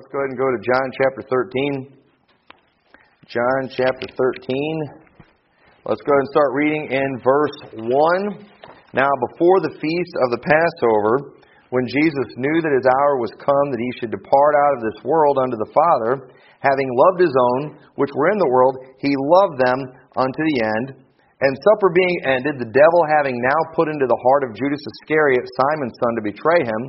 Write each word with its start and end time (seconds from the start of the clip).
let's 0.00 0.08
go 0.16 0.16
ahead 0.16 0.32
and 0.32 0.40
go 0.40 0.48
to 0.48 0.64
John 0.64 0.86
chapter 0.96 1.22
13. 1.28 1.92
John 3.28 3.60
chapter 3.68 4.08
13. 4.08 5.04
Let's 5.84 6.00
go 6.00 6.16
ahead 6.16 6.24
and 6.24 6.32
start 6.32 6.56
reading 6.56 6.88
in 6.88 7.08
verse 7.20 7.84
1. 7.84 8.96
Now, 8.96 9.12
before 9.28 9.60
the 9.60 9.76
feast 9.76 10.14
of 10.24 10.32
the 10.32 10.40
Passover, 10.40 11.36
when 11.68 11.84
Jesus 11.84 12.32
knew 12.40 12.64
that 12.64 12.72
his 12.72 12.88
hour 12.88 13.20
was 13.20 13.28
come 13.44 13.66
that 13.68 13.84
he 13.84 13.92
should 14.00 14.08
depart 14.08 14.56
out 14.64 14.80
of 14.80 14.88
this 14.88 15.04
world 15.04 15.36
unto 15.36 15.60
the 15.60 15.68
Father, 15.68 16.32
having 16.64 16.88
loved 16.96 17.20
his 17.20 17.36
own, 17.36 17.76
which 18.00 18.16
were 18.16 18.32
in 18.32 18.40
the 18.40 18.48
world, 18.48 18.80
he 19.04 19.12
loved 19.12 19.60
them 19.60 19.84
unto 20.16 20.42
the 20.48 20.64
end. 20.64 20.96
And 21.44 21.52
supper 21.60 21.92
being 21.92 22.40
ended, 22.40 22.56
the 22.56 22.72
devil 22.72 23.00
having 23.20 23.36
now 23.36 23.60
put 23.76 23.92
into 23.92 24.08
the 24.08 24.22
heart 24.24 24.48
of 24.48 24.56
Judas 24.56 24.80
Iscariot, 24.80 25.44
Simon's 25.44 25.96
son, 26.00 26.12
to 26.16 26.24
betray 26.24 26.64
him, 26.64 26.80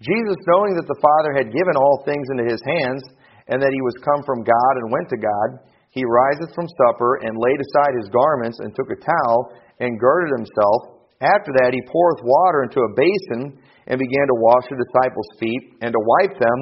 Jesus, 0.00 0.36
knowing 0.44 0.76
that 0.76 0.88
the 0.88 1.00
Father 1.00 1.32
had 1.32 1.54
given 1.54 1.76
all 1.76 2.04
things 2.04 2.28
into 2.36 2.44
his 2.44 2.60
hands, 2.64 3.02
and 3.48 3.62
that 3.62 3.72
he 3.72 3.80
was 3.80 3.96
come 4.04 4.20
from 4.26 4.44
God 4.44 4.74
and 4.82 4.92
went 4.92 5.08
to 5.08 5.20
God, 5.20 5.48
he 5.94 6.04
riseth 6.04 6.52
from 6.52 6.68
supper, 6.68 7.24
and 7.24 7.40
laid 7.40 7.56
aside 7.56 7.96
his 7.96 8.12
garments, 8.12 8.60
and 8.60 8.74
took 8.76 8.92
a 8.92 9.00
towel, 9.00 9.56
and 9.80 9.96
girded 9.96 10.36
himself. 10.36 11.08
After 11.24 11.48
that, 11.56 11.72
he 11.72 11.80
poureth 11.88 12.20
water 12.20 12.68
into 12.68 12.84
a 12.84 12.92
basin, 12.92 13.56
and 13.88 13.96
began 13.96 14.26
to 14.28 14.42
wash 14.42 14.68
the 14.68 14.76
disciples' 14.76 15.32
feet, 15.40 15.80
and 15.80 15.94
to 15.96 16.00
wipe 16.20 16.36
them 16.36 16.58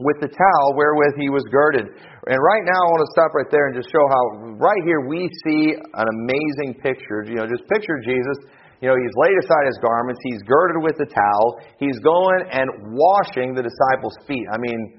with 0.00 0.18
the 0.18 0.32
towel 0.32 0.74
wherewith 0.74 1.14
he 1.20 1.30
was 1.30 1.44
girded. 1.52 1.86
And 1.86 2.38
right 2.40 2.64
now, 2.66 2.80
I 2.82 2.90
want 2.90 3.04
to 3.06 3.12
stop 3.14 3.30
right 3.36 3.50
there 3.52 3.70
and 3.70 3.76
just 3.76 3.92
show 3.92 4.02
how, 4.10 4.22
right 4.58 4.82
here, 4.82 5.06
we 5.06 5.30
see 5.46 5.76
an 5.78 6.08
amazing 6.08 6.80
picture. 6.82 7.22
You 7.22 7.38
know, 7.38 7.46
just 7.46 7.68
picture 7.70 8.00
Jesus 8.02 8.50
you 8.82 8.90
know, 8.90 8.98
he's 8.98 9.14
laid 9.14 9.38
aside 9.38 9.70
his 9.70 9.78
garments, 9.78 10.18
he's 10.26 10.42
girded 10.42 10.82
with 10.82 10.98
the 10.98 11.06
towel, 11.06 11.62
he's 11.78 12.02
going 12.02 12.50
and 12.50 12.66
washing 12.98 13.54
the 13.54 13.62
disciples' 13.62 14.18
feet. 14.26 14.42
I 14.50 14.58
mean, 14.58 14.98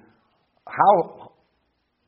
how 0.64 1.36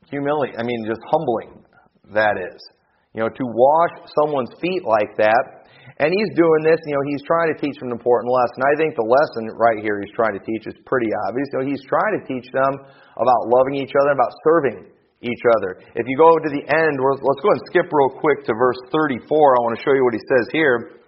humiliating, 0.08 0.56
I 0.56 0.64
mean, 0.64 0.88
just 0.88 1.04
humbling 1.12 1.68
that 2.16 2.40
is. 2.40 2.64
You 3.12 3.28
know, 3.28 3.30
to 3.30 3.46
wash 3.52 4.08
someone's 4.24 4.56
feet 4.64 4.88
like 4.88 5.20
that. 5.20 5.68
And 6.00 6.12
he's 6.12 6.32
doing 6.36 6.64
this, 6.64 6.80
you 6.88 6.96
know, 6.96 7.04
he's 7.12 7.24
trying 7.28 7.52
to 7.52 7.58
teach 7.60 7.76
them 7.80 7.92
an 7.92 7.96
important 7.96 8.32
lesson. 8.32 8.60
I 8.64 8.76
think 8.80 8.96
the 8.96 9.08
lesson 9.08 9.52
right 9.60 9.80
here 9.80 10.00
he's 10.00 10.16
trying 10.16 10.36
to 10.36 10.44
teach 10.44 10.68
is 10.68 10.76
pretty 10.88 11.12
obvious. 11.28 11.48
You 11.52 11.56
know, 11.60 11.66
he's 11.68 11.84
trying 11.88 12.20
to 12.20 12.22
teach 12.24 12.48
them 12.56 12.72
about 13.20 13.42
loving 13.52 13.80
each 13.80 13.96
other, 14.00 14.16
about 14.16 14.32
serving 14.48 14.92
each 15.24 15.44
other. 15.60 15.80
If 15.96 16.08
you 16.08 16.16
go 16.16 16.36
to 16.36 16.50
the 16.52 16.64
end, 16.68 16.94
let's 17.04 17.42
go 17.44 17.52
and 17.52 17.64
skip 17.68 17.88
real 17.92 18.16
quick 18.20 18.48
to 18.48 18.56
verse 18.56 18.80
34. 18.92 19.24
I 19.24 19.60
want 19.64 19.76
to 19.76 19.84
show 19.84 19.92
you 19.92 20.04
what 20.04 20.16
he 20.16 20.24
says 20.24 20.48
here 20.56 21.04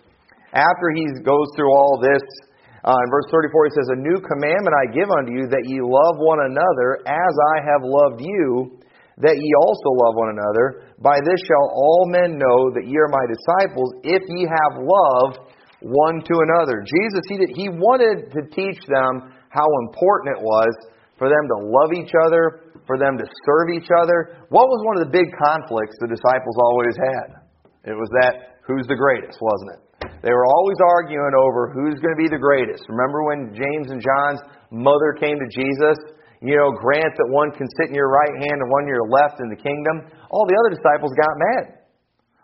after 0.53 0.87
he 0.95 1.03
goes 1.23 1.47
through 1.55 1.71
all 1.71 1.99
this, 1.99 2.23
uh, 2.87 2.95
in 2.95 3.07
verse 3.11 3.27
34, 3.31 3.67
he 3.67 3.73
says, 3.75 3.89
A 3.91 3.99
new 3.99 4.19
commandment 4.23 4.71
I 4.71 4.85
give 4.95 5.09
unto 5.11 5.35
you, 5.35 5.49
that 5.51 5.67
ye 5.67 5.83
love 5.83 6.23
one 6.23 6.39
another 6.39 7.03
as 7.03 7.33
I 7.35 7.55
have 7.67 7.83
loved 7.83 8.23
you, 8.23 8.79
that 9.19 9.35
ye 9.35 9.49
also 9.59 9.89
love 9.97 10.15
one 10.15 10.31
another. 10.37 10.93
By 11.01 11.19
this 11.25 11.41
shall 11.43 11.67
all 11.73 12.07
men 12.07 12.37
know 12.37 12.71
that 12.77 12.85
ye 12.85 12.95
are 12.95 13.11
my 13.11 13.25
disciples, 13.27 13.89
if 14.07 14.23
ye 14.29 14.45
have 14.47 14.79
love 14.79 15.51
one 15.81 16.21
to 16.21 16.35
another. 16.47 16.85
Jesus, 16.85 17.23
he, 17.27 17.37
did, 17.37 17.51
he 17.53 17.67
wanted 17.69 18.31
to 18.33 18.41
teach 18.53 18.79
them 18.87 19.35
how 19.49 19.67
important 19.89 20.37
it 20.37 20.41
was 20.41 20.71
for 21.17 21.29
them 21.29 21.43
to 21.49 21.57
love 21.65 21.91
each 21.97 22.13
other, 22.25 22.71
for 22.85 22.97
them 22.97 23.17
to 23.17 23.25
serve 23.25 23.73
each 23.73 23.89
other. 23.99 24.47
What 24.49 24.69
was 24.69 24.85
one 24.85 25.01
of 25.01 25.03
the 25.03 25.13
big 25.13 25.27
conflicts 25.33 25.97
the 25.99 26.07
disciples 26.07 26.55
always 26.61 26.95
had? 26.95 27.27
It 27.89 27.97
was 27.97 28.09
that 28.21 28.61
who's 28.63 28.85
the 28.87 28.95
greatest, 28.95 29.41
wasn't 29.41 29.75
it? 29.75 29.86
They 30.25 30.33
were 30.33 30.45
always 30.45 30.79
arguing 30.81 31.35
over 31.37 31.69
who's 31.69 32.01
going 32.01 32.15
to 32.17 32.21
be 32.21 32.29
the 32.29 32.41
greatest. 32.41 32.85
Remember 32.89 33.23
when 33.29 33.53
James 33.53 33.93
and 33.93 34.01
John's 34.01 34.41
mother 34.73 35.13
came 35.19 35.37
to 35.37 35.49
Jesus? 35.53 35.97
You 36.41 36.57
know, 36.57 36.69
grant 36.73 37.17
that 37.17 37.29
one 37.29 37.49
can 37.53 37.65
sit 37.81 37.89
in 37.89 37.95
your 37.97 38.09
right 38.09 38.35
hand 38.37 38.57
and 38.61 38.69
one 38.69 38.85
in 38.85 38.91
your 38.93 39.09
left 39.09 39.41
in 39.41 39.49
the 39.49 39.57
kingdom. 39.57 40.09
All 40.29 40.45
the 40.45 40.57
other 40.57 40.73
disciples 40.77 41.13
got 41.17 41.33
mad. 41.37 41.81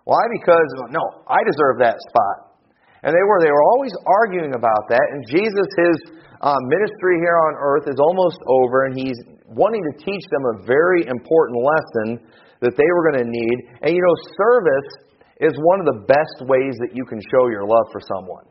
Why? 0.06 0.22
Because, 0.34 0.68
no, 0.90 1.24
I 1.30 1.46
deserve 1.46 1.80
that 1.80 1.98
spot. 2.10 2.58
And 3.04 3.12
they 3.14 3.26
were, 3.26 3.40
they 3.42 3.52
were 3.52 3.68
always 3.76 3.94
arguing 4.08 4.56
about 4.56 4.90
that. 4.90 5.06
And 5.14 5.22
Jesus, 5.28 5.68
his 5.78 5.98
uh, 6.42 6.60
ministry 6.68 7.20
here 7.22 7.38
on 7.50 7.54
earth 7.60 7.86
is 7.88 8.00
almost 8.00 8.40
over, 8.48 8.86
and 8.86 8.98
he's 8.98 9.20
wanting 9.48 9.84
to 9.84 9.94
teach 10.04 10.26
them 10.32 10.44
a 10.44 10.66
very 10.66 11.06
important 11.08 11.58
lesson 11.62 12.08
that 12.64 12.76
they 12.76 12.90
were 12.96 13.04
going 13.12 13.24
to 13.24 13.30
need. 13.30 13.58
And 13.84 13.96
you 13.96 14.02
know, 14.02 14.16
service 14.40 14.90
is 15.42 15.54
one 15.58 15.80
of 15.82 15.88
the 15.88 16.06
best 16.06 16.38
ways 16.46 16.78
that 16.84 16.94
you 16.94 17.06
can 17.06 17.22
show 17.34 17.50
your 17.50 17.66
love 17.66 17.88
for 17.90 18.02
someone. 18.04 18.46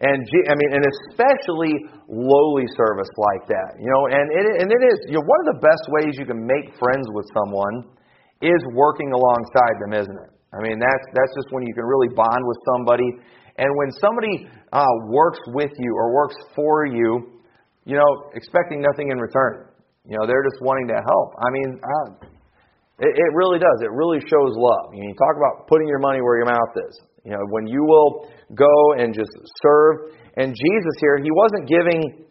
And 0.00 0.24
I 0.48 0.54
mean, 0.56 0.70
and 0.72 0.84
especially 0.84 1.76
lowly 2.08 2.64
service 2.72 3.12
like 3.20 3.44
that, 3.52 3.76
you 3.76 3.84
know. 3.84 4.08
And 4.08 4.26
it 4.32 4.44
and 4.64 4.68
it 4.72 4.82
is 4.88 4.96
you 5.12 5.20
know 5.20 5.24
one 5.28 5.40
of 5.44 5.48
the 5.52 5.60
best 5.60 5.84
ways 5.92 6.16
you 6.16 6.24
can 6.24 6.40
make 6.40 6.72
friends 6.80 7.04
with 7.12 7.28
someone 7.36 7.84
is 8.40 8.60
working 8.72 9.12
alongside 9.12 9.76
them, 9.84 9.92
isn't 9.92 10.18
it? 10.24 10.32
I 10.56 10.64
mean, 10.64 10.80
that's 10.80 11.04
that's 11.12 11.34
just 11.36 11.52
when 11.52 11.68
you 11.68 11.74
can 11.76 11.84
really 11.84 12.08
bond 12.16 12.42
with 12.48 12.56
somebody. 12.72 13.08
And 13.60 13.68
when 13.76 13.92
somebody 14.00 14.48
uh, 14.72 14.94
works 15.12 15.40
with 15.52 15.70
you 15.76 15.92
or 15.92 16.14
works 16.16 16.36
for 16.56 16.86
you, 16.86 17.36
you 17.84 17.96
know, 18.00 18.10
expecting 18.32 18.80
nothing 18.80 19.10
in 19.12 19.18
return. 19.20 19.68
You 20.08 20.16
know, 20.16 20.26
they're 20.26 20.44
just 20.48 20.64
wanting 20.64 20.88
to 20.88 20.96
help. 20.96 21.28
I 21.36 21.48
mean, 21.52 21.70
uh, 21.76 22.06
it, 23.00 23.12
it 23.16 23.30
really 23.32 23.58
does. 23.58 23.80
It 23.80 23.90
really 23.90 24.20
shows 24.20 24.52
love. 24.54 24.92
You, 24.92 25.08
talk 25.16 25.34
about 25.36 25.66
putting 25.66 25.88
your 25.88 25.98
money 25.98 26.20
where 26.20 26.36
your 26.36 26.46
mouth 26.46 26.72
is. 26.88 27.00
You 27.24 27.32
know, 27.32 27.44
when 27.48 27.66
you 27.66 27.84
will 27.84 28.28
go 28.54 28.74
and 28.96 29.12
just 29.12 29.32
serve. 29.62 30.12
And 30.36 30.54
Jesus 30.54 30.94
here, 31.00 31.18
he 31.18 31.30
wasn't 31.32 31.68
giving, 31.68 32.24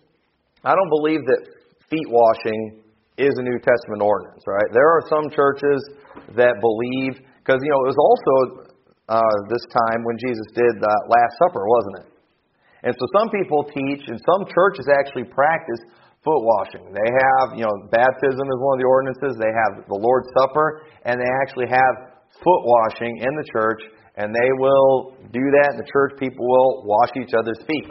I 0.64 0.74
don't 0.74 0.90
believe 0.90 1.26
that 1.26 1.42
feet 1.90 2.10
washing 2.10 2.82
is 3.18 3.34
a 3.38 3.44
New 3.44 3.60
Testament 3.60 4.02
ordinance, 4.02 4.44
right? 4.48 4.70
There 4.72 4.88
are 4.88 5.04
some 5.10 5.30
churches 5.30 5.84
that 6.38 6.58
believe, 6.62 7.20
because, 7.44 7.60
you 7.62 7.70
know, 7.70 7.82
it 7.84 7.90
was 7.92 8.00
also 8.00 8.36
uh, 9.10 9.36
this 9.50 9.66
time 9.74 10.06
when 10.06 10.18
Jesus 10.22 10.48
did 10.56 10.74
the 10.80 10.96
Last 11.10 11.34
Supper, 11.44 11.66
wasn't 11.66 11.96
it? 12.06 12.08
And 12.84 12.96
so 12.96 13.04
some 13.20 13.28
people 13.30 13.68
teach, 13.68 14.08
and 14.08 14.18
some 14.24 14.48
churches 14.48 14.88
actually 14.88 15.28
practice 15.28 15.84
foot 16.24 16.42
washing. 16.44 16.92
They 16.92 17.10
have, 17.10 17.56
you 17.56 17.64
know, 17.64 17.76
baptism 17.92 18.46
is 18.46 18.60
one 18.60 18.76
of 18.76 18.82
the 18.84 18.90
ordinances. 18.90 19.40
They 19.40 19.52
have 19.52 19.88
the 19.88 20.00
Lord's 20.00 20.28
Supper, 20.36 20.84
and 21.06 21.20
they 21.20 21.32
actually 21.44 21.72
have 21.72 21.94
foot 22.44 22.62
washing 22.68 23.18
in 23.24 23.34
the 23.40 23.48
church, 23.52 23.82
and 24.16 24.36
they 24.36 24.52
will 24.60 25.16
do 25.32 25.44
that, 25.64 25.76
and 25.76 25.80
the 25.80 25.90
church 25.92 26.20
people 26.20 26.44
will 26.44 26.84
wash 26.84 27.12
each 27.16 27.32
other's 27.32 27.60
feet. 27.68 27.88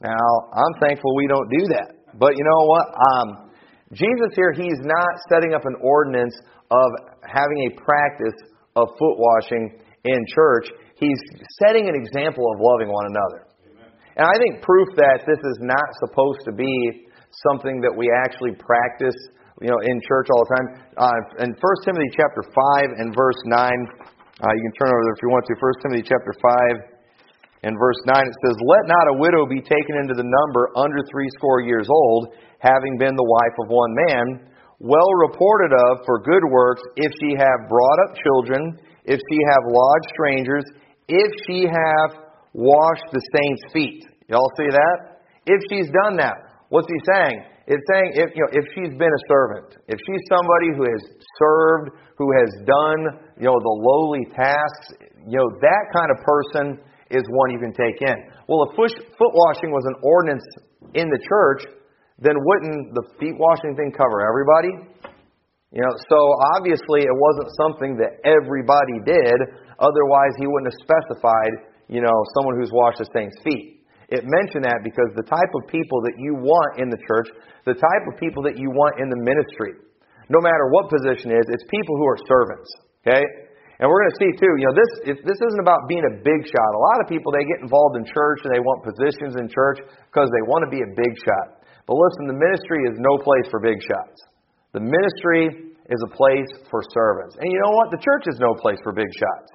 Now, 0.00 0.26
I'm 0.52 0.74
thankful 0.80 1.14
we 1.16 1.26
don't 1.26 1.50
do 1.50 1.64
that. 1.74 1.90
But 2.18 2.38
you 2.38 2.44
know 2.44 2.62
what? 2.66 2.86
Um, 2.94 3.28
Jesus 3.92 4.30
here, 4.34 4.52
he's 4.52 4.80
not 4.82 5.12
setting 5.30 5.54
up 5.54 5.62
an 5.64 5.74
ordinance 5.82 6.34
of 6.70 6.88
having 7.26 7.70
a 7.70 7.80
practice 7.82 8.38
of 8.76 8.88
foot 8.98 9.16
washing 9.18 9.78
in 10.04 10.18
church. 10.34 10.70
He's 10.96 11.18
setting 11.62 11.88
an 11.88 11.94
example 11.94 12.44
of 12.54 12.60
loving 12.60 12.92
one 12.92 13.06
another. 13.06 13.46
And 14.16 14.26
I 14.26 14.34
think 14.38 14.62
proof 14.62 14.88
that 14.96 15.26
this 15.26 15.38
is 15.38 15.58
not 15.60 15.88
supposed 16.06 16.40
to 16.46 16.52
be 16.52 17.06
something 17.48 17.80
that 17.82 17.94
we 17.94 18.06
actually 18.24 18.54
practice, 18.56 19.16
you 19.60 19.70
know, 19.70 19.80
in 19.82 19.96
church 20.06 20.28
all 20.30 20.42
the 20.46 20.52
time. 20.54 20.68
Uh, 20.94 21.44
in 21.44 21.50
1 21.50 21.86
Timothy 21.86 22.10
chapter 22.14 22.42
5 22.46 23.02
and 23.02 23.14
verse 23.14 23.40
9, 23.46 23.54
uh, 23.54 24.50
you 24.54 24.62
can 24.66 24.74
turn 24.78 24.90
over 24.90 25.02
there 25.06 25.16
if 25.16 25.22
you 25.22 25.30
want 25.30 25.44
to. 25.46 25.54
1 25.54 25.82
Timothy 25.82 26.04
chapter 26.06 26.32
5 26.86 26.94
and 27.64 27.72
verse 27.80 28.00
9, 28.04 28.20
it 28.20 28.36
says, 28.44 28.56
Let 28.60 28.84
not 28.84 29.06
a 29.14 29.18
widow 29.18 29.48
be 29.48 29.64
taken 29.64 29.96
into 29.96 30.12
the 30.12 30.26
number 30.26 30.68
under 30.76 31.00
threescore 31.08 31.64
years 31.64 31.88
old, 31.88 32.36
having 32.60 33.00
been 33.00 33.16
the 33.16 33.24
wife 33.24 33.56
of 33.64 33.72
one 33.72 33.92
man, 34.08 34.24
well 34.84 35.12
reported 35.24 35.72
of 35.72 36.04
for 36.04 36.20
good 36.20 36.44
works, 36.44 36.82
if 37.00 37.12
she 37.24 37.32
have 37.32 37.68
brought 37.72 37.98
up 38.04 38.20
children, 38.20 38.76
if 39.08 39.16
she 39.16 39.38
have 39.48 39.64
lodged 39.64 40.10
strangers, 40.12 40.64
if 41.08 41.30
she 41.48 41.64
have 41.64 42.20
washed 42.52 43.08
the 43.12 43.22
saints' 43.32 43.72
feet. 43.72 44.04
Y'all 44.28 44.52
see 44.56 44.68
that? 44.68 45.24
If 45.46 45.60
she's 45.70 45.88
done 46.04 46.16
that. 46.18 46.43
What's 46.74 46.90
he 46.90 46.98
saying? 47.06 47.38
It's 47.70 47.86
saying 47.86 48.18
if 48.18 48.34
you 48.34 48.42
know 48.42 48.50
if 48.50 48.66
she's 48.74 48.90
been 48.98 49.14
a 49.14 49.22
servant, 49.30 49.78
if 49.86 49.94
she's 49.94 50.22
somebody 50.26 50.74
who 50.74 50.82
has 50.90 51.02
served, 51.38 51.94
who 52.18 52.26
has 52.34 52.50
done 52.66 53.00
you 53.38 53.46
know 53.46 53.54
the 53.54 53.76
lowly 53.78 54.26
tasks, 54.34 54.98
you 55.22 55.38
know 55.38 55.46
that 55.62 55.84
kind 55.94 56.10
of 56.10 56.18
person 56.26 56.82
is 57.14 57.22
one 57.30 57.54
you 57.54 57.62
can 57.62 57.70
take 57.70 58.02
in. 58.02 58.18
Well, 58.50 58.66
if 58.66 58.74
foot 58.74 59.34
washing 59.46 59.70
was 59.70 59.86
an 59.86 60.02
ordinance 60.02 60.42
in 60.98 61.06
the 61.14 61.20
church, 61.22 61.62
then 62.18 62.34
wouldn't 62.34 62.90
the 62.98 63.06
feet 63.22 63.38
washing 63.38 63.78
thing 63.78 63.94
cover 63.94 64.26
everybody? 64.26 64.74
You 65.70 65.82
know, 65.86 65.94
so 66.10 66.18
obviously 66.58 67.06
it 67.06 67.14
wasn't 67.14 67.54
something 67.54 68.02
that 68.02 68.18
everybody 68.26 68.98
did. 69.06 69.38
Otherwise, 69.78 70.34
he 70.42 70.50
wouldn't 70.50 70.74
have 70.74 70.80
specified, 70.82 71.70
you 71.86 72.02
know, 72.02 72.14
someone 72.34 72.58
who's 72.58 72.74
washed 72.74 72.98
the 72.98 73.06
saints' 73.14 73.38
feet. 73.46 73.73
It 74.14 74.22
mentioned 74.22 74.62
that 74.62 74.86
because 74.86 75.10
the 75.18 75.26
type 75.26 75.52
of 75.58 75.66
people 75.66 75.98
that 76.06 76.14
you 76.22 76.38
want 76.38 76.78
in 76.78 76.86
the 76.86 77.00
church, 77.02 77.34
the 77.66 77.74
type 77.74 78.04
of 78.06 78.14
people 78.22 78.46
that 78.46 78.54
you 78.54 78.70
want 78.70 79.02
in 79.02 79.10
the 79.10 79.18
ministry, 79.18 79.74
no 80.30 80.38
matter 80.38 80.70
what 80.70 80.86
position 80.86 81.34
it 81.34 81.42
is, 81.42 81.46
it's 81.50 81.66
people 81.66 81.98
who 81.98 82.06
are 82.06 82.18
servants. 82.30 82.70
Okay? 83.02 83.26
And 83.82 83.90
we're 83.90 84.06
going 84.06 84.14
to 84.14 84.20
see 84.22 84.32
too, 84.38 84.54
you 84.54 84.70
know, 84.70 84.76
this 84.78 85.18
this 85.26 85.40
isn't 85.50 85.62
about 85.66 85.90
being 85.90 86.06
a 86.06 86.14
big 86.22 86.40
shot. 86.46 86.70
A 86.78 86.82
lot 86.94 87.02
of 87.02 87.10
people 87.10 87.34
they 87.34 87.42
get 87.42 87.58
involved 87.58 87.98
in 87.98 88.06
church 88.06 88.46
and 88.46 88.54
they 88.54 88.62
want 88.62 88.86
positions 88.86 89.34
in 89.34 89.50
church 89.50 89.82
because 89.82 90.30
they 90.30 90.44
want 90.46 90.62
to 90.62 90.70
be 90.70 90.78
a 90.78 90.90
big 90.94 91.12
shot. 91.18 91.66
But 91.84 91.98
listen, 91.98 92.30
the 92.30 92.38
ministry 92.38 92.86
is 92.86 92.94
no 93.02 93.18
place 93.18 93.50
for 93.50 93.58
big 93.58 93.82
shots. 93.82 94.18
The 94.72 94.80
ministry 94.80 95.74
is 95.90 96.00
a 96.06 96.10
place 96.14 96.48
for 96.70 96.86
servants. 96.94 97.34
And 97.36 97.50
you 97.50 97.58
know 97.66 97.74
what? 97.74 97.90
The 97.90 98.00
church 98.00 98.30
is 98.30 98.38
no 98.38 98.54
place 98.54 98.78
for 98.86 98.94
big 98.94 99.10
shots. 99.10 99.50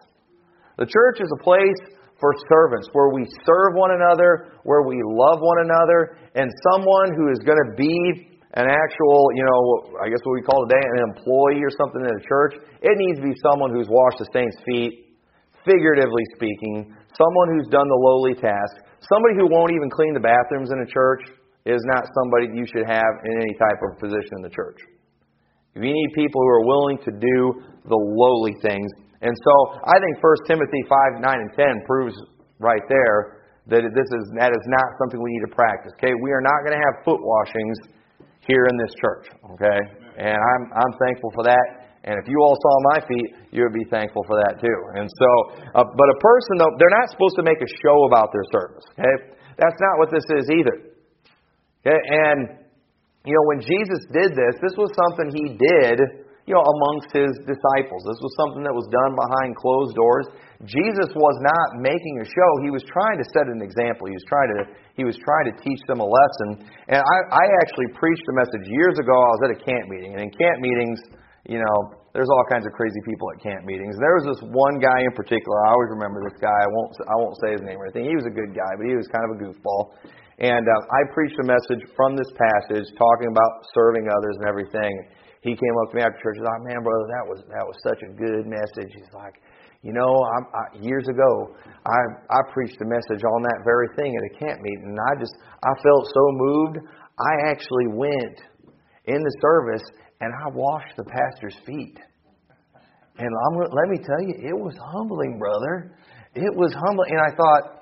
The 0.78 0.86
church 0.86 1.24
is 1.24 1.32
a 1.32 1.42
place 1.44 1.80
for 2.20 2.36
servants 2.52 2.88
where 2.92 3.10
we 3.10 3.24
serve 3.48 3.80
one 3.80 3.96
another, 3.96 4.52
where 4.64 4.84
we 4.84 5.00
love 5.04 5.40
one 5.40 5.64
another, 5.64 6.20
and 6.36 6.52
someone 6.72 7.16
who 7.16 7.32
is 7.32 7.40
going 7.48 7.58
to 7.58 7.72
be 7.76 8.30
an 8.60 8.68
actual, 8.68 9.20
you 9.36 9.46
know, 9.46 9.98
I 10.04 10.10
guess 10.10 10.20
what 10.28 10.36
we 10.36 10.44
call 10.44 10.68
today 10.68 10.82
an 10.82 11.16
employee 11.16 11.64
or 11.64 11.72
something 11.80 12.02
in 12.02 12.12
a 12.12 12.24
church, 12.26 12.54
it 12.82 12.96
needs 12.98 13.20
to 13.22 13.26
be 13.26 13.36
someone 13.46 13.72
who's 13.72 13.88
washed 13.88 14.20
the 14.20 14.28
saints' 14.34 14.58
feet, 14.66 15.16
figuratively 15.64 16.26
speaking, 16.36 16.92
someone 17.14 17.48
who's 17.56 17.70
done 17.70 17.88
the 17.88 18.02
lowly 18.02 18.34
task, 18.34 18.84
somebody 19.06 19.38
who 19.38 19.48
won't 19.48 19.72
even 19.72 19.90
clean 19.90 20.14
the 20.14 20.24
bathrooms 20.24 20.72
in 20.72 20.82
a 20.82 20.90
church 20.90 21.24
is 21.66 21.82
not 21.94 22.10
somebody 22.18 22.50
you 22.58 22.66
should 22.66 22.88
have 22.90 23.14
in 23.26 23.34
any 23.38 23.54
type 23.54 23.80
of 23.86 24.00
position 24.00 24.42
in 24.42 24.44
the 24.44 24.50
church. 24.50 24.82
If 25.76 25.84
You 25.86 25.94
need 25.94 26.10
people 26.16 26.42
who 26.42 26.50
are 26.50 26.66
willing 26.66 26.98
to 27.06 27.12
do 27.12 27.38
the 27.86 28.00
lowly 28.00 28.56
things. 28.62 28.90
And 29.22 29.36
so 29.36 29.54
I 29.84 30.00
think 30.00 30.24
1 30.24 30.48
Timothy 30.48 30.82
5, 30.88 31.20
9, 31.20 31.28
and 31.28 31.52
10 31.56 31.88
proves 31.88 32.16
right 32.60 32.84
there 32.88 33.44
that 33.68 33.84
this 33.84 34.10
is, 34.10 34.24
that 34.40 34.52
is 34.56 34.66
not 34.66 34.88
something 34.98 35.20
we 35.22 35.36
need 35.36 35.46
to 35.46 35.54
practice. 35.54 35.92
Okay? 36.00 36.16
We 36.24 36.32
are 36.32 36.42
not 36.42 36.64
going 36.64 36.74
to 36.74 36.84
have 36.84 37.04
foot 37.04 37.20
washings 37.20 37.78
here 38.48 38.66
in 38.72 38.76
this 38.80 38.94
church. 38.98 39.28
Okay? 39.56 39.80
And 40.18 40.40
I'm, 40.40 40.64
I'm 40.74 40.94
thankful 41.04 41.32
for 41.36 41.44
that. 41.44 41.92
And 42.08 42.16
if 42.16 42.32
you 42.32 42.40
all 42.40 42.56
saw 42.56 42.76
my 42.96 43.00
feet, 43.06 43.30
you 43.52 43.62
would 43.68 43.76
be 43.76 43.84
thankful 43.92 44.24
for 44.24 44.40
that 44.48 44.64
too. 44.64 44.80
And 44.96 45.06
so, 45.06 45.30
uh, 45.76 45.84
but 45.84 46.08
a 46.16 46.18
person, 46.24 46.64
though, 46.64 46.74
they're 46.80 46.96
not 46.96 47.12
supposed 47.12 47.36
to 47.36 47.44
make 47.44 47.60
a 47.60 47.70
show 47.84 48.08
about 48.08 48.32
their 48.32 48.48
service. 48.56 48.88
Okay? 48.96 49.36
That's 49.60 49.80
not 49.84 50.00
what 50.00 50.10
this 50.10 50.24
is 50.40 50.48
either. 50.48 50.96
Okay? 51.84 52.00
And 52.00 52.60
you 53.28 53.36
know, 53.36 53.46
when 53.52 53.60
Jesus 53.60 54.00
did 54.16 54.32
this, 54.32 54.56
this 54.64 54.76
was 54.80 54.90
something 54.96 55.28
he 55.36 55.60
did, 55.60 56.00
you 56.50 56.58
know, 56.58 56.66
amongst 56.66 57.14
his 57.14 57.30
disciples. 57.46 58.02
This 58.10 58.18
was 58.26 58.34
something 58.42 58.66
that 58.66 58.74
was 58.74 58.90
done 58.90 59.14
behind 59.14 59.54
closed 59.54 59.94
doors. 59.94 60.26
Jesus 60.66 61.14
was 61.14 61.38
not 61.46 61.78
making 61.78 62.18
a 62.18 62.26
show. 62.26 62.50
He 62.66 62.74
was 62.74 62.82
trying 62.90 63.22
to 63.22 63.26
set 63.38 63.46
an 63.46 63.62
example. 63.62 64.10
He 64.10 64.18
was 64.18 64.26
trying 64.26 64.50
to 64.58 64.62
he 64.98 65.06
was 65.06 65.14
trying 65.22 65.46
to 65.54 65.56
teach 65.62 65.78
them 65.86 66.02
a 66.02 66.10
lesson. 66.10 66.66
And 66.90 67.00
I, 67.06 67.18
I 67.38 67.46
actually 67.62 67.94
preached 67.94 68.26
a 68.26 68.36
message 68.36 68.66
years 68.66 68.98
ago. 68.98 69.14
I 69.14 69.32
was 69.38 69.42
at 69.46 69.52
a 69.56 69.60
camp 69.62 69.94
meeting, 69.94 70.18
and 70.18 70.26
in 70.26 70.34
camp 70.34 70.58
meetings, 70.60 71.00
you 71.46 71.62
know, 71.62 71.78
there's 72.18 72.28
all 72.34 72.44
kinds 72.50 72.66
of 72.66 72.74
crazy 72.74 73.00
people 73.06 73.30
at 73.30 73.46
camp 73.46 73.70
meetings. 73.70 73.94
There 74.02 74.18
was 74.18 74.34
this 74.34 74.42
one 74.50 74.82
guy 74.82 75.06
in 75.06 75.14
particular. 75.14 75.56
I 75.70 75.78
always 75.78 75.94
remember 75.94 76.26
this 76.26 76.42
guy. 76.42 76.52
I 76.52 76.70
won't 76.74 76.92
I 77.06 77.16
won't 77.22 77.38
say 77.46 77.54
his 77.54 77.62
name 77.62 77.78
or 77.78 77.94
anything. 77.94 78.10
He 78.10 78.18
was 78.18 78.26
a 78.26 78.34
good 78.34 78.58
guy, 78.58 78.74
but 78.74 78.90
he 78.90 78.98
was 78.98 79.06
kind 79.14 79.22
of 79.30 79.38
a 79.38 79.40
goofball. 79.40 80.02
And 80.42 80.66
uh, 80.66 80.98
I 80.98 81.14
preached 81.14 81.38
a 81.38 81.46
message 81.46 81.86
from 81.94 82.18
this 82.18 82.32
passage 82.34 82.90
talking 82.98 83.30
about 83.30 83.70
serving 83.78 84.10
others 84.10 84.36
and 84.42 84.50
everything. 84.50 84.98
He 85.42 85.56
came 85.56 85.76
up 85.84 85.92
to 85.92 85.96
me 85.96 86.02
after 86.04 86.20
church 86.20 86.38
said, 86.38 86.48
oh, 86.48 86.60
man, 86.68 86.84
brother, 86.84 87.08
that 87.16 87.26
was, 87.26 87.40
that 87.48 87.64
was 87.64 87.78
such 87.84 88.04
a 88.04 88.12
good 88.12 88.44
message. 88.46 88.92
He's 88.92 89.14
like, 89.14 89.40
you 89.82 89.94
know, 89.94 90.12
I, 90.12 90.38
I, 90.52 90.64
years 90.84 91.08
ago, 91.08 91.56
I, 91.88 92.00
I 92.28 92.40
preached 92.52 92.76
a 92.82 92.88
message 92.88 93.24
on 93.24 93.40
that 93.44 93.64
very 93.64 93.88
thing 93.96 94.12
at 94.12 94.24
a 94.28 94.34
camp 94.36 94.60
meeting, 94.60 94.92
and 94.92 95.00
I 95.00 95.14
just, 95.16 95.32
I 95.64 95.72
felt 95.80 96.04
so 96.12 96.24
moved. 96.36 96.78
I 97.16 97.52
actually 97.52 97.88
went 97.96 98.38
in 99.08 99.20
the 99.24 99.36
service 99.40 99.84
and 100.20 100.34
I 100.36 100.52
washed 100.52 100.96
the 100.98 101.06
pastor's 101.08 101.56
feet. 101.66 101.98
And 103.18 103.32
I'm, 103.32 103.54
let 103.72 103.88
me 103.88 103.98
tell 104.04 104.22
you, 104.24 104.36
it 104.36 104.56
was 104.56 104.76
humbling, 104.92 105.40
brother. 105.40 105.96
It 106.36 106.56
was 106.56 106.74
humbling. 106.76 107.12
And 107.12 107.22
I 107.24 107.36
thought, 107.36 107.80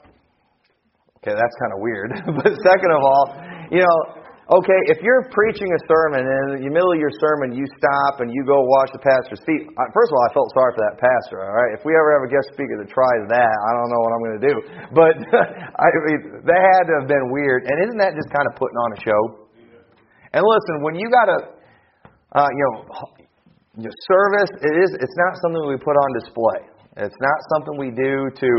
Okay, 1.28 1.36
that's 1.36 1.56
kind 1.60 1.74
of 1.74 1.80
weird. 1.82 2.12
but 2.40 2.52
second 2.64 2.92
of 2.96 3.02
all, 3.04 3.36
you 3.72 3.84
know, 3.84 3.98
okay, 4.48 4.80
if 4.88 5.04
you're 5.04 5.28
preaching 5.36 5.68
a 5.68 5.82
sermon 5.88 6.24
and 6.24 6.64
in 6.64 6.68
the 6.68 6.74
middle 6.74 6.92
of 6.96 7.00
your 7.00 7.12
sermon 7.20 7.52
you 7.52 7.68
stop 7.76 8.24
and 8.24 8.32
you 8.32 8.48
go 8.48 8.64
wash 8.64 8.90
the 8.96 9.04
pastor's 9.04 9.44
feet, 9.44 9.68
first 9.92 10.10
of 10.12 10.14
all, 10.16 10.24
I 10.24 10.32
felt 10.32 10.48
sorry 10.56 10.72
for 10.72 10.84
that 10.88 10.96
pastor, 10.96 11.44
all 11.44 11.52
right? 11.52 11.76
If 11.76 11.84
we 11.84 11.92
ever 11.96 12.16
have 12.16 12.24
a 12.24 12.32
guest 12.32 12.56
speaker 12.56 12.80
that 12.80 12.88
tries 12.88 13.24
that, 13.28 13.56
I 13.68 13.70
don't 13.76 13.90
know 13.92 14.02
what 14.02 14.12
I'm 14.16 14.22
going 14.24 14.38
to 14.40 14.46
do. 14.48 14.56
But 14.96 15.16
I 15.84 15.88
mean, 16.08 16.20
that 16.48 16.62
had 16.64 16.84
to 16.88 16.94
have 17.04 17.08
been 17.12 17.28
weird. 17.32 17.68
And 17.68 17.76
isn't 17.88 18.00
that 18.00 18.16
just 18.16 18.32
kind 18.32 18.48
of 18.48 18.56
putting 18.56 18.80
on 18.80 18.90
a 18.96 19.00
show? 19.04 19.22
And 20.32 20.44
listen, 20.44 20.84
when 20.84 20.96
you 20.96 21.08
got 21.12 21.28
a, 21.28 21.40
uh, 22.36 22.50
you 22.52 22.64
know, 22.72 22.76
service, 23.84 24.52
it 24.64 24.76
is, 24.80 24.90
it's 24.98 25.18
not 25.28 25.38
something 25.44 25.68
we 25.68 25.78
put 25.78 25.96
on 25.96 26.10
display. 26.24 26.60
It's 26.98 27.20
not 27.22 27.40
something 27.54 27.78
we 27.78 27.92
do 27.94 28.28
to 28.34 28.52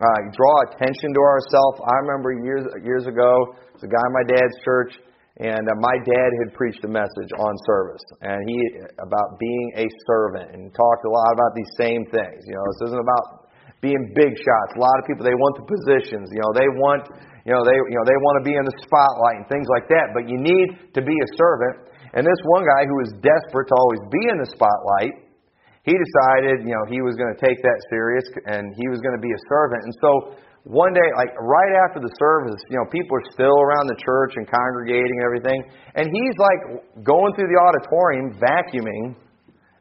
uh, 0.00 0.20
draw 0.34 0.56
attention 0.68 1.14
to 1.14 1.20
ourselves. 1.20 1.80
I 1.86 1.94
remember 2.04 2.34
years 2.44 2.66
years 2.84 3.06
ago, 3.06 3.54
there's 3.72 3.84
a 3.84 3.92
guy 3.92 4.04
in 4.04 4.12
my 4.12 4.26
dad's 4.28 4.56
church, 4.64 4.92
and 5.36 5.64
uh, 5.68 5.74
my 5.84 5.96
dad 6.00 6.30
had 6.44 6.56
preached 6.56 6.80
a 6.84 6.88
message 6.88 7.28
on 7.36 7.52
service, 7.68 8.04
and 8.24 8.40
he 8.48 8.56
about 8.96 9.36
being 9.36 9.68
a 9.76 9.86
servant, 10.08 10.56
and 10.56 10.72
talked 10.72 11.04
a 11.04 11.12
lot 11.12 11.30
about 11.36 11.52
these 11.52 11.72
same 11.76 12.08
things. 12.08 12.40
You 12.48 12.56
know, 12.56 12.64
this 12.72 12.88
isn't 12.88 13.02
about 13.04 13.52
being 13.84 14.00
big 14.16 14.32
shots. 14.32 14.70
A 14.76 14.80
lot 14.80 14.96
of 14.96 15.04
people 15.04 15.28
they 15.28 15.36
want 15.36 15.60
the 15.60 15.66
positions. 15.68 16.32
You 16.32 16.40
know, 16.40 16.52
they 16.56 16.68
want 16.80 17.04
you 17.44 17.52
know 17.52 17.60
they 17.68 17.76
you 17.76 17.96
know 18.00 18.06
they 18.08 18.16
want 18.16 18.40
to 18.40 18.44
be 18.48 18.56
in 18.56 18.64
the 18.64 18.76
spotlight 18.80 19.44
and 19.44 19.48
things 19.52 19.68
like 19.68 19.86
that. 19.92 20.16
But 20.16 20.24
you 20.24 20.40
need 20.40 20.92
to 20.96 21.04
be 21.04 21.12
a 21.14 21.28
servant. 21.36 21.92
And 22.16 22.24
this 22.24 22.40
one 22.48 22.64
guy 22.64 22.88
who 22.88 22.96
was 23.04 23.12
desperate 23.20 23.68
to 23.68 23.76
always 23.76 24.02
be 24.08 24.22
in 24.32 24.40
the 24.40 24.48
spotlight 24.48 25.26
he 25.86 25.94
decided, 25.94 26.66
you 26.66 26.74
know, 26.74 26.82
he 26.90 26.98
was 26.98 27.14
going 27.14 27.30
to 27.30 27.38
take 27.38 27.62
that 27.62 27.78
serious 27.94 28.26
and 28.50 28.74
he 28.74 28.90
was 28.90 28.98
going 29.06 29.14
to 29.14 29.22
be 29.22 29.30
a 29.30 29.42
servant. 29.46 29.86
And 29.86 29.94
so 30.02 30.10
one 30.66 30.90
day, 30.90 31.08
like 31.14 31.30
right 31.38 31.78
after 31.86 32.02
the 32.02 32.10
service, 32.18 32.58
you 32.66 32.74
know, 32.74 32.90
people 32.90 33.14
are 33.14 33.26
still 33.30 33.54
around 33.54 33.86
the 33.86 33.94
church 34.02 34.34
and 34.34 34.50
congregating 34.50 35.14
and 35.14 35.22
everything. 35.22 35.60
And 35.94 36.10
he's 36.10 36.36
like 36.42 36.60
going 37.06 37.30
through 37.38 37.46
the 37.46 37.58
auditorium, 37.62 38.34
vacuuming, 38.34 39.14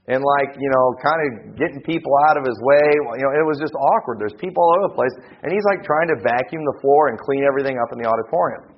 and 0.06 0.22
like, 0.22 0.54
you 0.62 0.70
know, 0.70 0.86
kind 1.02 1.18
of 1.26 1.58
getting 1.58 1.82
people 1.82 2.14
out 2.30 2.38
of 2.38 2.46
his 2.46 2.54
way. 2.62 2.86
You 3.18 3.26
know, 3.26 3.34
it 3.34 3.42
was 3.50 3.58
just 3.58 3.74
awkward. 3.74 4.22
There's 4.22 4.38
people 4.38 4.62
all 4.62 4.86
over 4.86 4.94
the 4.94 4.98
place. 5.02 5.16
And 5.42 5.50
he's 5.50 5.66
like 5.66 5.82
trying 5.82 6.06
to 6.14 6.22
vacuum 6.22 6.62
the 6.62 6.78
floor 6.86 7.10
and 7.10 7.18
clean 7.18 7.42
everything 7.50 7.82
up 7.82 7.90
in 7.90 7.98
the 7.98 8.06
auditorium. 8.06 8.78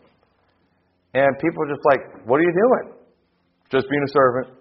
And 1.11 1.27
people 1.43 1.59
are 1.67 1.71
just 1.75 1.83
like, 1.83 2.23
what 2.23 2.39
are 2.39 2.47
you 2.47 2.55
doing? 2.55 2.95
Just 3.67 3.91
being 3.91 4.05
a 4.07 4.11
servant. 4.15 4.56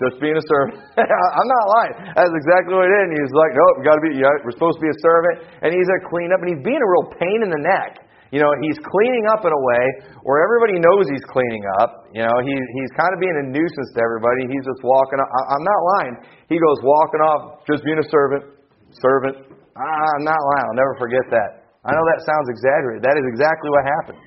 Just 0.00 0.16
being 0.24 0.34
a 0.34 0.44
servant. 0.48 0.80
I'm 1.36 1.48
not 1.48 1.64
lying. 1.76 1.94
That's 2.16 2.32
exactly 2.32 2.72
what 2.72 2.88
it 2.88 2.94
is. 2.96 3.04
And 3.12 3.16
he's 3.20 3.34
like, 3.36 3.52
oh, 3.52 3.60
nope, 3.60 3.84
got 3.84 3.96
to 4.00 4.04
be. 4.08 4.16
Yeah, 4.16 4.32
we're 4.40 4.56
supposed 4.56 4.80
to 4.80 4.84
be 4.84 4.88
a 4.88 5.00
servant. 5.04 5.36
And 5.60 5.70
he's 5.70 5.90
a 5.92 5.98
clean 6.08 6.32
up, 6.32 6.40
and 6.40 6.48
he's 6.48 6.64
being 6.64 6.80
a 6.80 6.88
real 6.88 7.12
pain 7.20 7.44
in 7.44 7.52
the 7.52 7.60
neck. 7.60 8.02
You 8.32 8.40
know, 8.40 8.48
he's 8.64 8.80
cleaning 8.80 9.28
up 9.28 9.44
in 9.44 9.52
a 9.52 9.62
way 9.76 9.84
where 10.24 10.40
everybody 10.40 10.80
knows 10.80 11.04
he's 11.04 11.24
cleaning 11.28 11.60
up. 11.84 12.08
You 12.16 12.24
know, 12.24 12.32
he, 12.40 12.56
he's 12.56 12.92
kind 12.96 13.12
of 13.12 13.20
being 13.20 13.36
a 13.36 13.44
nuisance 13.52 13.90
to 13.92 14.00
everybody. 14.00 14.48
He's 14.48 14.64
just 14.64 14.80
walking. 14.80 15.20
Off. 15.20 15.28
I'm 15.28 15.60
not 15.60 15.80
lying. 16.00 16.14
He 16.48 16.56
goes 16.56 16.80
walking 16.80 17.20
off, 17.20 17.40
just 17.68 17.84
being 17.84 18.00
a 18.00 18.08
servant. 18.08 18.48
Servant. 18.96 19.36
I'm 19.76 20.24
not 20.24 20.40
lying. 20.40 20.66
I'll 20.72 20.80
never 20.80 20.96
forget 20.96 21.28
that. 21.28 21.68
I 21.84 21.92
know 21.92 22.04
that 22.08 22.24
sounds 22.24 22.48
exaggerated. 22.48 23.04
That 23.04 23.20
is 23.20 23.26
exactly 23.28 23.68
what 23.68 23.84
happened. 23.84 24.20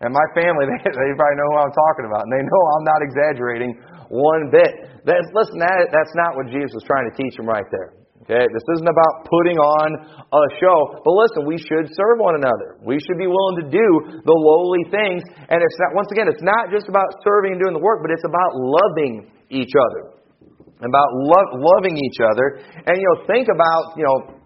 And 0.00 0.14
my 0.14 0.26
family, 0.32 0.64
they, 0.70 0.78
they 0.88 1.12
probably 1.12 1.36
know 1.36 1.48
who 1.52 1.58
I'm 1.68 1.74
talking 1.74 2.06
about, 2.08 2.22
and 2.24 2.32
they 2.32 2.44
know 2.48 2.60
I'm 2.80 2.86
not 2.88 3.00
exaggerating 3.04 3.72
one 4.08 4.50
bit. 4.50 5.04
That's, 5.04 5.28
listen, 5.32 5.60
that, 5.60 5.92
that's 5.92 6.14
not 6.16 6.36
what 6.36 6.48
Jesus 6.48 6.72
was 6.74 6.84
trying 6.84 7.08
to 7.08 7.14
teach 7.16 7.38
him 7.38 7.46
right 7.46 7.66
there. 7.70 7.98
Okay, 8.28 8.44
this 8.44 8.66
isn't 8.76 8.90
about 8.90 9.24
putting 9.24 9.56
on 9.56 9.88
a 10.20 10.44
show, 10.60 11.00
but 11.00 11.16
listen, 11.16 11.48
we 11.48 11.56
should 11.56 11.88
serve 11.96 12.20
one 12.20 12.36
another. 12.36 12.76
We 12.84 13.00
should 13.00 13.16
be 13.16 13.24
willing 13.24 13.64
to 13.64 13.66
do 13.72 13.88
the 14.20 14.36
lowly 14.36 14.84
things, 14.92 15.24
and 15.48 15.64
it's 15.64 15.78
not. 15.80 15.96
Once 15.96 16.12
again, 16.12 16.28
it's 16.28 16.44
not 16.44 16.68
just 16.68 16.92
about 16.92 17.08
serving 17.24 17.56
and 17.56 17.60
doing 17.62 17.72
the 17.72 17.80
work, 17.80 18.04
but 18.04 18.12
it's 18.12 18.28
about 18.28 18.52
loving 18.52 19.32
each 19.48 19.72
other, 19.72 20.12
about 20.84 21.08
lo- 21.24 21.56
loving 21.56 21.96
each 21.96 22.20
other. 22.20 22.60
And 22.84 23.00
you 23.00 23.06
know, 23.08 23.24
think 23.24 23.48
about 23.48 23.96
you 23.96 24.04
know, 24.04 24.36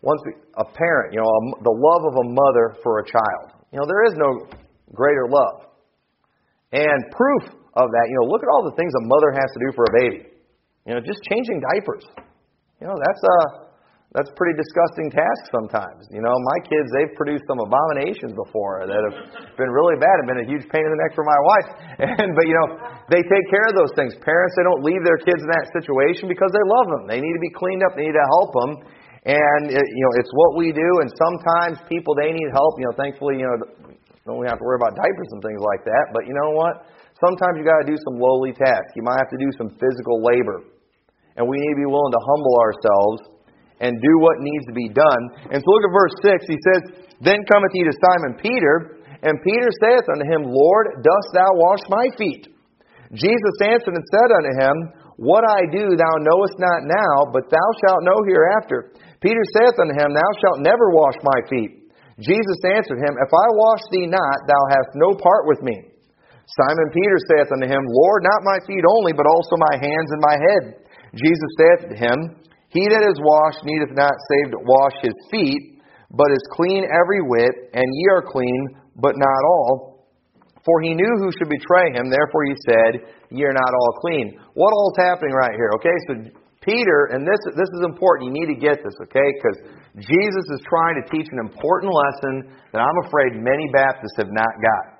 once 0.00 0.22
a 0.56 0.64
parent, 0.64 1.12
you 1.12 1.20
know, 1.20 1.28
a, 1.28 1.40
the 1.60 1.76
love 1.76 2.08
of 2.08 2.16
a 2.16 2.26
mother 2.32 2.80
for 2.80 3.00
a 3.00 3.04
child. 3.04 3.52
You 3.68 3.84
know, 3.84 3.86
there 3.90 4.08
is 4.08 4.16
no 4.16 4.48
greater 4.96 5.28
love, 5.28 5.76
and 6.72 7.04
proof 7.12 7.52
of 7.76 7.92
that. 7.92 8.04
You 8.08 8.16
know, 8.20 8.26
look 8.32 8.42
at 8.42 8.50
all 8.50 8.64
the 8.64 8.74
things 8.74 8.90
a 8.96 9.04
mother 9.04 9.30
has 9.36 9.48
to 9.52 9.60
do 9.60 9.70
for 9.76 9.84
a 9.86 9.92
baby. 9.92 10.20
You 10.88 10.96
know, 10.96 11.00
just 11.04 11.20
changing 11.28 11.60
diapers. 11.60 12.04
You 12.80 12.88
know, 12.88 12.96
that's 12.96 13.22
a 13.22 13.66
that's 14.16 14.32
a 14.32 14.36
pretty 14.38 14.56
disgusting 14.56 15.12
task 15.12 15.52
sometimes. 15.52 16.08
You 16.08 16.24
know, 16.24 16.32
my 16.32 16.58
kids 16.64 16.88
they've 16.96 17.12
produced 17.20 17.44
some 17.44 17.60
abominations 17.60 18.32
before 18.32 18.88
that 18.88 19.02
have 19.12 19.18
been 19.60 19.68
really 19.68 20.00
bad 20.00 20.16
and 20.22 20.24
been 20.24 20.40
a 20.40 20.48
huge 20.48 20.64
pain 20.72 20.80
in 20.80 20.90
the 20.94 21.00
neck 21.04 21.12
for 21.12 21.26
my 21.26 21.40
wife. 21.44 21.68
And 22.16 22.32
but 22.32 22.48
you 22.48 22.56
know, 22.56 22.80
they 23.12 23.20
take 23.20 23.46
care 23.52 23.66
of 23.68 23.76
those 23.76 23.92
things. 23.92 24.16
Parents 24.24 24.52
they 24.56 24.64
don't 24.64 24.80
leave 24.80 25.04
their 25.04 25.20
kids 25.20 25.44
in 25.44 25.50
that 25.52 25.68
situation 25.76 26.32
because 26.32 26.48
they 26.54 26.64
love 26.64 26.88
them. 26.96 27.04
They 27.08 27.20
need 27.20 27.34
to 27.36 27.44
be 27.44 27.52
cleaned 27.52 27.84
up. 27.84 27.92
They 27.92 28.08
need 28.08 28.16
to 28.16 28.28
help 28.40 28.50
them. 28.56 28.72
And 29.26 29.62
it, 29.74 29.82
you 29.82 30.02
know, 30.06 30.14
it's 30.22 30.32
what 30.32 30.54
we 30.54 30.70
do. 30.70 30.90
And 31.02 31.10
sometimes 31.12 31.82
people 31.90 32.14
they 32.14 32.30
need 32.30 32.48
help. 32.54 32.78
You 32.78 32.88
know, 32.88 32.94
thankfully, 32.94 33.42
you 33.42 33.46
know, 33.48 33.58
don't 34.24 34.38
we 34.38 34.46
have 34.46 34.56
to 34.60 34.64
worry 34.64 34.78
about 34.78 34.94
diapers 34.94 35.30
and 35.34 35.40
things 35.42 35.60
like 35.60 35.82
that. 35.84 36.14
But 36.14 36.24
you 36.30 36.32
know 36.32 36.54
what? 36.54 36.88
Sometimes 37.16 37.56
you 37.56 37.64
got 37.64 37.80
to 37.80 37.88
do 37.88 37.96
some 38.04 38.20
lowly 38.20 38.52
tasks. 38.52 38.92
You 38.92 39.00
might 39.00 39.16
have 39.16 39.32
to 39.32 39.40
do 39.40 39.48
some 39.56 39.72
physical 39.80 40.20
labor. 40.20 40.68
And 41.36 41.48
we 41.48 41.56
need 41.56 41.72
to 41.76 41.82
be 41.84 41.88
willing 41.88 42.12
to 42.12 42.22
humble 42.24 42.56
ourselves 42.60 43.18
and 43.80 43.96
do 44.00 44.12
what 44.20 44.40
needs 44.40 44.64
to 44.68 44.76
be 44.76 44.88
done. 44.88 45.22
And 45.52 45.60
so 45.60 45.68
look 45.68 45.84
at 45.84 45.92
verse 45.92 46.16
6. 46.44 46.48
He 46.48 46.60
says, 46.60 46.80
Then 47.20 47.40
cometh 47.48 47.72
he 47.72 47.84
to 47.84 47.92
Simon 47.92 48.40
Peter 48.40 49.00
And 49.24 49.40
Peter 49.44 49.68
saith 49.80 50.04
unto 50.12 50.28
him, 50.28 50.48
Lord, 50.48 51.00
dost 51.00 51.28
thou 51.32 51.50
wash 51.56 51.84
my 51.88 52.08
feet? 52.16 52.52
Jesus 53.12 53.56
answered 53.64 53.96
and 53.96 54.12
said 54.12 54.30
unto 54.32 54.52
him, 54.52 54.76
What 55.16 55.44
I 55.48 55.64
do 55.72 55.96
thou 55.96 56.14
knowest 56.20 56.56
not 56.60 56.84
now, 56.84 57.32
but 57.32 57.48
thou 57.48 57.68
shalt 57.80 58.04
know 58.04 58.20
hereafter. 58.28 58.92
Peter 59.24 59.44
saith 59.56 59.76
unto 59.80 59.96
him, 59.96 60.12
Thou 60.12 60.30
shalt 60.40 60.60
never 60.60 60.92
wash 60.92 61.16
my 61.24 61.40
feet. 61.48 61.92
Jesus 62.20 62.60
answered 62.64 63.00
him, 63.00 63.16
If 63.16 63.32
I 63.32 63.46
wash 63.56 63.84
thee 63.92 64.08
not, 64.08 64.36
thou 64.48 64.62
hast 64.72 64.92
no 64.96 65.16
part 65.16 65.48
with 65.48 65.62
me. 65.62 65.95
Simon 66.46 66.88
Peter 66.94 67.18
saith 67.26 67.50
unto 67.50 67.66
him, 67.66 67.82
Lord, 67.82 68.22
not 68.22 68.46
my 68.46 68.58
feet 68.66 68.86
only, 68.86 69.10
but 69.10 69.26
also 69.26 69.58
my 69.58 69.76
hands 69.82 70.10
and 70.14 70.22
my 70.22 70.36
head. 70.38 70.64
Jesus 71.18 71.50
saith 71.58 71.82
to 71.90 71.96
him, 71.98 72.16
He 72.70 72.86
that 72.86 73.02
is 73.02 73.18
washed 73.18 73.66
needeth 73.66 73.98
not 73.98 74.14
save 74.14 74.54
to 74.54 74.62
wash 74.62 74.94
his 75.02 75.18
feet, 75.30 75.82
but 76.14 76.30
is 76.30 76.54
clean 76.54 76.86
every 76.86 77.18
whit, 77.26 77.74
and 77.74 77.82
ye 77.82 78.06
are 78.14 78.22
clean, 78.22 78.78
but 78.94 79.18
not 79.18 79.42
all. 79.42 80.06
For 80.62 80.82
he 80.82 80.94
knew 80.94 81.14
who 81.18 81.34
should 81.34 81.50
betray 81.50 81.90
him, 81.94 82.10
therefore 82.10 82.46
he 82.46 82.56
said, 82.66 82.92
Ye 83.30 83.42
are 83.42 83.54
not 83.54 83.72
all 83.74 83.92
clean. 84.02 84.38
What 84.54 84.70
all's 84.70 84.98
happening 84.98 85.34
right 85.34 85.54
here? 85.54 85.70
Okay, 85.82 85.98
so 86.06 86.12
Peter, 86.62 87.10
and 87.10 87.26
this, 87.26 87.38
this 87.54 87.70
is 87.74 87.82
important, 87.86 88.30
you 88.30 88.34
need 88.34 88.50
to 88.54 88.58
get 88.58 88.82
this, 88.82 88.94
okay? 89.02 89.28
Because 89.38 89.58
Jesus 89.98 90.46
is 90.50 90.62
trying 90.66 90.98
to 90.98 91.04
teach 91.10 91.26
an 91.30 91.42
important 91.42 91.90
lesson 91.90 92.54
that 92.70 92.82
I'm 92.82 92.98
afraid 93.06 93.34
many 93.34 93.66
Baptists 93.74 94.18
have 94.18 94.30
not 94.30 94.50
got. 94.62 94.95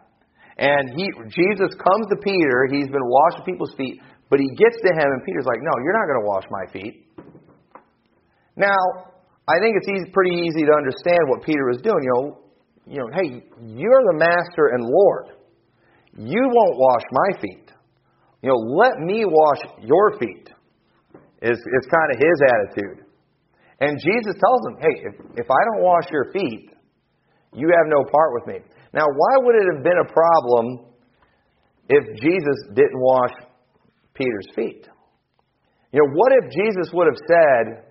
And 0.56 0.88
he, 0.96 1.04
Jesus 1.28 1.76
comes 1.76 2.04
to 2.08 2.16
Peter, 2.24 2.68
he's 2.72 2.88
been 2.88 3.04
washing 3.04 3.44
people's 3.44 3.74
feet, 3.76 4.00
but 4.30 4.40
he 4.40 4.48
gets 4.56 4.80
to 4.80 4.90
him, 4.92 5.04
and 5.04 5.22
Peter's 5.24 5.44
like, 5.44 5.60
No, 5.60 5.72
you're 5.84 5.92
not 5.92 6.08
going 6.08 6.20
to 6.22 6.28
wash 6.28 6.46
my 6.50 6.64
feet. 6.72 6.94
Now, 8.56 8.80
I 9.48 9.60
think 9.60 9.76
it's 9.76 9.88
easy, 9.88 10.10
pretty 10.12 10.34
easy 10.42 10.64
to 10.64 10.72
understand 10.72 11.20
what 11.28 11.44
Peter 11.44 11.66
was 11.68 11.80
doing. 11.82 12.02
You 12.02 12.12
know, 12.14 12.24
you 12.86 12.98
know, 12.98 13.08
hey, 13.12 13.28
you're 13.76 14.04
the 14.10 14.18
master 14.18 14.72
and 14.72 14.82
Lord. 14.82 15.36
You 16.16 16.40
won't 16.40 16.78
wash 16.78 17.02
my 17.12 17.40
feet. 17.40 17.70
You 18.42 18.50
know, 18.50 18.56
let 18.56 18.98
me 18.98 19.24
wash 19.26 19.60
your 19.82 20.18
feet 20.18 20.48
is, 21.42 21.58
is 21.58 21.84
kind 21.92 22.08
of 22.10 22.16
his 22.16 22.38
attitude. 22.48 23.06
And 23.80 23.98
Jesus 24.00 24.34
tells 24.40 24.60
him, 24.66 24.76
hey, 24.80 24.96
if, 25.04 25.14
if 25.44 25.48
I 25.50 25.60
don't 25.68 25.82
wash 25.82 26.04
your 26.10 26.32
feet, 26.32 26.70
you 27.52 27.68
have 27.68 27.86
no 27.86 28.04
part 28.04 28.30
with 28.32 28.46
me. 28.46 28.58
Now, 28.96 29.04
why 29.04 29.44
would 29.44 29.56
it 29.56 29.66
have 29.74 29.84
been 29.84 30.00
a 30.00 30.08
problem 30.10 30.86
if 31.90 32.02
Jesus 32.18 32.56
didn't 32.74 32.96
wash 32.96 33.32
Peter's 34.14 34.48
feet? 34.56 34.88
You 35.92 36.00
know, 36.00 36.10
what 36.14 36.32
if 36.40 36.50
Jesus 36.50 36.92
would 36.94 37.06
have 37.06 37.20
said, 37.28 37.84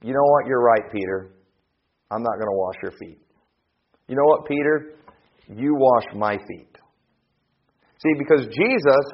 you 0.00 0.12
know 0.14 0.22
what, 0.22 0.46
you're 0.46 0.62
right, 0.62 0.92
Peter. 0.92 1.34
I'm 2.10 2.22
not 2.22 2.34
going 2.38 2.46
to 2.46 2.56
wash 2.56 2.76
your 2.82 2.92
feet. 2.92 3.18
You 4.06 4.14
know 4.14 4.24
what, 4.24 4.46
Peter? 4.46 4.94
You 5.48 5.74
wash 5.74 6.04
my 6.14 6.36
feet. 6.36 6.78
See, 7.98 8.14
because 8.16 8.46
Jesus, 8.46 9.04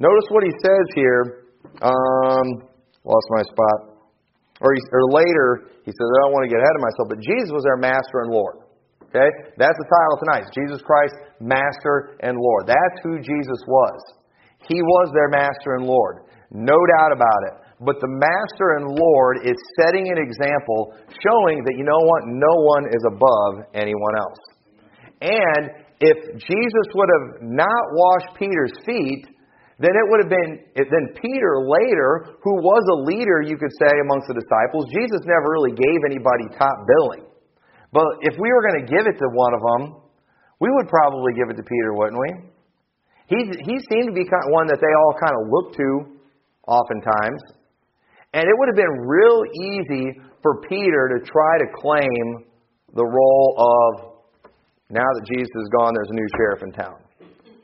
notice 0.00 0.24
what 0.30 0.44
he 0.44 0.50
says 0.64 0.86
here. 0.94 1.44
Um, 1.82 2.68
Lost 3.04 3.26
my 3.28 3.42
spot. 3.42 4.00
Or, 4.60 4.72
he, 4.72 4.80
or 4.92 5.04
later, 5.12 5.68
he 5.84 5.92
says, 5.92 6.08
I 6.08 6.18
don't 6.24 6.32
want 6.32 6.48
to 6.48 6.52
get 6.56 6.56
ahead 6.56 6.76
of 6.76 6.80
myself, 6.80 7.06
but 7.12 7.20
Jesus 7.20 7.52
was 7.52 7.64
our 7.68 7.76
master 7.76 8.24
and 8.24 8.32
Lord. 8.32 8.63
Okay? 9.14 9.30
That's 9.54 9.78
the 9.78 9.86
title 9.86 10.18
tonight. 10.18 10.50
Jesus 10.50 10.82
Christ, 10.82 11.14
Master 11.38 12.18
and 12.18 12.34
Lord. 12.34 12.66
That's 12.66 12.98
who 13.06 13.22
Jesus 13.22 13.62
was. 13.70 14.00
He 14.66 14.82
was 14.82 15.14
their 15.14 15.30
Master 15.30 15.78
and 15.78 15.86
Lord. 15.86 16.26
No 16.50 16.74
doubt 16.74 17.14
about 17.14 17.42
it. 17.46 17.54
But 17.78 18.02
the 18.02 18.10
Master 18.10 18.74
and 18.82 18.90
Lord 18.90 19.46
is 19.46 19.54
setting 19.78 20.10
an 20.10 20.18
example 20.18 20.98
showing 21.22 21.62
that, 21.62 21.74
you 21.78 21.84
know 21.86 22.02
what, 22.02 22.26
no 22.26 22.54
one 22.66 22.90
is 22.90 23.02
above 23.06 23.70
anyone 23.74 24.14
else. 24.18 24.42
And 25.22 25.62
if 26.00 26.18
Jesus 26.34 26.86
would 26.94 27.10
have 27.10 27.42
not 27.42 27.84
washed 27.94 28.34
Peter's 28.38 28.74
feet, 28.86 29.30
then 29.78 29.90
it 29.90 30.06
would 30.06 30.22
have 30.22 30.30
been, 30.30 30.58
then 30.74 31.06
Peter 31.18 31.66
later, 31.66 32.38
who 32.42 32.54
was 32.62 32.82
a 32.90 32.98
leader, 33.10 33.42
you 33.42 33.58
could 33.58 33.74
say, 33.78 33.90
amongst 34.06 34.30
the 34.30 34.38
disciples, 34.38 34.86
Jesus 34.90 35.22
never 35.26 35.50
really 35.50 35.74
gave 35.74 35.98
anybody 36.06 36.46
top 36.54 36.78
billing. 36.86 37.26
But 37.94 38.26
if 38.26 38.34
we 38.34 38.50
were 38.50 38.62
going 38.66 38.82
to 38.82 38.90
give 38.90 39.06
it 39.06 39.16
to 39.22 39.28
one 39.30 39.54
of 39.54 39.62
them, 39.62 40.02
we 40.58 40.66
would 40.66 40.90
probably 40.90 41.30
give 41.38 41.46
it 41.46 41.54
to 41.54 41.62
Peter, 41.62 41.94
wouldn't 41.94 42.18
we? 42.18 42.30
He, 43.30 43.38
he 43.62 43.74
seemed 43.86 44.10
to 44.10 44.16
be 44.18 44.26
kind 44.26 44.42
of 44.42 44.50
one 44.50 44.66
that 44.66 44.82
they 44.82 44.90
all 44.98 45.14
kind 45.14 45.30
of 45.30 45.42
looked 45.46 45.78
to 45.78 46.18
oftentimes. 46.66 47.40
And 48.34 48.42
it 48.50 48.54
would 48.58 48.68
have 48.68 48.76
been 48.76 48.98
real 49.06 49.46
easy 49.70 50.18
for 50.42 50.60
Peter 50.68 51.14
to 51.14 51.24
try 51.24 51.54
to 51.62 51.66
claim 51.70 52.50
the 52.94 53.06
role 53.06 53.54
of, 53.54 53.90
now 54.90 55.06
that 55.06 55.24
Jesus 55.30 55.54
is 55.54 55.68
gone, 55.70 55.94
there's 55.94 56.10
a 56.10 56.18
new 56.18 56.28
sheriff 56.36 56.62
in 56.66 56.72
town. 56.72 56.98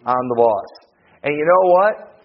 I'm 0.06 0.26
the 0.30 0.38
boss. 0.38 0.70
And 1.25 1.34
you 1.34 1.44
know 1.44 1.70
what? 1.75 2.22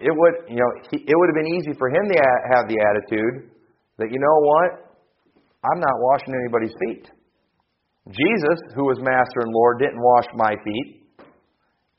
It 0.00 0.12
would, 0.16 0.34
you 0.48 0.56
know, 0.56 0.70
he, 0.90 0.96
it 0.96 1.14
would 1.14 1.28
have 1.28 1.44
been 1.44 1.54
easy 1.60 1.72
for 1.78 1.88
him 1.88 2.08
to 2.08 2.16
have 2.56 2.68
the 2.68 2.80
attitude 2.80 3.50
that, 3.98 4.10
you 4.10 4.18
know 4.18 4.38
what? 4.40 4.85
I'm 5.66 5.80
not 5.80 5.96
washing 5.98 6.34
anybody's 6.34 6.74
feet. 6.86 7.10
Jesus, 8.06 8.58
who 8.78 8.86
was 8.86 9.02
Master 9.02 9.42
and 9.42 9.50
Lord, 9.50 9.82
didn't 9.82 9.98
wash 9.98 10.26
my 10.38 10.54
feet. 10.62 11.02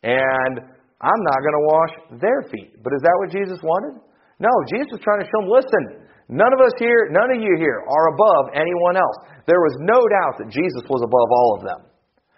And 0.04 0.56
I'm 1.04 1.22
not 1.28 1.40
going 1.44 1.58
to 1.58 1.66
wash 1.68 1.94
their 2.24 2.42
feet. 2.48 2.80
But 2.80 2.96
is 2.96 3.04
that 3.04 3.18
what 3.20 3.30
Jesus 3.36 3.60
wanted? 3.60 4.00
No, 4.40 4.50
Jesus 4.72 4.96
was 4.96 5.04
trying 5.04 5.20
to 5.20 5.28
show 5.28 5.44
them, 5.44 5.52
listen, 5.52 5.84
none 6.32 6.54
of 6.56 6.62
us 6.64 6.72
here, 6.80 7.12
none 7.12 7.34
of 7.36 7.44
you 7.44 7.60
here 7.60 7.84
are 7.84 8.06
above 8.16 8.56
anyone 8.56 8.96
else. 8.96 9.18
There 9.50 9.60
was 9.60 9.76
no 9.84 10.00
doubt 10.00 10.40
that 10.40 10.54
Jesus 10.54 10.86
was 10.88 11.04
above 11.04 11.30
all 11.30 11.52
of 11.60 11.62
them. 11.68 11.82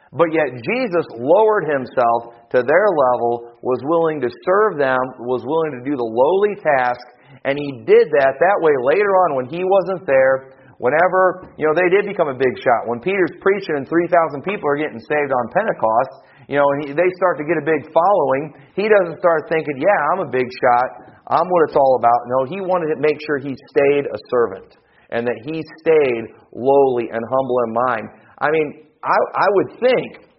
But 0.09 0.33
yet 0.33 0.49
Jesus 0.65 1.05
lowered 1.13 1.69
himself 1.69 2.33
to 2.49 2.65
their 2.65 2.87
level, 2.89 3.53
was 3.61 3.77
willing 3.85 4.17
to 4.25 4.29
serve 4.41 4.81
them, 4.81 4.97
was 5.21 5.45
willing 5.45 5.77
to 5.77 5.85
do 5.85 5.93
the 5.93 6.09
lowly 6.09 6.57
task, 6.57 7.05
and 7.45 7.53
he 7.53 7.85
did 7.85 8.09
that 8.17 8.41
that 8.41 8.57
way 8.57 8.73
later 8.81 9.13
on 9.29 9.37
when 9.37 9.45
he 9.45 9.61
wasn't 9.61 10.09
there. 10.09 10.57
Whenever, 10.79 11.51
you 11.59 11.67
know, 11.67 11.75
they 11.75 11.91
did 11.91 12.07
become 12.07 12.31
a 12.31 12.39
big 12.39 12.55
shot. 12.63 12.87
When 12.87 13.03
Peter's 13.03 13.35
preaching 13.43 13.75
and 13.75 13.83
3,000 13.83 14.47
people 14.47 14.63
are 14.71 14.79
getting 14.79 14.99
saved 15.03 15.31
on 15.35 15.51
Pentecost, 15.51 16.13
you 16.47 16.55
know, 16.55 16.67
he, 16.79 16.95
they 16.95 17.09
start 17.19 17.35
to 17.35 17.45
get 17.45 17.59
a 17.59 17.65
big 17.67 17.83
following, 17.91 18.55
he 18.79 18.87
doesn't 18.87 19.19
start 19.19 19.51
thinking, 19.51 19.75
yeah, 19.75 19.99
I'm 20.15 20.23
a 20.23 20.31
big 20.31 20.47
shot. 20.47 21.19
I'm 21.27 21.45
what 21.51 21.67
it's 21.67 21.75
all 21.75 21.99
about. 21.99 22.19
No, 22.31 22.47
he 22.47 22.63
wanted 22.63 22.95
to 22.95 22.97
make 23.03 23.19
sure 23.27 23.43
he 23.43 23.51
stayed 23.75 24.07
a 24.07 24.19
servant 24.31 24.79
and 25.11 25.27
that 25.27 25.35
he 25.43 25.59
stayed 25.83 26.23
lowly 26.55 27.11
and 27.11 27.21
humble 27.27 27.59
in 27.67 27.71
mind. 27.85 28.05
I 28.39 28.47
mean, 28.47 28.87
I, 29.03 29.17
I 29.35 29.47
would 29.59 29.69
think, 29.83 30.31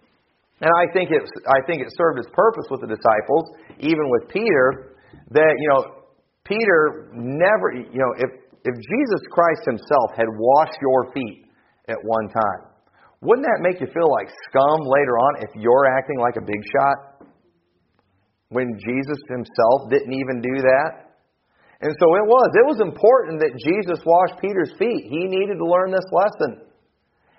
and 0.57 0.73
I 0.73 0.89
think 0.89 1.13
it, 1.13 1.21
I 1.47 1.61
think 1.69 1.85
it 1.85 1.93
served 1.93 2.17
its 2.17 2.29
purpose 2.33 2.65
with 2.73 2.81
the 2.81 2.89
disciples, 2.89 3.45
even 3.77 4.09
with 4.09 4.25
Peter, 4.33 4.97
that 5.31 5.53
you 5.53 5.67
know, 5.69 6.01
Peter 6.43 7.13
never, 7.13 7.77
you 7.77 8.01
know, 8.01 8.11
if 8.17 8.40
if 8.63 8.75
Jesus 8.75 9.21
Christ 9.31 9.65
Himself 9.65 10.13
had 10.15 10.29
washed 10.29 10.77
your 10.81 11.11
feet 11.13 11.45
at 11.89 11.97
one 12.03 12.29
time, 12.29 12.71
wouldn't 13.21 13.45
that 13.45 13.61
make 13.61 13.81
you 13.81 13.87
feel 13.93 14.09
like 14.09 14.29
scum 14.49 14.81
later 14.85 15.17
on 15.17 15.45
if 15.45 15.49
you're 15.55 15.85
acting 15.97 16.17
like 16.19 16.37
a 16.37 16.45
big 16.45 16.61
shot? 16.73 16.97
When 18.49 18.77
Jesus 18.77 19.19
Himself 19.29 19.89
didn't 19.89 20.13
even 20.13 20.41
do 20.41 20.61
that? 20.61 21.11
And 21.81 21.93
so 21.97 22.05
it 22.13 22.25
was. 22.29 22.49
It 22.53 22.67
was 22.69 22.79
important 22.81 23.41
that 23.41 23.57
Jesus 23.57 23.97
washed 24.05 24.37
Peter's 24.37 24.73
feet. 24.77 25.09
He 25.09 25.25
needed 25.25 25.57
to 25.57 25.65
learn 25.65 25.89
this 25.89 26.05
lesson. 26.13 26.69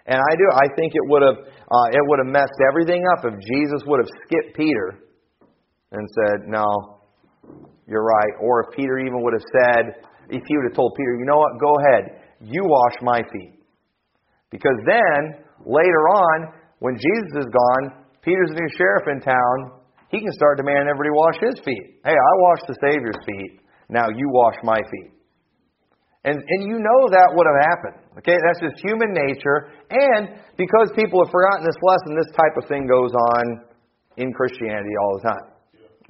And 0.07 0.19
I 0.19 0.33
do. 0.35 0.47
I 0.51 0.67
think 0.75 0.99
it 0.99 1.07
would 1.07 1.23
have 1.23 1.39
uh, 1.47 1.89
it 1.95 2.03
would 2.11 2.19
have 2.19 2.33
messed 2.35 2.59
everything 2.67 3.07
up 3.15 3.23
if 3.23 3.39
Jesus 3.39 3.87
would 3.87 4.03
have 4.03 4.11
skipped 4.27 4.57
Peter 4.59 4.99
and 5.95 6.03
said, 6.11 6.51
"No, 6.51 6.67
you're 7.87 8.03
right." 8.03 8.35
Or 8.43 8.67
if 8.67 8.77
Peter 8.77 8.99
even 8.99 9.23
would 9.23 9.35
have 9.35 9.47
said, 9.63 10.03
if 10.29 10.43
he 10.47 10.57
would 10.57 10.67
have 10.71 10.77
told 10.77 10.95
Peter, 10.97 11.17
"You 11.17 11.27
know 11.27 11.39
what? 11.39 11.59
Go 11.59 11.73
ahead. 11.79 12.21
You 12.41 12.63
wash 12.65 12.97
my 13.03 13.23
feet." 13.23 13.59
Because 14.51 14.79
then 14.87 15.45
later 15.65 16.03
on, 16.09 16.53
when 16.81 16.97
Jesus 16.97 17.47
is 17.47 17.51
gone, 17.51 18.05
Peter's 18.23 18.51
the 18.51 18.61
new 18.61 18.69
sheriff 18.77 19.07
in 19.09 19.21
town. 19.21 19.81
He 20.09 20.21
can 20.21 20.33
start 20.33 20.59
demanding 20.59 20.89
everybody 20.89 21.11
wash 21.11 21.39
his 21.41 21.59
feet. 21.65 22.01
Hey, 22.05 22.13
I 22.13 22.33
washed 22.45 22.67
the 22.69 22.77
Savior's 22.85 23.17
feet. 23.25 23.61
Now 23.89 24.09
you 24.09 24.29
wash 24.31 24.57
my 24.63 24.77
feet. 24.77 25.11
And, 26.25 26.37
and 26.37 26.63
you 26.63 26.79
know 26.79 27.09
that 27.11 27.33
would 27.35 27.47
have 27.51 27.61
happened. 27.67 28.19
Okay, 28.19 28.39
that's 28.39 28.61
just 28.61 28.85
human 28.85 29.11
nature. 29.13 29.73
And 29.91 30.39
because 30.57 30.93
people 30.95 31.25
have 31.25 31.33
forgotten 31.33 31.65
this 31.65 31.81
lesson, 31.83 32.15
this 32.15 32.31
type 32.37 32.55
of 32.61 32.69
thing 32.69 32.87
goes 32.87 33.11
on 33.11 33.65
in 34.19 34.33
Christianity 34.33 34.95
all 35.01 35.19
the 35.19 35.29
time. 35.31 35.52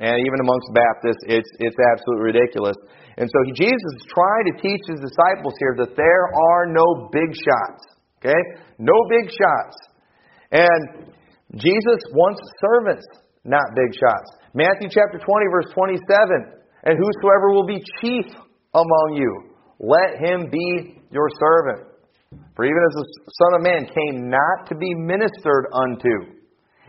And 0.02 0.18
even 0.18 0.38
amongst 0.42 0.66
Baptists, 0.74 1.22
it's, 1.30 1.50
it's 1.62 1.78
absolutely 1.78 2.34
ridiculous. 2.34 2.74
And 3.16 3.30
so 3.30 3.38
Jesus 3.54 3.92
is 4.02 4.06
trying 4.10 4.50
to 4.50 4.54
teach 4.58 4.82
his 4.90 4.98
disciples 4.98 5.54
here 5.62 5.78
that 5.78 5.94
there 5.94 6.26
are 6.34 6.66
no 6.66 7.06
big 7.14 7.30
shots. 7.30 7.86
Okay? 8.18 8.42
No 8.82 8.98
big 9.06 9.30
shots. 9.30 9.76
And 10.50 11.14
Jesus 11.54 12.02
wants 12.18 12.42
servants, 12.58 13.06
not 13.44 13.62
big 13.78 13.94
shots. 13.94 14.42
Matthew 14.54 14.90
chapter 14.90 15.22
20, 15.22 15.54
verse 15.54 15.70
27. 15.70 16.50
And 16.82 16.98
whosoever 16.98 17.54
will 17.54 17.66
be 17.66 17.78
chief 18.02 18.26
among 18.74 19.14
you, 19.14 19.54
let 19.78 20.18
him 20.18 20.50
be 20.50 20.98
your 21.12 21.28
servant. 21.38 21.94
For 22.56 22.64
even 22.64 22.82
as 22.90 22.94
the 22.98 23.06
Son 23.38 23.54
of 23.54 23.62
Man 23.62 23.86
came 23.86 24.30
not 24.30 24.66
to 24.66 24.74
be 24.74 24.94
ministered 24.94 25.66
unto, 25.72 26.34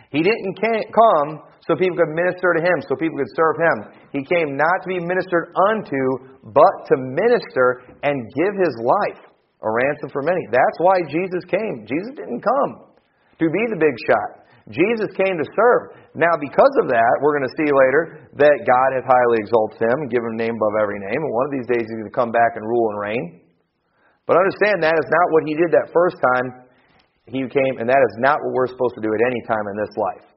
He 0.10 0.24
didn't 0.24 0.58
come 0.58 1.53
so 1.64 1.80
people 1.80 1.96
could 1.96 2.12
minister 2.12 2.52
to 2.56 2.62
him, 2.62 2.78
so 2.84 2.96
people 3.00 3.16
could 3.16 3.34
serve 3.40 3.56
him. 3.56 3.78
He 4.12 4.24
came 4.28 4.60
not 4.60 4.84
to 4.84 4.88
be 4.92 5.00
ministered 5.00 5.56
unto, 5.72 6.36
but 6.52 6.74
to 6.92 6.96
minister 7.00 7.88
and 8.04 8.28
give 8.36 8.54
his 8.60 8.76
life 8.84 9.24
a 9.64 9.70
ransom 9.72 10.12
for 10.12 10.22
many. 10.22 10.44
That's 10.52 10.80
why 10.84 11.00
Jesus 11.08 11.48
came. 11.48 11.88
Jesus 11.88 12.20
didn't 12.20 12.44
come 12.44 12.92
to 13.40 13.48
be 13.48 13.64
the 13.72 13.80
big 13.80 13.96
shot. 14.04 14.44
Jesus 14.72 15.12
came 15.16 15.36
to 15.40 15.48
serve. 15.56 15.96
Now, 16.16 16.36
because 16.40 16.72
of 16.84 16.88
that, 16.88 17.14
we're 17.20 17.36
going 17.36 17.48
to 17.48 17.56
see 17.60 17.68
later 17.68 18.32
that 18.40 18.64
God 18.64 18.90
has 18.96 19.04
highly 19.04 19.44
exalted 19.44 19.84
him 19.84 20.08
and 20.08 20.10
given 20.12 20.36
him 20.36 20.40
a 20.40 20.44
name 20.44 20.56
above 20.56 20.76
every 20.80 21.00
name. 21.00 21.20
And 21.20 21.32
one 21.32 21.48
of 21.48 21.54
these 21.56 21.68
days 21.68 21.84
he's 21.84 22.00
going 22.00 22.08
to 22.08 22.16
come 22.16 22.32
back 22.32 22.56
and 22.56 22.64
rule 22.64 22.92
and 22.96 23.00
reign. 23.00 23.24
But 24.24 24.40
understand 24.40 24.80
that 24.84 24.96
is 24.96 25.10
not 25.12 25.26
what 25.36 25.44
he 25.44 25.56
did 25.56 25.72
that 25.76 25.92
first 25.92 26.16
time 26.16 26.64
he 27.28 27.44
came, 27.48 27.80
and 27.80 27.88
that 27.88 28.00
is 28.00 28.16
not 28.20 28.40
what 28.40 28.52
we're 28.56 28.72
supposed 28.72 28.96
to 28.96 29.04
do 29.04 29.12
at 29.12 29.22
any 29.28 29.42
time 29.48 29.64
in 29.68 29.76
this 29.80 29.92
life. 29.96 30.33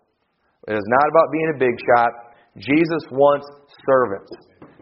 It 0.64 0.75
is 0.75 0.88
not 0.88 1.06
about 1.12 1.28
being 1.30 1.50
a 1.54 1.58
big 1.58 1.76
shot. 1.92 2.10
Jesus 2.56 3.04
wants 3.12 3.46
servants. 3.84 4.32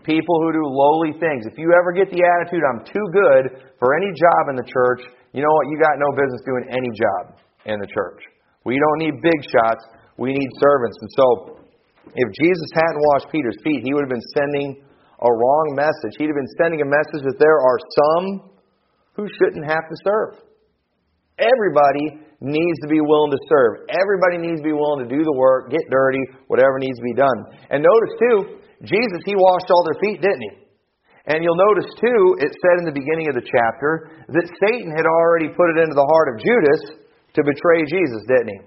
People 0.07 0.37
who 0.45 0.53
do 0.53 0.63
lowly 0.65 1.17
things. 1.19 1.49
If 1.49 1.59
you 1.59 1.73
ever 1.75 1.91
get 1.91 2.13
the 2.13 2.23
attitude, 2.23 2.63
I'm 2.63 2.85
too 2.85 3.07
good 3.11 3.67
for 3.81 3.97
any 3.97 4.13
job 4.15 4.43
in 4.53 4.57
the 4.57 4.69
church, 4.69 5.03
you 5.35 5.43
know 5.43 5.51
what? 5.51 5.67
You 5.67 5.77
got 5.83 5.99
no 5.99 6.15
business 6.15 6.41
doing 6.47 6.65
any 6.71 6.93
job 6.95 7.23
in 7.67 7.81
the 7.81 7.91
church. 7.91 8.23
We 8.63 8.79
don't 8.79 8.99
need 9.03 9.19
big 9.21 9.41
shots. 9.51 9.83
We 10.17 10.33
need 10.33 10.51
servants. 10.63 10.97
And 11.03 11.11
so, 11.19 11.27
if 12.15 12.29
Jesus 12.39 12.71
hadn't 12.79 13.03
washed 13.13 13.33
Peter's 13.33 13.59
feet, 13.65 13.83
he 13.83 13.93
would 13.93 14.07
have 14.07 14.15
been 14.15 14.31
sending 14.37 14.85
a 15.21 15.31
wrong 15.31 15.75
message. 15.75 16.15
He'd 16.19 16.31
have 16.31 16.39
been 16.39 16.55
sending 16.61 16.81
a 16.83 16.89
message 16.89 17.27
that 17.27 17.39
there 17.43 17.59
are 17.59 17.79
some 17.99 18.25
who 19.15 19.27
shouldn't 19.27 19.67
have 19.67 19.89
to 19.89 19.97
serve. 20.05 20.39
Everybody 21.39 22.24
needs 22.45 22.79
to 22.85 22.89
be 22.93 23.01
willing 23.01 23.33
to 23.33 23.41
serve. 23.49 23.89
Everybody 23.89 24.37
needs 24.45 24.61
to 24.61 24.69
be 24.69 24.77
willing 24.77 25.09
to 25.09 25.11
do 25.11 25.25
the 25.25 25.33
work, 25.33 25.73
get 25.73 25.81
dirty, 25.89 26.21
whatever 26.53 26.77
needs 26.77 27.01
to 27.01 27.07
be 27.09 27.17
done. 27.17 27.39
And 27.73 27.81
notice 27.81 28.15
too, 28.21 28.39
Jesus, 28.85 29.25
he 29.25 29.33
washed 29.33 29.73
all 29.73 29.83
their 29.89 29.97
feet, 30.05 30.21
didn't 30.21 30.45
he? 30.45 30.55
And 31.25 31.41
you'll 31.41 31.57
notice 31.73 31.89
too, 31.97 32.21
it 32.45 32.53
said 32.53 32.85
in 32.85 32.87
the 32.87 32.93
beginning 32.93 33.33
of 33.33 33.35
the 33.41 33.49
chapter 33.49 34.13
that 34.29 34.45
Satan 34.61 34.93
had 34.93 35.09
already 35.09 35.49
put 35.49 35.73
it 35.73 35.81
into 35.81 35.97
the 35.97 36.05
heart 36.05 36.37
of 36.37 36.45
Judas 36.45 37.01
to 37.33 37.41
betray 37.41 37.89
Jesus, 37.89 38.29
didn't 38.29 38.53
he? 38.53 38.61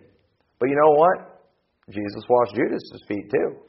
But 0.58 0.74
you 0.74 0.76
know 0.76 0.98
what? 0.98 1.46
Jesus 1.94 2.26
washed 2.26 2.58
Judas's 2.58 3.06
feet 3.08 3.30
too. 3.30 3.62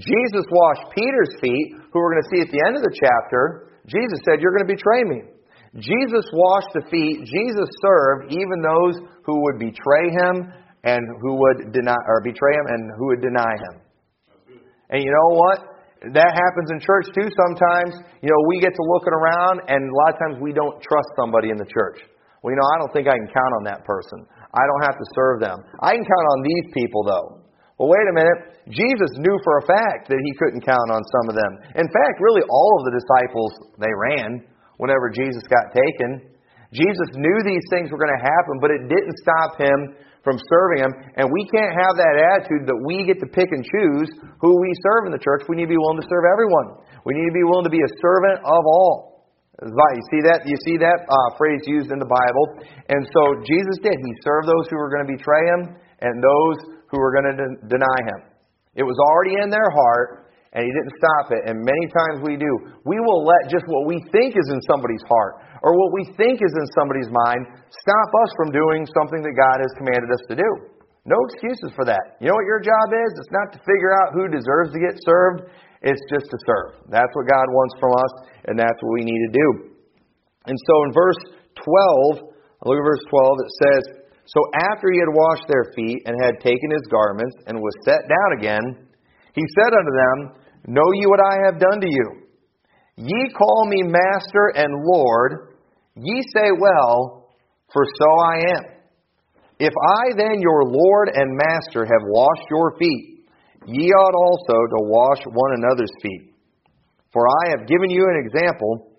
Jesus 0.00 0.44
washed 0.48 0.96
Peter's 0.96 1.36
feet, 1.40 1.76
who 1.92 1.96
we're 2.00 2.16
going 2.16 2.24
to 2.24 2.32
see 2.32 2.40
at 2.40 2.52
the 2.52 2.62
end 2.64 2.76
of 2.76 2.82
the 2.82 2.92
chapter. 2.96 3.72
Jesus 3.86 4.20
said, 4.24 4.40
You're 4.40 4.52
going 4.52 4.66
to 4.66 4.74
betray 4.74 5.04
me. 5.04 5.37
Jesus 5.78 6.26
washed 6.34 6.74
the 6.74 6.82
feet. 6.90 7.22
Jesus 7.24 7.68
served 7.82 8.32
even 8.34 8.58
those 8.62 8.98
who 9.24 9.42
would 9.46 9.58
betray 9.58 10.10
him 10.10 10.50
and 10.84 11.02
who 11.22 11.38
would 11.38 11.72
deny 11.72 11.98
or 12.06 12.22
betray 12.22 12.54
him 12.54 12.66
and 12.66 12.80
who 12.98 13.06
would 13.14 13.22
deny 13.22 13.54
him. 13.68 13.74
And 14.90 15.02
you 15.02 15.10
know 15.10 15.30
what? 15.36 15.58
That 16.14 16.30
happens 16.30 16.70
in 16.70 16.78
church 16.78 17.10
too 17.10 17.26
sometimes. 17.26 17.98
You 18.22 18.30
know, 18.30 18.40
we 18.46 18.62
get 18.62 18.70
to 18.70 18.84
looking 18.86 19.14
around 19.14 19.66
and 19.66 19.82
a 19.82 19.94
lot 20.06 20.14
of 20.14 20.18
times 20.18 20.36
we 20.38 20.54
don't 20.54 20.78
trust 20.82 21.10
somebody 21.18 21.50
in 21.50 21.58
the 21.58 21.66
church. 21.66 22.02
Well, 22.42 22.54
you 22.54 22.58
know, 22.58 22.68
I 22.70 22.76
don't 22.78 22.92
think 22.94 23.10
I 23.10 23.18
can 23.18 23.26
count 23.26 23.52
on 23.58 23.64
that 23.66 23.82
person. 23.82 24.22
I 24.54 24.62
don't 24.62 24.84
have 24.86 24.94
to 24.94 25.06
serve 25.14 25.42
them. 25.42 25.58
I 25.82 25.98
can 25.98 26.06
count 26.06 26.26
on 26.38 26.40
these 26.46 26.66
people 26.72 27.02
though. 27.02 27.28
Well, 27.78 27.90
wait 27.90 28.06
a 28.10 28.14
minute. 28.14 28.38
Jesus 28.70 29.10
knew 29.18 29.36
for 29.42 29.58
a 29.58 29.64
fact 29.66 30.10
that 30.10 30.18
he 30.18 30.32
couldn't 30.38 30.62
count 30.62 30.88
on 30.90 31.02
some 31.02 31.26
of 31.30 31.34
them. 31.34 31.52
In 31.78 31.88
fact, 31.90 32.16
really 32.18 32.42
all 32.46 32.72
of 32.78 32.82
the 32.90 32.94
disciples, 32.94 33.52
they 33.78 33.90
ran 33.90 34.42
whenever 34.78 35.10
Jesus 35.10 35.44
got 35.46 35.74
taken. 35.74 36.34
Jesus 36.72 37.08
knew 37.16 37.36
these 37.44 37.64
things 37.70 37.92
were 37.92 38.00
going 38.00 38.12
to 38.12 38.24
happen, 38.24 38.60
but 38.60 38.72
it 38.72 38.88
didn't 38.88 39.16
stop 39.20 39.60
him 39.60 39.96
from 40.24 40.36
serving 40.36 40.84
him. 40.84 40.92
And 41.16 41.30
we 41.32 41.48
can't 41.48 41.72
have 41.72 41.94
that 41.96 42.14
attitude 42.34 42.68
that 42.68 42.78
we 42.84 43.06
get 43.06 43.20
to 43.24 43.28
pick 43.28 43.48
and 43.48 43.64
choose 43.64 44.10
who 44.40 44.52
we 44.60 44.70
serve 44.84 45.08
in 45.08 45.12
the 45.16 45.22
church. 45.22 45.48
We 45.48 45.56
need 45.56 45.72
to 45.72 45.74
be 45.74 45.80
willing 45.80 46.00
to 46.00 46.08
serve 46.08 46.28
everyone. 46.28 46.84
We 47.08 47.16
need 47.16 47.28
to 47.32 47.36
be 47.36 47.46
willing 47.46 47.64
to 47.64 47.72
be 47.72 47.80
a 47.80 47.92
servant 48.00 48.44
of 48.44 48.62
all. 48.68 49.08
You 49.58 50.04
see 50.14 50.22
that? 50.28 50.46
You 50.46 50.54
see 50.62 50.76
that 50.78 51.02
uh, 51.08 51.28
phrase 51.34 51.66
used 51.66 51.90
in 51.90 51.98
the 51.98 52.06
Bible. 52.06 52.62
And 52.86 53.02
so 53.10 53.22
Jesus 53.42 53.82
did. 53.82 53.96
He 53.96 54.12
served 54.22 54.46
those 54.46 54.70
who 54.70 54.76
were 54.78 54.92
going 54.92 55.08
to 55.08 55.10
betray 55.10 55.42
him 55.50 55.74
and 56.04 56.14
those 56.22 56.78
who 56.92 56.98
were 57.00 57.10
going 57.10 57.28
to 57.32 57.36
de- 57.36 57.74
deny 57.74 57.98
him. 58.06 58.20
It 58.78 58.86
was 58.86 58.94
already 59.00 59.42
in 59.42 59.50
their 59.50 59.66
heart, 59.74 60.27
and 60.56 60.64
he 60.64 60.70
didn't 60.72 60.96
stop 60.96 61.26
it. 61.36 61.42
And 61.44 61.60
many 61.60 61.86
times 61.92 62.24
we 62.24 62.40
do. 62.40 62.52
We 62.88 62.96
will 63.00 63.24
let 63.24 63.52
just 63.52 63.68
what 63.68 63.84
we 63.84 64.00
think 64.08 64.32
is 64.32 64.48
in 64.48 64.60
somebody's 64.64 65.04
heart 65.04 65.44
or 65.60 65.76
what 65.76 65.92
we 65.92 66.08
think 66.16 66.40
is 66.40 66.54
in 66.54 66.66
somebody's 66.72 67.10
mind 67.12 67.42
stop 67.68 68.10
us 68.24 68.30
from 68.38 68.54
doing 68.54 68.88
something 68.96 69.20
that 69.20 69.36
God 69.36 69.60
has 69.60 69.72
commanded 69.76 70.08
us 70.08 70.24
to 70.32 70.36
do. 70.40 70.50
No 71.08 71.16
excuses 71.32 71.72
for 71.72 71.88
that. 71.88 72.20
You 72.20 72.28
know 72.28 72.36
what 72.36 72.48
your 72.48 72.60
job 72.60 72.88
is? 72.92 73.10
It's 73.16 73.32
not 73.32 73.48
to 73.56 73.60
figure 73.64 73.92
out 73.96 74.12
who 74.12 74.28
deserves 74.28 74.76
to 74.76 74.80
get 74.80 74.96
served, 75.04 75.48
it's 75.80 76.04
just 76.12 76.28
to 76.28 76.38
serve. 76.44 76.84
That's 76.92 77.12
what 77.16 77.28
God 77.28 77.48
wants 77.48 77.74
from 77.80 77.92
us, 77.96 78.12
and 78.44 78.58
that's 78.58 78.76
what 78.84 78.92
we 78.92 79.08
need 79.08 79.22
to 79.30 79.32
do. 79.32 79.48
And 80.44 80.58
so 80.68 80.74
in 80.84 80.90
verse 80.92 81.22
12, 81.64 82.28
look 82.68 82.76
at 82.76 82.84
verse 82.84 83.04
12, 83.08 83.40
it 83.40 83.52
says, 83.56 83.82
So 84.28 84.40
after 84.68 84.92
he 84.92 85.00
had 85.00 85.12
washed 85.12 85.48
their 85.48 85.72
feet 85.72 86.04
and 86.04 86.12
had 86.20 86.44
taken 86.44 86.68
his 86.76 86.84
garments 86.92 87.36
and 87.46 87.56
was 87.56 87.72
set 87.88 88.04
down 88.04 88.30
again, 88.36 88.87
he 89.38 89.46
said 89.54 89.72
unto 89.72 89.94
them, 89.94 90.74
Know 90.74 90.90
ye 90.94 91.06
what 91.06 91.20
I 91.22 91.46
have 91.46 91.60
done 91.60 91.80
to 91.80 91.86
you? 91.86 92.22
Ye 92.96 93.30
call 93.38 93.66
me 93.66 93.82
Master 93.84 94.50
and 94.56 94.82
Lord. 94.84 95.54
Ye 95.94 96.22
say, 96.34 96.50
Well, 96.58 97.30
for 97.72 97.84
so 97.84 98.10
I 98.26 98.34
am. 98.56 98.64
If 99.60 99.72
I 99.74 100.16
then, 100.16 100.40
your 100.40 100.64
Lord 100.64 101.10
and 101.14 101.36
Master, 101.36 101.84
have 101.84 102.04
washed 102.06 102.46
your 102.50 102.76
feet, 102.78 103.26
ye 103.66 103.90
ought 103.90 104.14
also 104.14 104.54
to 104.54 104.80
wash 104.82 105.22
one 105.26 105.52
another's 105.54 105.94
feet. 106.02 106.32
For 107.12 107.26
I 107.26 107.50
have 107.50 107.66
given 107.66 107.90
you 107.90 108.04
an 108.04 108.24
example 108.24 108.92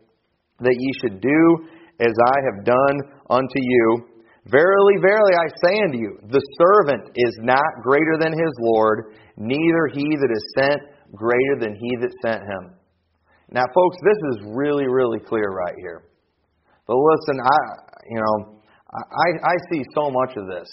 that 0.60 0.76
ye 0.78 0.92
should 1.02 1.22
do 1.22 1.68
as 2.00 2.14
I 2.26 2.36
have 2.52 2.66
done 2.66 2.96
unto 3.30 3.60
you. 3.60 4.09
Verily, 4.50 4.98
verily, 5.02 5.34
I 5.38 5.48
say 5.62 5.76
unto 5.86 5.98
you, 5.98 6.18
the 6.30 6.42
servant 6.58 7.14
is 7.14 7.38
not 7.42 7.70
greater 7.84 8.18
than 8.20 8.34
his 8.34 8.54
Lord, 8.60 9.14
neither 9.38 9.88
he 9.94 10.06
that 10.18 10.32
is 10.34 10.46
sent 10.58 10.82
greater 11.14 11.56
than 11.60 11.76
he 11.76 11.96
that 12.02 12.14
sent 12.26 12.42
him. 12.42 12.74
Now, 13.52 13.66
folks, 13.74 13.98
this 14.02 14.18
is 14.34 14.54
really, 14.54 14.88
really 14.88 15.20
clear 15.20 15.50
right 15.50 15.76
here. 15.78 16.10
But 16.86 16.98
listen, 16.98 17.38
I, 17.42 17.60
you 18.10 18.20
know, 18.22 18.62
I, 18.90 19.54
I 19.54 19.56
see 19.72 19.84
so 19.94 20.10
much 20.10 20.38
of 20.38 20.50
this 20.50 20.70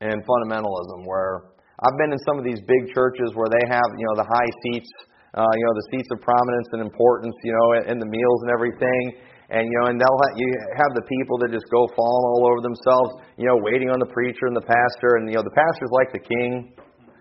in 0.00 0.18
fundamentalism 0.26 1.06
where 1.06 1.54
I've 1.78 1.98
been 1.98 2.10
in 2.10 2.18
some 2.26 2.38
of 2.38 2.44
these 2.44 2.58
big 2.66 2.94
churches 2.94 3.30
where 3.34 3.46
they 3.46 3.64
have, 3.70 3.86
you 3.94 4.06
know, 4.10 4.22
the 4.22 4.26
high 4.26 4.52
seats, 4.66 4.90
uh, 5.34 5.46
you 5.46 5.64
know, 5.66 5.74
the 5.74 5.86
seats 5.94 6.08
of 6.10 6.22
prominence 6.22 6.68
and 6.72 6.82
importance, 6.82 7.34
you 7.44 7.52
know, 7.54 7.92
in 7.92 7.98
the 7.98 8.06
meals 8.06 8.38
and 8.42 8.50
everything. 8.50 9.02
And 9.48 9.62
you 9.62 9.76
know, 9.78 9.86
and 9.94 9.96
they'll 10.00 10.20
have, 10.26 10.34
you 10.34 10.48
have 10.74 10.92
the 10.98 11.06
people 11.06 11.38
that 11.38 11.54
just 11.54 11.70
go 11.70 11.86
falling 11.94 12.26
all 12.34 12.50
over 12.50 12.60
themselves, 12.66 13.22
you 13.38 13.46
know, 13.46 13.54
waiting 13.62 13.94
on 13.94 14.02
the 14.02 14.10
preacher 14.10 14.50
and 14.50 14.56
the 14.58 14.66
pastor, 14.66 15.22
and 15.22 15.30
you 15.30 15.38
know, 15.38 15.46
the 15.46 15.54
pastor's 15.54 15.92
like 15.94 16.10
the 16.10 16.24
king, 16.24 16.74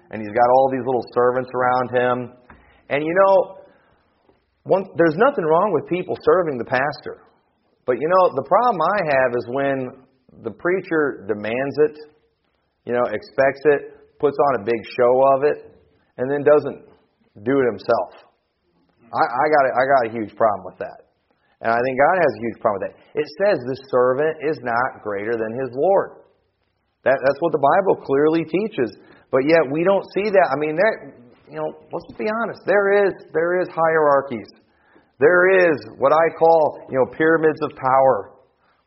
and 0.10 0.18
he's 0.18 0.34
got 0.34 0.48
all 0.58 0.68
these 0.74 0.82
little 0.82 1.06
servants 1.14 1.50
around 1.54 1.88
him. 1.94 2.16
And 2.90 3.06
you 3.06 3.14
know, 3.14 3.62
one, 4.66 4.90
there's 4.98 5.14
nothing 5.22 5.46
wrong 5.46 5.70
with 5.70 5.86
people 5.86 6.18
serving 6.26 6.58
the 6.58 6.66
pastor. 6.66 7.22
But 7.86 8.02
you 8.02 8.10
know, 8.10 8.34
the 8.34 8.46
problem 8.50 8.82
I 8.82 9.00
have 9.14 9.32
is 9.38 9.46
when 9.54 9.78
the 10.42 10.52
preacher 10.52 11.30
demands 11.30 11.76
it, 11.86 11.96
you 12.90 12.94
know, 12.94 13.06
expects 13.06 13.62
it, 13.70 14.18
puts 14.18 14.38
on 14.50 14.62
a 14.62 14.66
big 14.66 14.82
show 14.98 15.14
of 15.38 15.44
it, 15.46 15.78
and 16.18 16.26
then 16.26 16.42
doesn't 16.42 16.90
do 17.46 17.54
it 17.62 17.66
himself. 17.70 18.26
I, 19.14 19.22
I 19.22 19.46
got 19.54 19.64
a, 19.70 19.72
I 19.78 19.84
got 19.86 20.02
a 20.10 20.12
huge 20.18 20.36
problem 20.36 20.66
with 20.66 20.80
that. 20.80 21.05
And 21.62 21.72
I 21.72 21.80
think 21.80 21.96
God 21.96 22.18
has 22.20 22.32
a 22.36 22.42
huge 22.42 22.60
problem 22.60 22.80
with 22.82 22.86
that. 22.92 22.96
It 23.16 23.28
says 23.40 23.56
the 23.64 23.80
servant 23.92 24.36
is 24.44 24.60
not 24.62 25.04
greater 25.04 25.36
than 25.40 25.56
his 25.56 25.72
Lord. 25.72 26.26
That, 27.06 27.16
that's 27.22 27.40
what 27.40 27.54
the 27.54 27.62
Bible 27.62 28.02
clearly 28.02 28.44
teaches. 28.44 28.98
But 29.32 29.46
yet 29.46 29.64
we 29.72 29.84
don't 29.84 30.04
see 30.14 30.28
that. 30.30 30.48
I 30.52 30.58
mean, 30.58 30.76
there, 30.76 31.16
you 31.50 31.58
know, 31.62 31.70
let's 31.94 32.12
be 32.18 32.26
honest. 32.42 32.62
There 32.66 33.06
is 33.06 33.14
there 33.34 33.62
is 33.62 33.70
hierarchies. 33.70 34.50
There 35.20 35.70
is 35.70 35.78
what 35.98 36.12
I 36.12 36.26
call 36.38 36.82
you 36.90 36.98
know 36.98 37.08
pyramids 37.16 37.60
of 37.62 37.72
power 37.78 38.36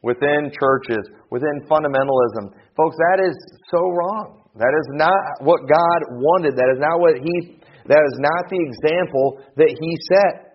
within 0.02 0.50
churches, 0.54 1.04
within 1.30 1.62
fundamentalism. 1.70 2.54
Folks, 2.76 2.96
that 2.96 3.22
is 3.22 3.36
so 3.70 3.78
wrong. 3.78 4.42
That 4.56 4.74
is 4.74 4.88
not 4.98 5.14
what 5.40 5.68
God 5.68 6.00
wanted. 6.18 6.56
That 6.56 6.70
is 6.74 6.80
not 6.80 6.98
what 6.98 7.16
He. 7.22 7.60
That 7.86 8.02
is 8.02 8.16
not 8.18 8.50
the 8.50 8.60
example 8.60 9.40
that 9.56 9.70
He 9.70 9.90
set. 10.10 10.47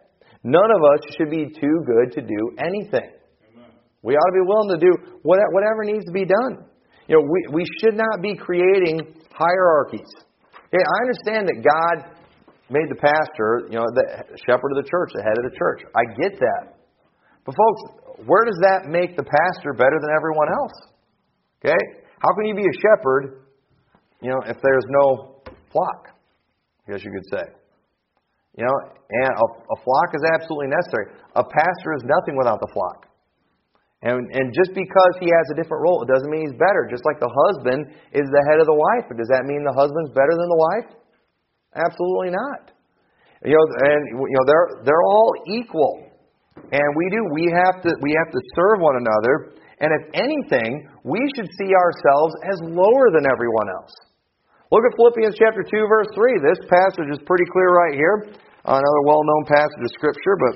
None 0.43 0.69
of 0.75 0.81
us 0.83 1.15
should 1.17 1.31
be 1.31 1.47
too 1.47 1.77
good 1.87 2.11
to 2.15 2.21
do 2.21 2.41
anything. 2.59 3.11
We 4.01 4.15
ought 4.15 4.31
to 4.31 4.37
be 4.37 4.45
willing 4.45 4.71
to 4.75 4.81
do 4.83 4.91
whatever 5.23 5.83
needs 5.83 6.05
to 6.05 6.11
be 6.11 6.25
done. 6.25 6.67
You 7.07 7.15
know, 7.15 7.23
we, 7.23 7.63
we 7.63 7.65
should 7.79 7.95
not 7.95 8.21
be 8.21 8.35
creating 8.35 9.15
hierarchies. 9.31 10.11
Okay, 10.67 10.83
I 10.83 10.97
understand 11.07 11.47
that 11.47 11.63
God 11.63 12.11
made 12.69 12.89
the 12.89 12.99
pastor, 12.99 13.67
you 13.71 13.79
know, 13.79 13.87
the 13.95 14.35
shepherd 14.43 14.75
of 14.75 14.83
the 14.83 14.89
church, 14.89 15.11
the 15.15 15.23
head 15.23 15.37
of 15.39 15.45
the 15.47 15.55
church. 15.55 15.87
I 15.95 16.03
get 16.19 16.39
that. 16.39 16.75
But 17.45 17.55
folks, 17.55 18.27
where 18.27 18.43
does 18.43 18.59
that 18.63 18.89
make 18.89 19.15
the 19.15 19.23
pastor 19.23 19.71
better 19.73 19.95
than 20.01 20.11
everyone 20.11 20.47
else? 20.51 20.75
Okay? 21.63 21.79
How 22.19 22.33
can 22.35 22.45
you 22.45 22.55
be 22.55 22.67
a 22.67 22.75
shepherd 22.75 23.43
you 24.23 24.29
know, 24.29 24.39
if 24.47 24.57
there's 24.63 24.85
no 24.87 25.41
flock, 25.71 26.07
I 26.87 26.93
guess 26.93 27.03
you 27.03 27.11
could 27.11 27.37
say. 27.37 27.43
You 28.57 28.69
know, 28.69 28.75
and 29.09 29.31
a, 29.33 29.45
a 29.45 29.77
flock 29.81 30.09
is 30.13 30.21
absolutely 30.33 30.69
necessary. 30.69 31.17
A 31.33 31.43
pastor 31.43 31.97
is 31.97 32.05
nothing 32.05 32.37
without 32.37 32.61
the 32.61 32.69
flock. 32.69 33.09
And, 34.03 34.19
and 34.35 34.51
just 34.51 34.75
because 34.75 35.13
he 35.23 35.31
has 35.31 35.45
a 35.49 35.55
different 35.55 35.79
role, 35.79 36.03
it 36.03 36.11
doesn't 36.11 36.27
mean 36.27 36.43
he's 36.45 36.59
better. 36.59 36.85
Just 36.91 37.07
like 37.07 37.23
the 37.23 37.31
husband 37.47 37.87
is 38.11 38.27
the 38.27 38.43
head 38.51 38.59
of 38.59 38.67
the 38.67 38.75
wife, 38.75 39.07
but 39.07 39.15
does 39.15 39.31
that 39.31 39.47
mean 39.47 39.63
the 39.63 39.71
husband's 39.71 40.11
better 40.11 40.35
than 40.35 40.49
the 40.51 40.59
wife? 40.59 40.89
Absolutely 41.71 42.35
not. 42.35 42.75
You 43.47 43.55
know, 43.55 43.65
and 43.89 44.01
you 44.23 44.35
know 44.39 44.45
they're 44.47 44.69
they're 44.87 45.03
all 45.03 45.35
equal, 45.51 46.07
and 46.55 46.87
we 46.95 47.05
do 47.11 47.19
we 47.35 47.51
have 47.51 47.83
to 47.83 47.91
we 47.99 48.15
have 48.15 48.31
to 48.31 48.39
serve 48.55 48.79
one 48.79 48.95
another. 49.03 49.59
And 49.83 49.91
if 49.99 50.03
anything, 50.15 50.87
we 51.03 51.19
should 51.35 51.51
see 51.59 51.71
ourselves 51.75 52.31
as 52.47 52.71
lower 52.71 53.11
than 53.11 53.27
everyone 53.27 53.67
else. 53.67 53.91
Look 54.71 54.87
at 54.87 54.95
Philippians 54.95 55.35
chapter 55.35 55.59
2, 55.59 55.69
verse 55.91 56.07
3. 56.15 56.39
This 56.39 56.61
passage 56.71 57.11
is 57.11 57.19
pretty 57.27 57.43
clear 57.51 57.69
right 57.75 57.95
here. 57.99 58.31
Another 58.65 59.03
well 59.05 59.23
known 59.23 59.43
passage 59.45 59.83
of 59.83 59.91
Scripture, 59.91 60.35
but 60.39 60.55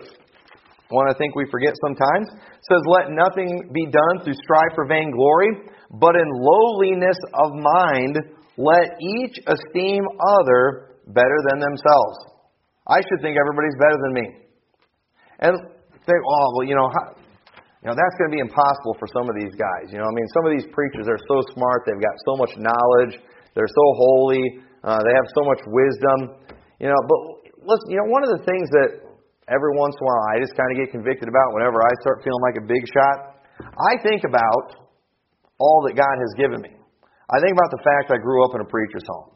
one 0.89 1.11
I 1.11 1.17
think 1.17 1.35
we 1.35 1.43
forget 1.51 1.75
sometimes. 1.83 2.27
It 2.31 2.63
says, 2.63 2.83
Let 2.87 3.11
nothing 3.11 3.67
be 3.73 3.85
done 3.91 4.23
through 4.23 4.39
strife 4.39 4.75
or 4.77 4.87
vainglory, 4.87 5.67
but 5.91 6.15
in 6.15 6.27
lowliness 6.31 7.19
of 7.35 7.51
mind, 7.51 8.15
let 8.55 8.95
each 9.03 9.35
esteem 9.43 10.03
other 10.39 10.95
better 11.07 11.39
than 11.51 11.59
themselves. 11.59 12.17
I 12.87 13.03
should 13.03 13.19
think 13.21 13.35
everybody's 13.35 13.75
better 13.75 13.99
than 13.99 14.13
me. 14.15 14.27
And 15.39 15.53
think, 16.07 16.21
oh, 16.23 16.47
well, 16.55 16.65
you 16.65 16.75
know, 16.75 16.87
how, 16.87 17.19
you 17.83 17.87
know, 17.91 17.95
that's 17.99 18.15
going 18.17 18.31
to 18.31 18.35
be 18.35 18.41
impossible 18.41 18.95
for 18.95 19.11
some 19.11 19.27
of 19.27 19.35
these 19.35 19.53
guys. 19.59 19.91
You 19.91 19.99
know, 19.99 20.07
I 20.07 20.13
mean, 20.15 20.27
some 20.31 20.47
of 20.47 20.51
these 20.55 20.67
preachers 20.71 21.11
are 21.11 21.19
so 21.27 21.43
smart, 21.51 21.83
they've 21.83 21.99
got 21.99 22.15
so 22.23 22.33
much 22.39 22.53
knowledge, 22.55 23.19
they're 23.53 23.69
so 23.69 23.85
holy, 23.99 24.63
uh, 24.87 25.03
they 25.03 25.13
have 25.13 25.27
so 25.35 25.43
much 25.43 25.61
wisdom. 25.67 26.47
You 26.79 26.87
know, 26.93 26.99
but 27.09 27.19
listen, 27.67 27.91
you 27.91 27.99
know, 27.99 28.07
one 28.07 28.23
of 28.23 28.31
the 28.31 28.43
things 28.47 28.71
that 28.71 29.03
every 29.51 29.73
once 29.75 29.93
in 29.99 30.01
a 30.01 30.05
while 30.07 30.23
I 30.31 30.39
just 30.39 30.55
kind 30.55 30.71
of 30.71 30.79
get 30.79 30.95
convicted 30.95 31.27
about 31.27 31.51
whenever 31.51 31.83
I 31.83 31.91
start 31.99 32.23
feeling 32.23 32.39
like 32.39 32.55
a 32.55 32.65
big 32.65 32.83
shot. 32.87 33.43
I 33.59 33.99
think 33.99 34.23
about 34.23 34.87
all 35.59 35.83
that 35.87 35.99
God 35.99 36.15
has 36.15 36.31
given 36.39 36.63
me. 36.63 36.71
I 37.27 37.37
think 37.43 37.51
about 37.51 37.71
the 37.75 37.83
fact 37.83 38.07
I 38.15 38.23
grew 38.23 38.39
up 38.47 38.55
in 38.55 38.63
a 38.63 38.69
preacher's 38.71 39.03
home, 39.03 39.35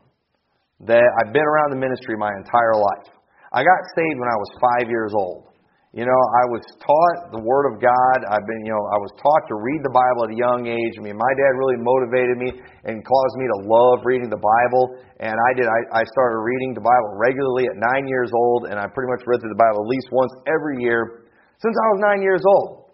that 0.87 1.03
I've 1.19 1.35
been 1.35 1.43
around 1.43 1.75
the 1.75 1.81
ministry 1.81 2.15
my 2.15 2.31
entire 2.39 2.79
life. 2.79 3.11
I 3.51 3.67
got 3.67 3.79
saved 3.99 4.15
when 4.15 4.31
I 4.31 4.37
was 4.39 4.49
five 4.63 4.87
years 4.87 5.11
old. 5.11 5.50
You 5.91 6.07
know, 6.07 6.15
I 6.15 6.43
was 6.47 6.63
taught 6.79 7.35
the 7.35 7.43
Word 7.43 7.67
of 7.67 7.83
God. 7.83 8.17
I've 8.31 8.47
been, 8.47 8.63
you 8.63 8.71
know, 8.71 8.79
I 8.79 8.95
was 8.95 9.11
taught 9.19 9.43
to 9.51 9.59
read 9.59 9.83
the 9.83 9.91
Bible 9.91 10.23
at 10.23 10.31
a 10.31 10.39
young 10.39 10.63
age. 10.63 10.95
I 10.95 11.03
mean, 11.03 11.19
my 11.19 11.33
dad 11.35 11.51
really 11.59 11.83
motivated 11.83 12.39
me 12.39 12.49
and 12.87 13.03
caused 13.03 13.35
me 13.35 13.43
to 13.51 13.57
love 13.67 13.99
reading 14.07 14.31
the 14.31 14.39
Bible. 14.39 15.03
And 15.19 15.35
I 15.35 15.51
did. 15.51 15.67
I, 15.67 15.99
I 15.99 16.03
started 16.15 16.39
reading 16.39 16.71
the 16.71 16.79
Bible 16.79 17.19
regularly 17.19 17.67
at 17.67 17.75
nine 17.75 18.07
years 18.07 18.31
old, 18.31 18.71
and 18.71 18.79
I 18.79 18.87
pretty 18.87 19.11
much 19.11 19.27
read 19.27 19.43
through 19.43 19.51
the 19.51 19.59
Bible 19.59 19.83
at 19.83 19.91
least 19.91 20.07
once 20.15 20.31
every 20.47 20.79
year 20.79 21.27
since 21.59 21.75
I 21.75 21.87
was 21.91 21.99
nine 21.99 22.23
years 22.23 22.43
old. 22.47 22.87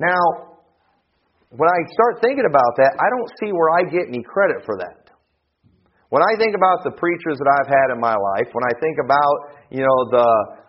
Now, 0.00 0.56
when 1.52 1.68
I 1.68 1.78
start 1.92 2.24
thinking 2.24 2.48
about 2.48 2.72
that, 2.80 2.96
I 3.04 3.06
don't 3.12 3.30
see 3.36 3.52
where 3.52 3.68
I 3.68 3.84
get 3.84 4.08
any 4.08 4.24
credit 4.24 4.64
for 4.64 4.80
that. 4.80 5.03
When 6.14 6.22
I 6.22 6.38
think 6.38 6.54
about 6.54 6.86
the 6.86 6.94
preachers 6.94 7.42
that 7.42 7.50
I've 7.58 7.66
had 7.66 7.90
in 7.90 7.98
my 7.98 8.14
life, 8.14 8.46
when 8.54 8.62
I 8.62 8.74
think 8.78 9.02
about, 9.02 9.34
you 9.74 9.82
know, 9.82 9.98
the 10.14 10.28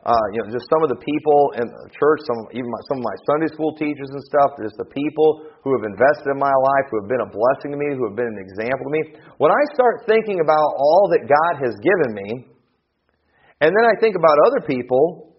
uh, 0.10 0.26
you 0.34 0.42
know, 0.42 0.50
just 0.50 0.66
some 0.74 0.82
of 0.82 0.90
the 0.90 0.98
people 0.98 1.54
in 1.62 1.70
the 1.70 1.86
church, 1.94 2.26
some 2.26 2.50
even 2.50 2.66
my, 2.66 2.82
some 2.90 2.98
of 2.98 3.06
my 3.06 3.18
Sunday 3.30 3.50
school 3.54 3.78
teachers 3.78 4.10
and 4.10 4.22
stuff, 4.26 4.58
just 4.58 4.74
the 4.82 4.90
people 4.90 5.46
who 5.62 5.70
have 5.78 5.86
invested 5.86 6.34
in 6.34 6.42
my 6.42 6.50
life, 6.50 6.86
who 6.90 6.98
have 6.98 7.10
been 7.10 7.22
a 7.22 7.30
blessing 7.30 7.70
to 7.74 7.78
me, 7.78 7.94
who 7.94 8.10
have 8.10 8.18
been 8.18 8.26
an 8.26 8.42
example 8.42 8.90
to 8.90 8.94
me. 8.98 9.02
When 9.38 9.54
I 9.54 9.62
start 9.78 10.10
thinking 10.10 10.42
about 10.42 10.66
all 10.82 11.14
that 11.14 11.30
God 11.30 11.62
has 11.62 11.78
given 11.78 12.10
me, 12.18 12.30
and 13.62 13.70
then 13.70 13.86
I 13.86 13.94
think 14.02 14.18
about 14.18 14.42
other 14.50 14.66
people 14.66 15.30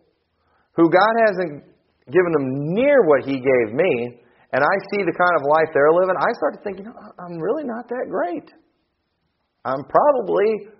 who 0.78 0.86
God 0.86 1.14
hasn't 1.26 1.66
given 2.14 2.30
them 2.30 2.46
near 2.78 3.02
what 3.10 3.26
He 3.26 3.42
gave 3.42 3.74
me, 3.74 4.22
and 4.54 4.62
I 4.62 4.74
see 4.94 5.02
the 5.02 5.18
kind 5.18 5.34
of 5.34 5.42
life 5.50 5.74
they're 5.74 5.90
living, 5.90 6.14
I 6.14 6.30
start 6.38 6.54
to 6.58 6.62
think, 6.62 6.78
you 6.78 6.86
know, 6.86 6.94
I'm 6.94 7.42
really 7.42 7.66
not 7.66 7.90
that 7.90 8.06
great. 8.06 8.54
I'm 9.66 9.82
probably 9.90 10.70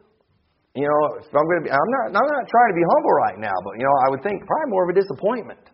you 0.76 0.84
know, 0.84 1.00
if 1.16 1.32
I'm 1.32 1.48
going 1.48 1.64
to 1.64 1.66
be, 1.66 1.72
I'm 1.72 1.90
not, 1.90 2.04
I'm 2.20 2.28
not 2.28 2.44
trying 2.52 2.70
to 2.70 2.76
be 2.76 2.84
humble 2.84 3.14
right 3.16 3.40
now, 3.40 3.56
but, 3.64 3.80
you 3.80 3.88
know, 3.88 3.96
I 4.04 4.12
would 4.12 4.20
think 4.20 4.44
probably 4.44 4.68
more 4.68 4.84
of 4.84 4.92
a 4.92 4.96
disappointment. 5.00 5.64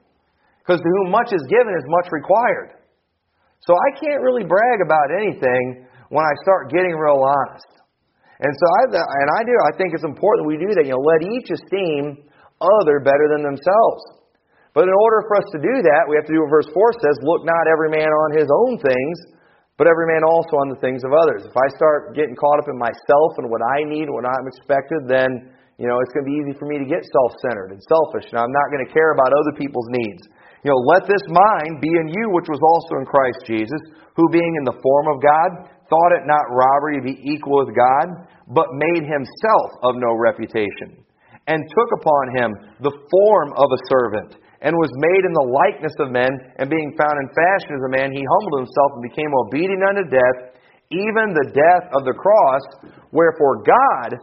Because 0.63 0.79
to 0.79 0.91
whom 1.03 1.11
much 1.11 1.35
is 1.35 1.43
given 1.51 1.75
is 1.75 1.83
much 1.91 2.07
required. 2.15 2.79
So 3.67 3.75
I 3.75 3.99
can't 3.99 4.23
really 4.23 4.47
brag 4.47 4.79
about 4.79 5.11
anything 5.11 5.91
when 6.15 6.23
I 6.23 6.31
start 6.47 6.71
getting 6.71 6.95
real 6.95 7.19
honest. 7.19 7.67
And 8.47 8.55
so 8.55 8.67
I, 8.79 8.83
and 8.95 9.29
I 9.35 9.43
do, 9.43 9.55
I 9.67 9.75
think 9.75 9.91
it's 9.91 10.07
important 10.07 10.47
we 10.47 10.59
do 10.63 10.71
that. 10.79 10.87
You 10.87 10.95
know, 10.95 11.03
let 11.03 11.27
each 11.27 11.51
esteem 11.51 12.23
other 12.63 13.03
better 13.03 13.27
than 13.35 13.43
themselves. 13.43 14.23
But 14.71 14.87
in 14.87 14.95
order 14.95 15.27
for 15.27 15.43
us 15.43 15.47
to 15.51 15.59
do 15.59 15.83
that, 15.83 16.07
we 16.07 16.15
have 16.15 16.31
to 16.31 16.35
do 16.35 16.47
what 16.47 16.63
verse 16.63 16.71
4 16.71 16.79
says, 17.03 17.19
look 17.27 17.43
not 17.43 17.67
every 17.67 17.91
man 17.91 18.07
on 18.07 18.39
his 18.39 18.47
own 18.47 18.79
things, 18.79 19.17
but 19.83 19.91
every 19.91 20.07
man 20.07 20.23
also 20.23 20.55
on 20.63 20.71
the 20.71 20.79
things 20.79 21.03
of 21.03 21.11
others. 21.11 21.43
If 21.43 21.59
I 21.59 21.67
start 21.75 22.15
getting 22.15 22.39
caught 22.39 22.63
up 22.63 22.71
in 22.71 22.79
myself 22.79 23.35
and 23.43 23.51
what 23.51 23.67
I 23.67 23.83
need, 23.83 24.07
what 24.07 24.23
I'm 24.23 24.47
expected, 24.47 25.11
then 25.11 25.51
you 25.75 25.91
know 25.91 25.99
it's 25.99 26.15
going 26.15 26.23
to 26.23 26.31
be 26.31 26.39
easy 26.39 26.55
for 26.55 26.71
me 26.71 26.79
to 26.79 26.87
get 26.87 27.03
self-centered 27.03 27.75
and 27.75 27.83
selfish, 27.91 28.31
and 28.31 28.39
I'm 28.39 28.55
not 28.55 28.71
going 28.71 28.87
to 28.87 28.95
care 28.95 29.11
about 29.11 29.35
other 29.35 29.59
people's 29.59 29.91
needs. 29.91 30.23
You 30.63 30.71
know, 30.71 30.79
let 30.87 31.11
this 31.11 31.27
mind 31.27 31.83
be 31.83 31.91
in 31.91 32.15
you, 32.15 32.31
which 32.31 32.47
was 32.47 32.63
also 32.63 33.03
in 33.03 33.11
Christ 33.11 33.43
Jesus, 33.43 33.83
who 34.15 34.31
being 34.31 34.55
in 34.63 34.71
the 34.71 34.79
form 34.79 35.07
of 35.11 35.19
God, 35.19 35.51
thought 35.91 36.15
it 36.15 36.31
not 36.31 36.47
robbery 36.55 37.03
to 37.03 37.09
be 37.11 37.19
equal 37.27 37.67
with 37.67 37.75
God, 37.75 38.31
but 38.55 38.71
made 38.79 39.03
himself 39.03 39.69
of 39.83 39.99
no 39.99 40.15
reputation, 40.15 41.03
and 41.51 41.59
took 41.59 41.91
upon 41.99 42.25
him 42.39 42.51
the 42.87 42.95
form 42.95 43.51
of 43.59 43.67
a 43.75 43.83
servant 43.91 44.39
and 44.63 44.79
was 44.79 44.95
made 44.95 45.25
in 45.27 45.35
the 45.35 45.51
likeness 45.51 45.95
of 45.99 46.15
men, 46.15 46.31
and 46.63 46.71
being 46.71 46.95
found 46.95 47.19
in 47.19 47.27
fashion 47.35 47.75
as 47.75 47.83
a 47.83 47.93
man, 47.93 48.15
he 48.15 48.23
humbled 48.23 48.63
himself 48.63 48.95
and 48.95 49.03
became 49.03 49.31
obedient 49.47 49.83
unto 49.83 50.07
death, 50.07 50.39
even 50.95 51.35
the 51.35 51.51
death 51.51 51.91
of 51.99 52.07
the 52.07 52.15
cross. 52.15 52.63
Wherefore 53.11 53.67
God 53.67 54.23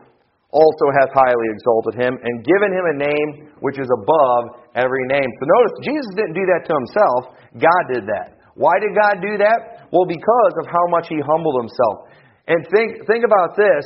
also 0.50 0.86
hath 0.98 1.12
highly 1.14 1.48
exalted 1.54 2.00
him, 2.00 2.16
and 2.16 2.48
given 2.48 2.72
him 2.74 2.86
a 2.88 2.98
name 2.98 3.30
which 3.60 3.78
is 3.78 3.92
above 3.92 4.66
every 4.74 5.06
name. 5.12 5.28
So 5.28 5.46
notice, 5.46 5.76
Jesus 5.86 6.12
didn't 6.16 6.40
do 6.40 6.48
that 6.56 6.66
to 6.66 6.74
himself, 6.74 7.22
God 7.60 7.84
did 7.94 8.08
that. 8.10 8.40
Why 8.56 8.80
did 8.82 8.96
God 8.96 9.22
do 9.22 9.38
that? 9.44 9.88
Well, 9.92 10.08
because 10.08 10.54
of 10.60 10.66
how 10.68 10.86
much 10.90 11.08
he 11.08 11.20
humbled 11.22 11.68
himself. 11.68 12.10
And 12.48 12.66
think, 12.74 13.08
think 13.08 13.24
about 13.24 13.56
this. 13.56 13.86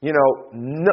You 0.00 0.12
know, 0.12 0.28
no, 0.52 0.92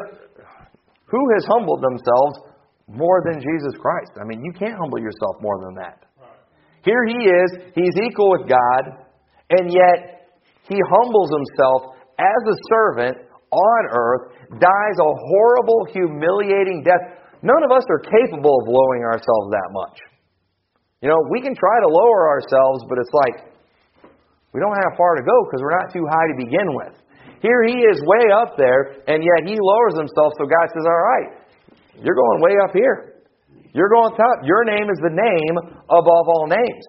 who 1.08 1.22
has 1.34 1.46
humbled 1.46 1.84
themselves 1.84 2.53
more 2.88 3.24
than 3.26 3.40
Jesus 3.40 3.74
Christ. 3.80 4.12
I 4.20 4.26
mean, 4.26 4.44
you 4.44 4.52
can't 4.54 4.76
humble 4.78 5.00
yourself 5.00 5.40
more 5.42 5.60
than 5.64 5.76
that. 5.76 6.06
Here 6.84 7.06
he 7.08 7.16
is, 7.16 7.50
he's 7.76 7.96
equal 8.04 8.32
with 8.32 8.50
God, 8.50 9.08
and 9.50 9.72
yet 9.72 10.28
he 10.68 10.76
humbles 10.92 11.32
himself 11.32 11.96
as 12.20 12.42
a 12.44 12.58
servant 12.68 13.18
on 13.52 13.82
earth, 13.96 14.36
dies 14.60 14.98
a 15.00 15.10
horrible, 15.10 15.88
humiliating 15.94 16.84
death. 16.84 17.20
None 17.42 17.64
of 17.64 17.72
us 17.72 17.84
are 17.88 18.04
capable 18.04 18.60
of 18.60 18.68
lowering 18.68 19.04
ourselves 19.04 19.48
that 19.52 19.70
much. 19.72 19.98
You 21.02 21.10
know, 21.10 21.20
we 21.32 21.42
can 21.42 21.56
try 21.56 21.78
to 21.84 21.88
lower 21.88 22.28
ourselves, 22.32 22.84
but 22.88 22.98
it's 23.00 23.12
like 23.12 23.54
we 24.54 24.60
don't 24.60 24.76
have 24.76 24.96
far 24.96 25.16
to 25.16 25.24
go 25.24 25.36
because 25.48 25.60
we're 25.60 25.76
not 25.76 25.92
too 25.92 26.06
high 26.08 26.28
to 26.32 26.38
begin 26.40 26.70
with. 26.76 26.96
Here 27.44 27.64
he 27.68 27.76
is 27.76 28.00
way 28.08 28.32
up 28.32 28.56
there, 28.56 29.04
and 29.08 29.20
yet 29.20 29.44
he 29.44 29.60
lowers 29.60 30.00
himself, 30.00 30.32
so 30.40 30.48
God 30.48 30.68
says, 30.72 30.88
All 30.88 31.04
right, 31.04 31.43
you're 32.02 32.18
going 32.18 32.42
way 32.42 32.56
up 32.64 32.74
here. 32.74 33.22
You're 33.74 33.90
going 33.90 34.14
top. 34.16 34.46
Your 34.46 34.66
name 34.66 34.90
is 34.90 35.00
the 35.02 35.14
name 35.14 35.56
above 35.90 36.26
all 36.30 36.46
names. 36.48 36.86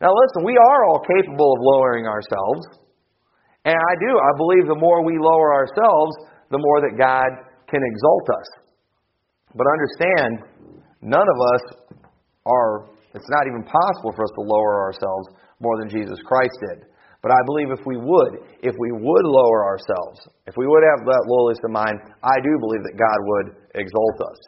Now, 0.00 0.12
listen, 0.12 0.44
we 0.44 0.56
are 0.56 0.80
all 0.88 1.00
capable 1.00 1.56
of 1.56 1.60
lowering 1.60 2.06
ourselves. 2.06 2.84
And 3.64 3.74
I 3.74 3.92
do. 3.98 4.12
I 4.12 4.32
believe 4.36 4.68
the 4.68 4.78
more 4.78 5.04
we 5.04 5.18
lower 5.18 5.52
ourselves, 5.52 6.14
the 6.50 6.60
more 6.60 6.80
that 6.84 6.94
God 7.00 7.30
can 7.66 7.80
exalt 7.82 8.28
us. 8.30 8.48
But 9.56 9.66
understand, 9.66 10.32
none 11.00 11.24
of 11.24 11.38
us 11.56 11.64
are, 12.44 12.92
it's 13.16 13.30
not 13.32 13.48
even 13.48 13.64
possible 13.64 14.12
for 14.14 14.22
us 14.22 14.32
to 14.36 14.44
lower 14.44 14.84
ourselves 14.84 15.28
more 15.58 15.80
than 15.80 15.88
Jesus 15.88 16.20
Christ 16.28 16.52
did. 16.68 16.84
But 17.22 17.32
I 17.32 17.40
believe 17.46 17.72
if 17.72 17.82
we 17.86 17.96
would, 17.96 18.32
if 18.62 18.76
we 18.78 18.92
would 18.92 19.26
lower 19.26 19.66
ourselves, 19.66 20.20
if 20.46 20.54
we 20.54 20.68
would 20.68 20.84
have 20.86 21.02
that 21.08 21.26
lowliness 21.26 21.58
of 21.64 21.72
mind, 21.72 21.98
I 22.22 22.38
do 22.38 22.52
believe 22.60 22.84
that 22.84 22.94
God 22.94 23.18
would 23.18 23.46
exalt 23.76 24.18
us. 24.24 24.40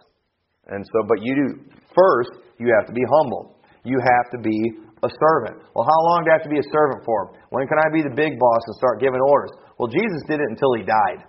And 0.68 0.84
so, 0.84 1.04
but 1.08 1.22
you 1.22 1.32
do, 1.36 1.46
first, 1.94 2.42
you 2.58 2.68
have 2.80 2.86
to 2.88 2.92
be 2.92 3.04
humble. 3.08 3.60
You 3.84 3.96
have 4.00 4.28
to 4.32 4.38
be 4.42 4.58
a 5.02 5.08
servant. 5.08 5.62
Well, 5.72 5.86
how 5.86 6.00
long 6.10 6.24
do 6.24 6.30
I 6.30 6.40
have 6.40 6.44
to 6.44 6.52
be 6.52 6.58
a 6.58 6.68
servant 6.72 7.04
for? 7.06 7.32
When 7.50 7.64
can 7.68 7.78
I 7.78 7.88
be 7.94 8.02
the 8.02 8.12
big 8.12 8.36
boss 8.36 8.62
and 8.66 8.74
start 8.76 9.00
giving 9.00 9.20
orders? 9.20 9.52
Well, 9.78 9.88
Jesus 9.88 10.20
did 10.26 10.40
it 10.40 10.48
until 10.50 10.74
he 10.74 10.82
died. 10.82 11.24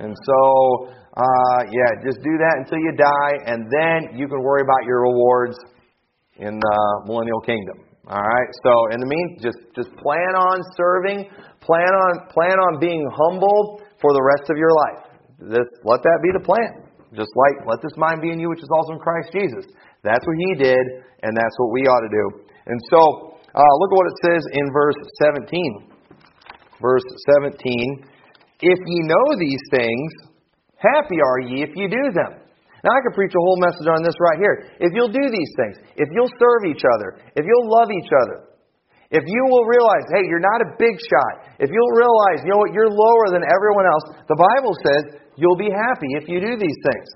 And 0.00 0.16
so, 0.16 0.40
uh, 1.14 1.60
yeah, 1.68 2.00
just 2.02 2.18
do 2.24 2.34
that 2.40 2.54
until 2.64 2.80
you 2.80 2.96
die, 2.96 3.34
and 3.46 3.68
then 3.68 4.18
you 4.18 4.26
can 4.26 4.40
worry 4.40 4.62
about 4.62 4.82
your 4.88 5.04
rewards 5.04 5.54
in 6.36 6.58
the 6.58 6.78
millennial 7.06 7.40
kingdom. 7.40 7.84
All 8.08 8.18
right. 8.18 8.50
So 8.64 8.72
in 8.90 8.98
the 8.98 9.06
mean, 9.06 9.38
just 9.40 9.58
just 9.76 9.94
plan 9.94 10.34
on 10.34 10.58
serving. 10.76 11.30
Plan 11.60 11.92
on 11.94 12.26
plan 12.34 12.58
on 12.58 12.80
being 12.80 13.06
humble 13.14 13.80
for 14.00 14.12
the 14.12 14.22
rest 14.22 14.50
of 14.50 14.56
your 14.56 14.74
life. 14.74 15.06
This, 15.38 15.68
let 15.84 16.02
that 16.02 16.18
be 16.22 16.30
the 16.34 16.42
plan. 16.44 16.81
Just 17.12 17.32
like 17.36 17.68
let 17.68 17.80
this 17.84 17.92
mind 17.96 18.20
be 18.24 18.32
in 18.32 18.40
you, 18.40 18.48
which 18.48 18.64
is 18.64 18.72
also 18.72 18.96
in 18.96 19.00
Christ 19.00 19.32
Jesus. 19.32 19.68
That's 20.02 20.24
what 20.24 20.36
He 20.48 20.64
did, 20.64 20.84
and 21.22 21.36
that's 21.36 21.56
what 21.60 21.72
we 21.72 21.84
ought 21.84 22.00
to 22.00 22.12
do. 22.12 22.24
And 22.66 22.78
so, 22.88 23.00
uh, 23.52 23.72
look 23.78 23.90
at 23.92 23.98
what 24.00 24.08
it 24.08 24.18
says 24.24 24.42
in 24.52 24.66
verse 24.72 24.96
17. 25.20 25.92
Verse 26.80 27.04
17. 27.42 28.08
If 28.64 28.78
ye 28.86 28.98
know 29.04 29.26
these 29.38 29.60
things, 29.70 30.10
happy 30.76 31.20
are 31.20 31.40
ye 31.40 31.62
if 31.62 31.76
you 31.76 31.88
do 31.88 32.04
them. 32.14 32.42
Now, 32.82 32.90
I 32.90 33.00
could 33.06 33.14
preach 33.14 33.30
a 33.30 33.42
whole 33.42 33.60
message 33.62 33.86
on 33.86 34.02
this 34.02 34.18
right 34.18 34.38
here. 34.38 34.66
If 34.80 34.90
you'll 34.94 35.12
do 35.12 35.30
these 35.30 35.52
things, 35.54 35.78
if 35.94 36.08
you'll 36.10 36.32
serve 36.34 36.66
each 36.66 36.82
other, 36.82 37.22
if 37.36 37.46
you'll 37.46 37.70
love 37.70 37.90
each 37.94 38.10
other, 38.10 38.51
if 39.12 39.24
you 39.28 39.42
will 39.52 39.68
realize, 39.68 40.08
hey, 40.16 40.24
you're 40.24 40.42
not 40.42 40.64
a 40.64 40.72
big 40.80 40.96
shot, 40.96 41.52
if 41.60 41.68
you'll 41.68 41.96
realize, 41.96 42.40
you 42.42 42.50
know 42.50 42.64
what, 42.64 42.72
you're 42.72 42.88
lower 42.88 43.28
than 43.28 43.44
everyone 43.44 43.84
else, 43.84 44.04
the 44.26 44.38
Bible 44.40 44.72
says 44.80 45.02
you'll 45.36 45.60
be 45.60 45.68
happy 45.68 46.16
if 46.16 46.26
you 46.26 46.40
do 46.40 46.56
these 46.56 46.80
things. 46.88 47.08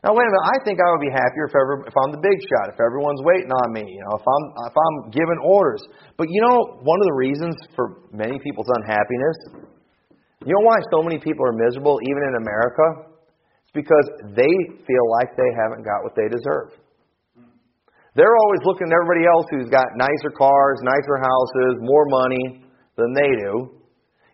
Now, 0.00 0.14
wait 0.14 0.24
a 0.24 0.30
minute. 0.30 0.48
I 0.48 0.58
think 0.62 0.78
I 0.78 0.86
would 0.94 1.02
be 1.02 1.10
happier 1.10 1.50
if, 1.50 1.54
ever, 1.56 1.82
if 1.82 1.94
I'm 1.98 2.14
the 2.14 2.22
big 2.22 2.38
shot, 2.46 2.70
if 2.70 2.78
everyone's 2.78 3.20
waiting 3.26 3.50
on 3.50 3.74
me, 3.74 3.84
you 3.84 4.02
know, 4.06 4.14
if 4.14 4.22
I'm 4.22 4.44
if 4.70 4.76
I'm 4.76 4.96
giving 5.10 5.40
orders. 5.42 5.82
But 6.14 6.30
you 6.30 6.38
know, 6.46 6.78
one 6.86 7.02
of 7.02 7.06
the 7.10 7.18
reasons 7.18 7.58
for 7.74 8.06
many 8.14 8.38
people's 8.38 8.70
unhappiness, 8.80 9.66
you 10.46 10.54
know, 10.54 10.62
why 10.62 10.78
so 10.94 11.02
many 11.02 11.18
people 11.18 11.42
are 11.42 11.56
miserable, 11.58 11.98
even 12.06 12.22
in 12.22 12.34
America 12.38 13.16
it's 13.66 13.74
because 13.74 14.06
they 14.38 14.54
feel 14.86 15.06
like 15.18 15.34
they 15.34 15.50
haven't 15.58 15.82
got 15.82 16.06
what 16.06 16.14
they 16.14 16.30
deserve. 16.30 16.70
They're 18.16 18.32
always 18.32 18.62
looking 18.64 18.88
at 18.88 18.96
everybody 18.96 19.28
else 19.28 19.44
who's 19.52 19.68
got 19.68 19.84
nicer 20.00 20.32
cars, 20.32 20.80
nicer 20.80 21.20
houses, 21.20 21.84
more 21.84 22.08
money 22.08 22.64
than 22.96 23.12
they 23.12 23.28
do. 23.44 23.76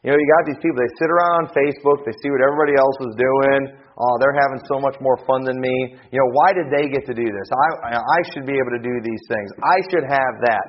You 0.07 0.14
know, 0.14 0.18
you 0.18 0.29
got 0.38 0.47
these 0.47 0.62
people, 0.62 0.79
they 0.79 0.95
sit 0.99 1.11
around 1.11 1.35
on 1.42 1.47
Facebook, 1.51 2.07
they 2.07 2.14
see 2.23 2.31
what 2.31 2.42
everybody 2.42 2.79
else 2.79 2.99
is 3.07 3.14
doing. 3.18 3.75
Oh, 3.99 4.14
they're 4.23 4.35
having 4.35 4.62
so 4.71 4.79
much 4.79 4.99
more 5.03 5.18
fun 5.27 5.42
than 5.42 5.59
me. 5.59 5.99
You 6.14 6.18
know, 6.18 6.31
why 6.31 6.55
did 6.55 6.71
they 6.71 6.90
get 6.90 7.07
to 7.11 7.14
do 7.14 7.27
this? 7.27 7.47
I, 7.87 7.99
I 7.99 8.21
should 8.31 8.47
be 8.47 8.55
able 8.55 8.75
to 8.79 8.83
do 8.83 8.95
these 9.03 9.23
things. 9.27 9.49
I 9.62 9.79
should 9.90 10.07
have 10.07 10.35
that. 10.47 10.66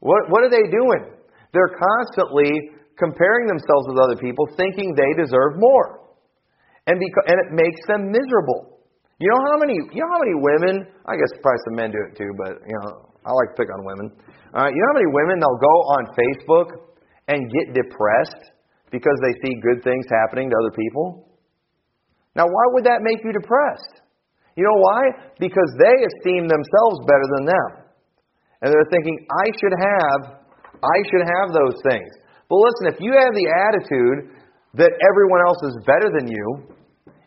What, 0.00 0.28
what 0.28 0.44
are 0.44 0.52
they 0.52 0.68
doing? 0.68 1.16
They're 1.52 1.72
constantly 1.72 2.76
comparing 2.96 3.48
themselves 3.48 3.88
with 3.88 4.00
other 4.00 4.16
people, 4.16 4.48
thinking 4.56 4.92
they 4.92 5.12
deserve 5.16 5.56
more 5.56 6.06
and 6.86 7.00
because, 7.00 7.24
and 7.26 7.36
it 7.44 7.50
makes 7.52 7.80
them 7.86 8.12
miserable. 8.12 8.75
You 9.16 9.32
know 9.32 9.40
how 9.48 9.56
many 9.56 9.72
you 9.72 10.00
know 10.04 10.12
how 10.12 10.20
many 10.20 10.36
women? 10.36 10.74
I 11.08 11.16
guess 11.16 11.32
probably 11.40 11.62
some 11.64 11.76
men 11.80 11.88
do 11.88 12.00
it 12.04 12.20
too, 12.20 12.28
but 12.36 12.60
you 12.68 12.76
know 12.84 13.16
I 13.24 13.32
like 13.32 13.56
to 13.56 13.56
pick 13.56 13.72
on 13.72 13.80
women. 13.80 14.12
Uh, 14.52 14.68
you 14.68 14.76
know 14.76 14.88
how 14.92 14.98
many 15.00 15.10
women 15.10 15.40
they'll 15.40 15.62
go 15.64 15.76
on 15.96 16.02
Facebook 16.12 16.68
and 17.28 17.48
get 17.48 17.72
depressed 17.72 18.52
because 18.92 19.16
they 19.24 19.34
see 19.40 19.56
good 19.64 19.80
things 19.82 20.04
happening 20.12 20.52
to 20.52 20.56
other 20.60 20.74
people? 20.76 21.32
Now, 22.36 22.44
why 22.44 22.64
would 22.76 22.84
that 22.84 23.00
make 23.00 23.24
you 23.24 23.32
depressed? 23.32 24.04
You 24.54 24.64
know 24.64 24.76
why? 24.76 25.32
Because 25.40 25.70
they 25.80 25.96
esteem 26.04 26.48
themselves 26.48 26.96
better 27.08 27.28
than 27.40 27.44
them. 27.48 27.68
And 28.60 28.68
they're 28.72 28.92
thinking, 28.92 29.16
I 29.32 29.46
should 29.56 29.76
have, 29.76 30.20
I 30.80 30.98
should 31.08 31.24
have 31.24 31.52
those 31.52 31.76
things. 31.88 32.08
But 32.48 32.60
listen, 32.60 32.84
if 32.92 32.98
you 33.00 33.12
have 33.16 33.32
the 33.32 33.48
attitude 33.48 34.36
that 34.76 34.92
everyone 35.00 35.40
else 35.48 35.60
is 35.64 35.76
better 35.84 36.08
than 36.12 36.28
you, 36.28 36.75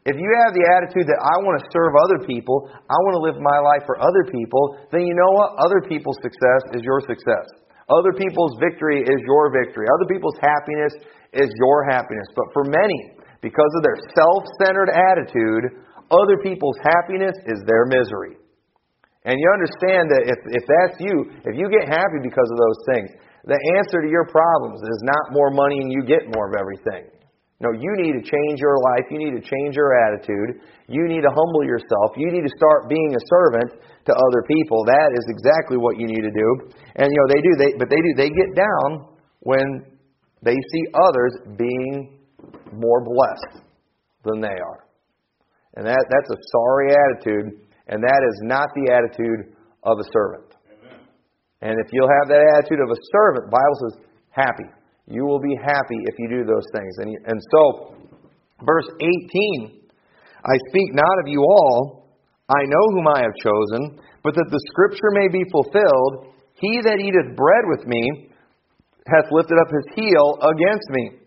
if 0.07 0.15
you 0.15 0.29
have 0.45 0.55
the 0.55 0.63
attitude 0.63 1.11
that 1.11 1.19
I 1.19 1.35
want 1.43 1.59
to 1.59 1.65
serve 1.75 1.91
other 1.99 2.23
people, 2.23 2.71
I 2.71 2.97
want 3.03 3.19
to 3.19 3.23
live 3.23 3.37
my 3.43 3.59
life 3.59 3.83
for 3.83 3.99
other 3.99 4.23
people, 4.31 4.79
then 4.95 5.03
you 5.03 5.11
know 5.11 5.31
what? 5.35 5.59
Other 5.59 5.83
people's 5.83 6.17
success 6.23 6.71
is 6.71 6.87
your 6.87 7.03
success. 7.03 7.51
Other 7.91 8.15
people's 8.15 8.55
victory 8.63 9.03
is 9.03 9.19
your 9.27 9.51
victory. 9.51 9.89
Other 9.91 10.07
people's 10.07 10.37
happiness 10.39 10.93
is 11.35 11.51
your 11.59 11.83
happiness. 11.91 12.29
But 12.31 12.47
for 12.55 12.63
many, 12.63 13.19
because 13.41 13.71
of 13.75 13.81
their 13.83 13.99
self 14.15 14.47
centered 14.63 14.93
attitude, 14.93 15.83
other 16.09 16.37
people's 16.41 16.79
happiness 16.79 17.35
is 17.45 17.59
their 17.67 17.85
misery. 17.85 18.39
And 19.27 19.35
you 19.35 19.47
understand 19.51 20.09
that 20.15 20.23
if, 20.31 20.39
if 20.47 20.63
that's 20.63 20.97
you, 21.03 21.27
if 21.43 21.53
you 21.59 21.67
get 21.67 21.91
happy 21.91 22.23
because 22.23 22.47
of 22.49 22.57
those 22.57 22.79
things, 22.87 23.09
the 23.43 23.59
answer 23.77 24.01
to 24.01 24.09
your 24.09 24.25
problems 24.31 24.79
is 24.79 24.99
not 25.03 25.35
more 25.35 25.51
money 25.51 25.79
and 25.83 25.91
you 25.91 26.07
get 26.07 26.23
more 26.33 26.47
of 26.47 26.55
everything. 26.55 27.11
No, 27.59 27.75
you 27.75 27.91
need 27.99 28.15
to 28.15 28.23
change 28.23 28.63
your 28.63 28.79
life. 28.79 29.03
You 29.11 29.19
need 29.19 29.35
to 29.35 29.43
change 29.43 29.75
your 29.75 29.91
attitude. 29.91 30.63
You 30.87 31.11
need 31.11 31.27
to 31.27 31.33
humble 31.35 31.67
yourself. 31.67 32.15
You 32.15 32.31
need 32.31 32.47
to 32.47 32.55
start 32.55 32.87
being 32.87 33.11
a 33.11 33.23
servant 33.27 33.83
to 34.07 34.13
other 34.15 34.41
people. 34.47 34.85
That 34.87 35.11
is 35.11 35.25
exactly 35.27 35.75
what 35.75 35.99
you 35.99 36.07
need 36.07 36.23
to 36.23 36.31
do. 36.31 36.49
And 36.95 37.11
you 37.11 37.17
know 37.19 37.27
they 37.27 37.41
do. 37.43 37.51
They 37.59 37.71
but 37.77 37.89
they 37.91 37.99
do. 37.99 38.11
They 38.15 38.31
get 38.31 38.55
down 38.55 39.11
when 39.41 39.83
they 40.41 40.55
see 40.55 40.83
others 40.95 41.35
being 41.57 42.19
more 42.71 43.03
blessed 43.03 43.67
than 44.23 44.39
they 44.39 44.55
are. 44.55 44.87
And 45.75 45.85
that 45.85 45.99
that's 45.99 46.31
a 46.31 46.39
sorry 46.55 46.95
attitude. 46.95 47.67
And 47.87 48.01
that 48.01 48.21
is 48.23 48.39
not 48.43 48.69
the 48.73 48.93
attitude 48.93 49.51
of 49.83 49.99
a 49.99 50.07
servant. 50.13 50.55
Amen. 50.63 50.99
And 51.61 51.75
if 51.83 51.91
you'll 51.91 52.11
have 52.23 52.29
that 52.29 52.39
attitude 52.55 52.79
of 52.79 52.89
a 52.89 52.99
servant, 53.11 53.51
the 53.51 53.57
Bible 53.57 53.77
says 53.83 53.95
happy. 54.31 54.78
You 55.09 55.25
will 55.25 55.39
be 55.39 55.55
happy 55.57 55.97
if 56.05 56.15
you 56.17 56.29
do 56.29 56.45
those 56.45 56.65
things. 56.73 56.93
And, 56.99 57.17
and 57.25 57.39
so, 57.51 57.95
verse 58.63 58.87
18 59.01 59.81
I 60.45 60.55
speak 60.69 60.93
not 60.93 61.19
of 61.19 61.27
you 61.27 61.41
all, 61.41 62.07
I 62.47 62.63
know 62.63 62.85
whom 62.95 63.07
I 63.07 63.19
have 63.19 63.35
chosen, 63.43 63.99
but 64.23 64.33
that 64.35 64.49
the 64.49 64.63
scripture 64.71 65.11
may 65.11 65.27
be 65.27 65.43
fulfilled 65.51 66.33
He 66.55 66.79
that 66.83 66.99
eateth 66.99 67.35
bread 67.35 67.65
with 67.67 67.85
me 67.85 68.29
hath 69.07 69.31
lifted 69.31 69.57
up 69.59 69.67
his 69.73 69.87
heel 69.95 70.37
against 70.39 70.87
me. 70.91 71.19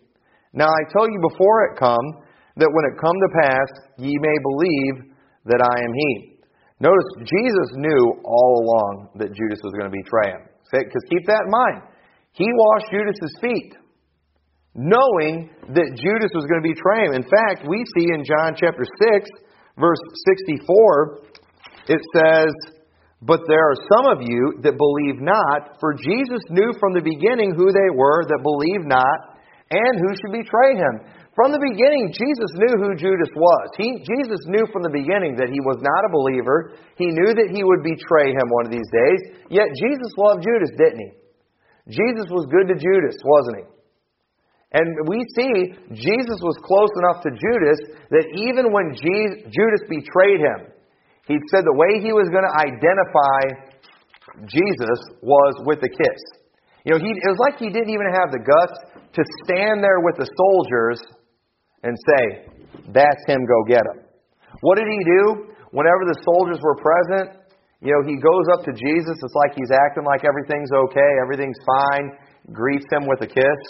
Now 0.55 0.68
I 0.68 0.83
tell 0.92 1.09
you 1.11 1.18
before 1.29 1.66
it 1.66 1.79
come, 1.79 2.23
that 2.57 2.68
when 2.68 2.85
it 2.92 3.01
come 3.01 3.16
to 3.16 3.31
pass, 3.42 3.68
ye 3.99 4.12
may 4.21 4.37
believe 4.45 5.16
that 5.47 5.61
I 5.64 5.77
am 5.81 5.92
he. 5.92 6.38
Notice, 6.81 7.09
Jesus 7.25 7.68
knew 7.79 8.03
all 8.25 8.53
along 8.61 9.09
that 9.16 9.33
Judas 9.33 9.61
was 9.64 9.73
going 9.79 9.90
to 9.90 9.97
betray 9.97 10.37
him. 10.37 10.42
Because 10.71 11.05
keep 11.09 11.25
that 11.27 11.47
in 11.47 11.51
mind. 11.51 11.91
He 12.33 12.49
washed 12.49 12.88
Judas's 12.88 13.37
feet, 13.40 13.77
knowing 14.75 15.53
that 15.68 16.01
Judas 16.01 16.33
was 16.33 16.49
going 16.49 16.64
to 16.64 16.68
betray 16.73 17.05
him. 17.05 17.12
In 17.12 17.29
fact, 17.29 17.68
we 17.68 17.85
see 17.92 18.09
in 18.09 18.25
John 18.25 18.57
chapter 18.57 18.85
6, 18.88 19.29
verse 19.77 20.01
64, 20.49 21.29
it 21.92 22.01
says, 22.16 22.53
But 23.21 23.45
there 23.45 23.61
are 23.61 23.77
some 23.92 24.07
of 24.16 24.25
you 24.25 24.64
that 24.64 24.81
believe 24.81 25.21
not, 25.21 25.77
for 25.77 25.92
Jesus 25.92 26.40
knew 26.49 26.73
from 26.81 26.97
the 26.97 27.05
beginning 27.05 27.53
who 27.53 27.68
they 27.68 27.90
were 27.92 28.25
that 28.25 28.40
believed 28.40 28.88
not, 28.88 29.37
and 29.68 29.92
who 30.01 30.16
should 30.16 30.33
betray 30.33 30.77
him. 30.81 31.05
From 31.37 31.53
the 31.53 31.61
beginning, 31.61 32.12
Jesus 32.12 32.53
knew 32.61 32.77
who 32.77 32.92
Judas 32.97 33.33
was. 33.33 33.66
He, 33.81 34.05
Jesus 34.05 34.40
knew 34.53 34.68
from 34.68 34.85
the 34.85 34.92
beginning 34.92 35.37
that 35.37 35.49
he 35.49 35.61
was 35.64 35.81
not 35.81 36.05
a 36.05 36.12
believer. 36.12 36.77
He 36.97 37.09
knew 37.09 37.33
that 37.33 37.53
he 37.53 37.64
would 37.64 37.81
betray 37.81 38.37
him 38.37 38.53
one 38.53 38.68
of 38.68 38.73
these 38.73 38.88
days. 38.92 39.21
Yet 39.49 39.68
Jesus 39.73 40.12
loved 40.21 40.45
Judas, 40.45 40.73
didn't 40.77 41.01
he? 41.01 41.21
Jesus 41.88 42.31
was 42.31 42.47
good 42.47 42.71
to 42.71 42.77
Judas, 42.79 43.16
wasn't 43.25 43.57
he? 43.59 43.66
And 44.73 44.88
we 45.05 45.21
see 45.37 45.53
Jesus 45.92 46.38
was 46.40 46.57
close 46.64 46.92
enough 47.05 47.21
to 47.27 47.31
Judas 47.31 47.79
that 48.09 48.25
even 48.40 48.73
when 48.73 48.97
Judas 48.97 49.83
betrayed 49.85 50.40
him, 50.40 50.73
he 51.29 51.37
said 51.53 51.62
the 51.64 51.77
way 51.77 52.01
he 52.01 52.12
was 52.12 52.33
going 52.33 52.47
to 52.47 52.57
identify 52.57 53.73
Jesus 54.49 54.99
was 55.21 55.55
with 55.68 55.79
a 55.85 55.92
kiss. 55.92 56.21
You 56.85 56.97
know, 56.97 57.01
he, 57.05 57.11
it 57.12 57.31
was 57.31 57.42
like 57.47 57.61
he 57.61 57.68
didn't 57.68 57.92
even 57.92 58.09
have 58.16 58.33
the 58.33 58.42
guts 58.42 58.75
to 59.12 59.23
stand 59.45 59.85
there 59.85 60.01
with 60.01 60.16
the 60.16 60.27
soldiers 60.27 60.99
and 61.85 61.95
say, 61.95 62.23
That's 62.90 63.23
him, 63.29 63.45
go 63.45 63.62
get 63.68 63.85
him. 63.85 64.09
What 64.62 64.79
did 64.79 64.88
he 64.88 65.05
do? 65.05 65.53
Whenever 65.71 66.09
the 66.09 66.18
soldiers 66.25 66.59
were 66.64 66.77
present, 66.81 67.41
you 67.83 67.90
know, 67.90 68.07
he 68.07 68.14
goes 68.14 68.47
up 68.55 68.62
to 68.64 68.73
Jesus. 68.73 69.18
It's 69.18 69.35
like 69.35 69.59
he's 69.59 69.75
acting 69.75 70.07
like 70.07 70.23
everything's 70.23 70.71
okay, 70.71 71.11
everything's 71.18 71.59
fine, 71.66 72.14
greets 72.55 72.87
him 72.95 73.11
with 73.11 73.21
a 73.23 73.27
kiss, 73.27 73.61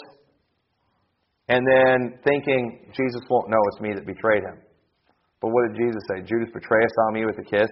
and 1.49 1.65
then 1.65 2.21
thinking, 2.23 2.93
Jesus 2.93 3.21
won't 3.29 3.49
know 3.49 3.57
it's 3.73 3.81
me 3.81 3.93
that 3.97 4.05
betrayed 4.05 4.45
him. 4.45 4.61
But 5.41 5.49
what 5.49 5.73
did 5.73 5.81
Jesus 5.81 6.01
say? 6.07 6.21
Judas 6.21 6.53
betrayest 6.53 6.93
on 7.09 7.13
me 7.17 7.25
with 7.25 7.41
a 7.41 7.47
kiss? 7.49 7.69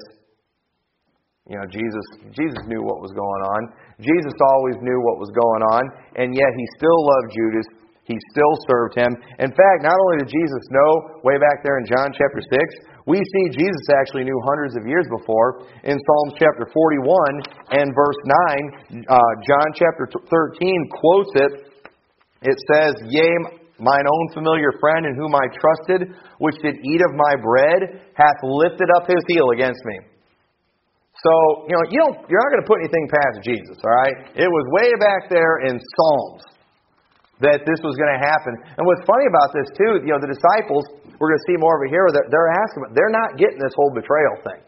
You 1.45 1.61
know, 1.61 1.65
Jesus 1.69 2.05
Jesus 2.33 2.61
knew 2.65 2.81
what 2.81 3.05
was 3.05 3.13
going 3.13 3.43
on. 3.45 3.61
Jesus 4.01 4.33
always 4.41 4.81
knew 4.81 4.99
what 5.05 5.21
was 5.21 5.29
going 5.29 5.63
on, 5.77 5.83
and 6.17 6.33
yet 6.33 6.51
he 6.57 6.65
still 6.77 6.99
loved 7.05 7.29
Judas 7.37 7.81
he 8.11 8.17
still 8.33 8.55
served 8.67 8.97
him. 8.97 9.11
In 9.39 9.51
fact, 9.53 9.79
not 9.85 9.95
only 9.95 10.25
did 10.25 10.33
Jesus 10.33 10.63
know 10.73 11.21
way 11.23 11.37
back 11.37 11.63
there 11.63 11.77
in 11.77 11.85
John 11.85 12.09
chapter 12.11 12.41
6, 12.43 12.51
we 13.05 13.17
see 13.17 13.45
Jesus 13.57 13.85
actually 13.97 14.23
knew 14.23 14.39
hundreds 14.45 14.77
of 14.77 14.85
years 14.85 15.05
before. 15.09 15.65
In 15.83 15.97
Psalms 15.97 16.33
chapter 16.37 16.69
41 16.69 17.81
and 17.81 17.89
verse 17.95 18.21
9, 18.93 19.05
uh, 19.09 19.17
John 19.47 19.67
chapter 19.73 20.05
13 20.05 20.89
quotes 20.93 21.33
it. 21.35 21.51
It 22.41 22.57
says, 22.73 22.93
Yea, 23.09 23.61
mine 23.79 24.05
own 24.05 24.25
familiar 24.33 24.69
friend 24.79 25.05
in 25.05 25.15
whom 25.17 25.33
I 25.33 25.45
trusted, 25.57 26.13
which 26.37 26.55
did 26.61 26.77
eat 26.85 27.01
of 27.01 27.13
my 27.17 27.33
bread, 27.41 28.01
hath 28.13 28.37
lifted 28.43 28.89
up 28.97 29.09
his 29.09 29.21
heel 29.27 29.49
against 29.53 29.81
me. 29.85 29.97
So, 31.21 31.69
you 31.69 31.73
know, 31.77 31.85
you 31.89 31.99
don't, 32.01 32.17
you're 32.29 32.41
not 32.41 32.49
going 32.49 32.65
to 32.65 32.69
put 32.69 32.81
anything 32.81 33.05
past 33.09 33.45
Jesus, 33.45 33.77
all 33.85 33.93
right? 33.93 34.17
It 34.33 34.49
was 34.49 34.63
way 34.73 34.89
back 34.97 35.29
there 35.29 35.69
in 35.69 35.77
Psalms 35.77 36.41
that 37.41 37.65
this 37.65 37.81
was 37.81 37.97
going 37.97 38.13
to 38.13 38.21
happen. 38.21 38.53
And 38.77 38.85
what's 38.85 39.05
funny 39.05 39.25
about 39.29 39.49
this, 39.53 39.69
too, 39.73 40.01
you 40.05 40.13
know, 40.13 40.21
the 40.21 40.33
disciples, 40.33 40.85
we're 41.21 41.29
going 41.29 41.43
to 41.45 41.49
see 41.53 41.57
more 41.61 41.77
over 41.77 41.85
here, 41.85 42.09
they're, 42.09 42.25
they're 42.33 42.51
asking, 42.65 42.89
but 42.89 42.97
they're 42.97 43.13
not 43.13 43.37
getting 43.37 43.61
this 43.61 43.77
whole 43.77 43.93
betrayal 43.93 44.41
thing. 44.41 44.61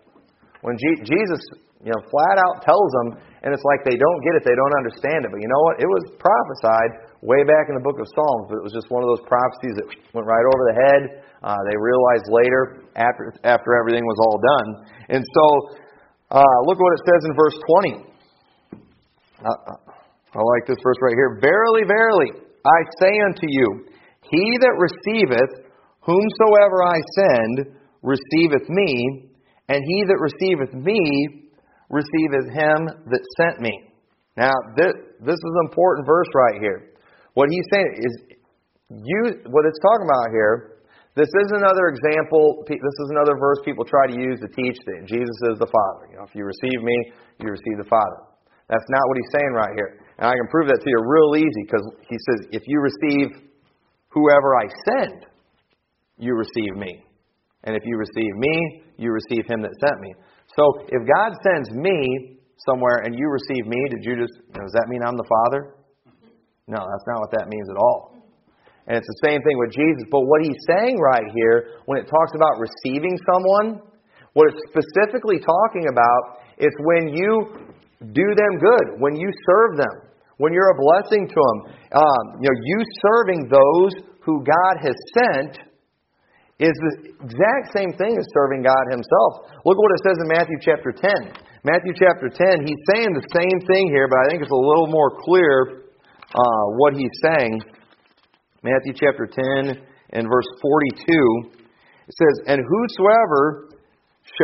When 0.62 0.78
Jesus, 0.78 1.42
you 1.82 1.90
know, 1.90 2.00
flat 2.14 2.38
out 2.38 2.62
tells 2.62 2.90
them, 3.02 3.20
and 3.42 3.52
it's 3.52 3.66
like 3.66 3.82
they 3.84 3.98
don't 3.98 4.22
get 4.24 4.38
it, 4.38 4.46
they 4.46 4.56
don't 4.56 4.76
understand 4.78 5.28
it. 5.28 5.30
But 5.34 5.42
you 5.42 5.50
know 5.50 5.64
what? 5.68 5.82
It 5.82 5.90
was 5.90 6.14
prophesied 6.16 7.12
way 7.20 7.44
back 7.44 7.68
in 7.68 7.76
the 7.76 7.84
book 7.84 8.00
of 8.00 8.08
Psalms, 8.14 8.48
but 8.48 8.62
it 8.62 8.64
was 8.64 8.72
just 8.72 8.88
one 8.88 9.04
of 9.04 9.10
those 9.12 9.26
prophecies 9.28 9.76
that 9.82 9.90
went 10.16 10.30
right 10.30 10.46
over 10.46 10.62
the 10.72 10.78
head. 10.78 11.02
Uh, 11.44 11.60
they 11.68 11.76
realized 11.76 12.30
later, 12.32 12.88
after 12.96 13.36
after 13.44 13.76
everything 13.76 14.06
was 14.08 14.20
all 14.24 14.40
done. 14.40 14.68
And 15.12 15.20
so 15.20 15.46
uh, 16.32 16.58
look 16.64 16.80
what 16.80 16.96
it 16.96 17.04
says 17.04 17.22
in 17.28 17.34
verse 17.36 17.58
20. 17.84 18.14
Uh, 19.44 19.76
I 20.32 20.40
like 20.40 20.64
this 20.64 20.80
verse 20.80 20.98
right 21.04 21.18
here. 21.18 21.44
Verily, 21.44 21.84
verily, 21.84 22.32
I 22.64 22.80
say 23.04 23.12
unto 23.28 23.44
you, 23.44 23.92
he 24.32 24.58
that 24.64 24.76
receiveth 24.80 25.63
whomsoever 26.06 26.84
I 26.84 27.00
send 27.16 27.76
receiveth 28.02 28.70
me, 28.70 29.30
and 29.70 29.82
he 29.84 30.04
that 30.08 30.20
receiveth 30.20 30.74
me 30.74 31.50
receiveth 31.90 32.52
him 32.54 33.10
that 33.10 33.24
sent 33.38 33.62
me. 33.62 33.90
Now, 34.36 34.54
this, 34.76 34.94
this 35.20 35.36
is 35.36 35.54
an 35.56 35.68
important 35.70 36.08
verse 36.08 36.28
right 36.34 36.60
here. 36.60 36.94
What 37.34 37.50
he's 37.50 37.66
saying 37.72 37.96
is, 37.98 38.38
you, 38.90 39.20
what 39.50 39.66
it's 39.66 39.80
talking 39.80 40.06
about 40.06 40.32
here 40.32 40.74
this 41.14 41.30
is 41.30 41.50
another 41.54 41.94
example. 41.94 42.66
This 42.66 42.98
is 43.06 43.10
another 43.14 43.38
verse 43.38 43.62
people 43.62 43.86
try 43.86 44.10
to 44.10 44.18
use 44.18 44.42
to 44.42 44.50
teach 44.50 44.78
that 44.90 45.06
Jesus 45.06 45.38
is 45.54 45.62
the 45.62 45.70
Father. 45.70 46.10
You 46.10 46.18
know, 46.18 46.26
if 46.26 46.34
you 46.34 46.42
receive 46.42 46.82
me, 46.82 47.14
you 47.38 47.54
receive 47.54 47.78
the 47.78 47.86
Father. 47.86 48.26
That's 48.66 48.90
not 48.90 49.04
what 49.06 49.18
he's 49.22 49.30
saying 49.38 49.54
right 49.54 49.74
here. 49.78 50.02
And 50.18 50.26
I 50.26 50.34
can 50.34 50.50
prove 50.50 50.74
that 50.74 50.82
to 50.82 50.90
you 50.90 50.98
real 51.06 51.38
easy 51.38 51.64
because 51.70 51.86
he 52.10 52.18
says, 52.18 52.50
if 52.50 52.64
you 52.66 52.82
receive 52.82 53.46
whoever 54.10 54.58
I 54.58 54.66
send, 54.90 55.30
you 56.18 56.36
receive 56.36 56.76
me. 56.76 57.04
And 57.64 57.76
if 57.76 57.84
you 57.86 57.98
receive 57.98 58.34
me, 58.36 58.84
you 58.98 59.12
receive 59.12 59.46
him 59.48 59.62
that 59.62 59.72
sent 59.80 60.02
me. 60.02 60.14
So 60.56 60.86
if 60.90 61.02
God 61.08 61.32
sends 61.42 61.72
me 61.72 62.40
somewhere 62.68 63.02
and 63.04 63.18
you 63.18 63.28
receive 63.30 63.66
me, 63.66 63.80
did 63.90 64.04
you 64.04 64.16
just, 64.20 64.36
you 64.36 64.60
know, 64.60 64.66
does 64.66 64.74
that 64.74 64.88
mean 64.90 65.02
I'm 65.06 65.18
the 65.18 65.28
Father? 65.28 65.76
No, 66.68 66.80
that's 66.80 67.08
not 67.08 67.20
what 67.20 67.32
that 67.32 67.48
means 67.50 67.68
at 67.70 67.78
all. 67.78 68.14
And 68.88 68.98
it's 68.98 69.08
the 69.08 69.28
same 69.28 69.40
thing 69.42 69.58
with 69.58 69.72
Jesus. 69.72 70.04
But 70.12 70.28
what 70.28 70.44
he's 70.44 70.60
saying 70.68 71.00
right 71.00 71.32
here, 71.34 71.80
when 71.86 72.00
it 72.00 72.08
talks 72.08 72.36
about 72.36 72.60
receiving 72.60 73.16
someone, 73.32 73.80
what 74.34 74.52
it's 74.52 74.60
specifically 74.68 75.40
talking 75.40 75.88
about 75.88 76.44
is 76.60 76.72
when 76.84 77.16
you 77.16 77.64
do 78.12 78.28
them 78.36 78.60
good, 78.60 79.00
when 79.00 79.16
you 79.16 79.32
serve 79.48 79.78
them, 79.78 80.12
when 80.38 80.52
you're 80.52 80.72
a 80.72 80.80
blessing 80.80 81.28
to 81.28 81.36
them. 81.36 81.60
Um, 81.96 82.42
you 82.42 82.50
know, 82.50 82.58
you 82.64 82.80
serving 83.08 83.48
those 83.48 84.04
who 84.22 84.44
God 84.44 84.76
has 84.84 84.96
sent 85.16 85.58
is 86.60 86.74
the 86.74 86.94
exact 87.26 87.74
same 87.74 87.92
thing 87.98 88.14
as 88.14 88.26
serving 88.34 88.62
God 88.62 88.86
Himself. 88.92 89.50
Look 89.66 89.78
what 89.78 89.92
it 89.94 90.02
says 90.06 90.18
in 90.22 90.28
Matthew 90.30 90.58
chapter 90.62 90.92
10. 90.94 91.54
Matthew 91.64 91.94
chapter 91.96 92.28
10, 92.28 92.68
he's 92.68 92.84
saying 92.92 93.16
the 93.16 93.26
same 93.32 93.58
thing 93.66 93.88
here, 93.88 94.08
but 94.12 94.20
I 94.20 94.26
think 94.30 94.44
it's 94.44 94.52
a 94.52 94.56
little 94.56 94.88
more 94.88 95.16
clear 95.24 95.88
uh, 96.36 96.66
what 96.76 96.94
he's 96.94 97.14
saying. 97.24 97.62
Matthew 98.64 98.94
chapter 98.94 99.28
10 99.28 99.80
and 100.12 100.28
verse 100.28 100.48
42. 100.62 101.56
It 102.08 102.16
says, 102.20 102.36
And 102.48 102.60
whosoever, 102.60 103.70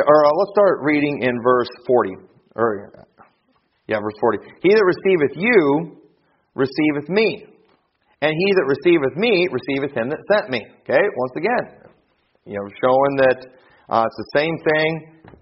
or 0.07 0.25
uh, 0.25 0.31
let's 0.31 0.51
start 0.55 0.79
reading 0.81 1.19
in 1.21 1.41
verse 1.43 1.69
40. 1.87 2.11
Or, 2.55 3.05
yeah, 3.87 3.99
verse 3.99 4.15
40. 4.21 4.37
He 4.63 4.69
that 4.69 4.85
receiveth 4.85 5.35
you 5.35 5.97
receiveth 6.55 7.09
me. 7.09 7.45
And 8.21 8.31
he 8.31 8.53
that 8.55 8.67
receiveth 8.67 9.15
me 9.15 9.47
receiveth 9.51 9.95
him 9.95 10.09
that 10.09 10.19
sent 10.31 10.49
me. 10.49 10.65
Okay, 10.83 10.99
once 11.15 11.33
again, 11.37 11.88
you 12.45 12.55
know, 12.55 12.67
showing 12.79 13.13
that 13.25 13.39
uh, 13.89 14.05
it's 14.05 14.19
the 14.21 14.31
same 14.37 14.55
thing. 14.63 14.89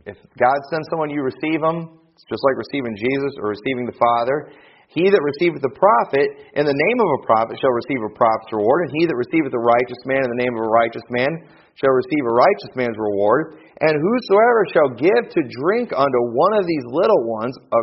If 0.07 0.17
God 0.39 0.57
sends 0.71 0.87
someone, 0.89 1.11
you 1.11 1.21
receive 1.21 1.59
them. 1.59 1.99
It's 2.15 2.25
just 2.25 2.41
like 2.41 2.57
receiving 2.57 2.95
Jesus 2.97 3.37
or 3.37 3.53
receiving 3.53 3.85
the 3.85 3.97
Father. 3.99 4.49
He 4.87 5.05
that 5.11 5.19
receiveth 5.19 5.61
the 5.61 5.75
prophet 5.75 6.25
in 6.55 6.63
the 6.63 6.73
name 6.73 6.99
of 7.03 7.09
a 7.19 7.21
prophet 7.27 7.59
shall 7.59 7.75
receive 7.75 8.01
a 8.01 8.13
prophet's 8.15 8.49
reward, 8.55 8.87
and 8.87 8.91
he 8.97 9.03
that 9.05 9.19
receiveth 9.19 9.51
a 9.51 9.59
righteous 9.59 10.01
man 10.07 10.23
in 10.23 10.31
the 10.31 10.41
name 10.41 10.55
of 10.55 10.63
a 10.63 10.71
righteous 10.71 11.05
man 11.11 11.29
shall 11.77 11.93
receive 11.93 12.23
a 12.25 12.33
righteous 12.33 12.73
man's 12.73 12.97
reward. 12.97 13.61
And 13.83 13.93
whosoever 13.93 14.61
shall 14.73 14.91
give 14.97 15.23
to 15.27 15.41
drink 15.61 15.93
unto 15.93 16.21
one 16.33 16.53
of 16.57 16.65
these 16.65 16.87
little 16.89 17.29
ones 17.29 17.53
a 17.69 17.81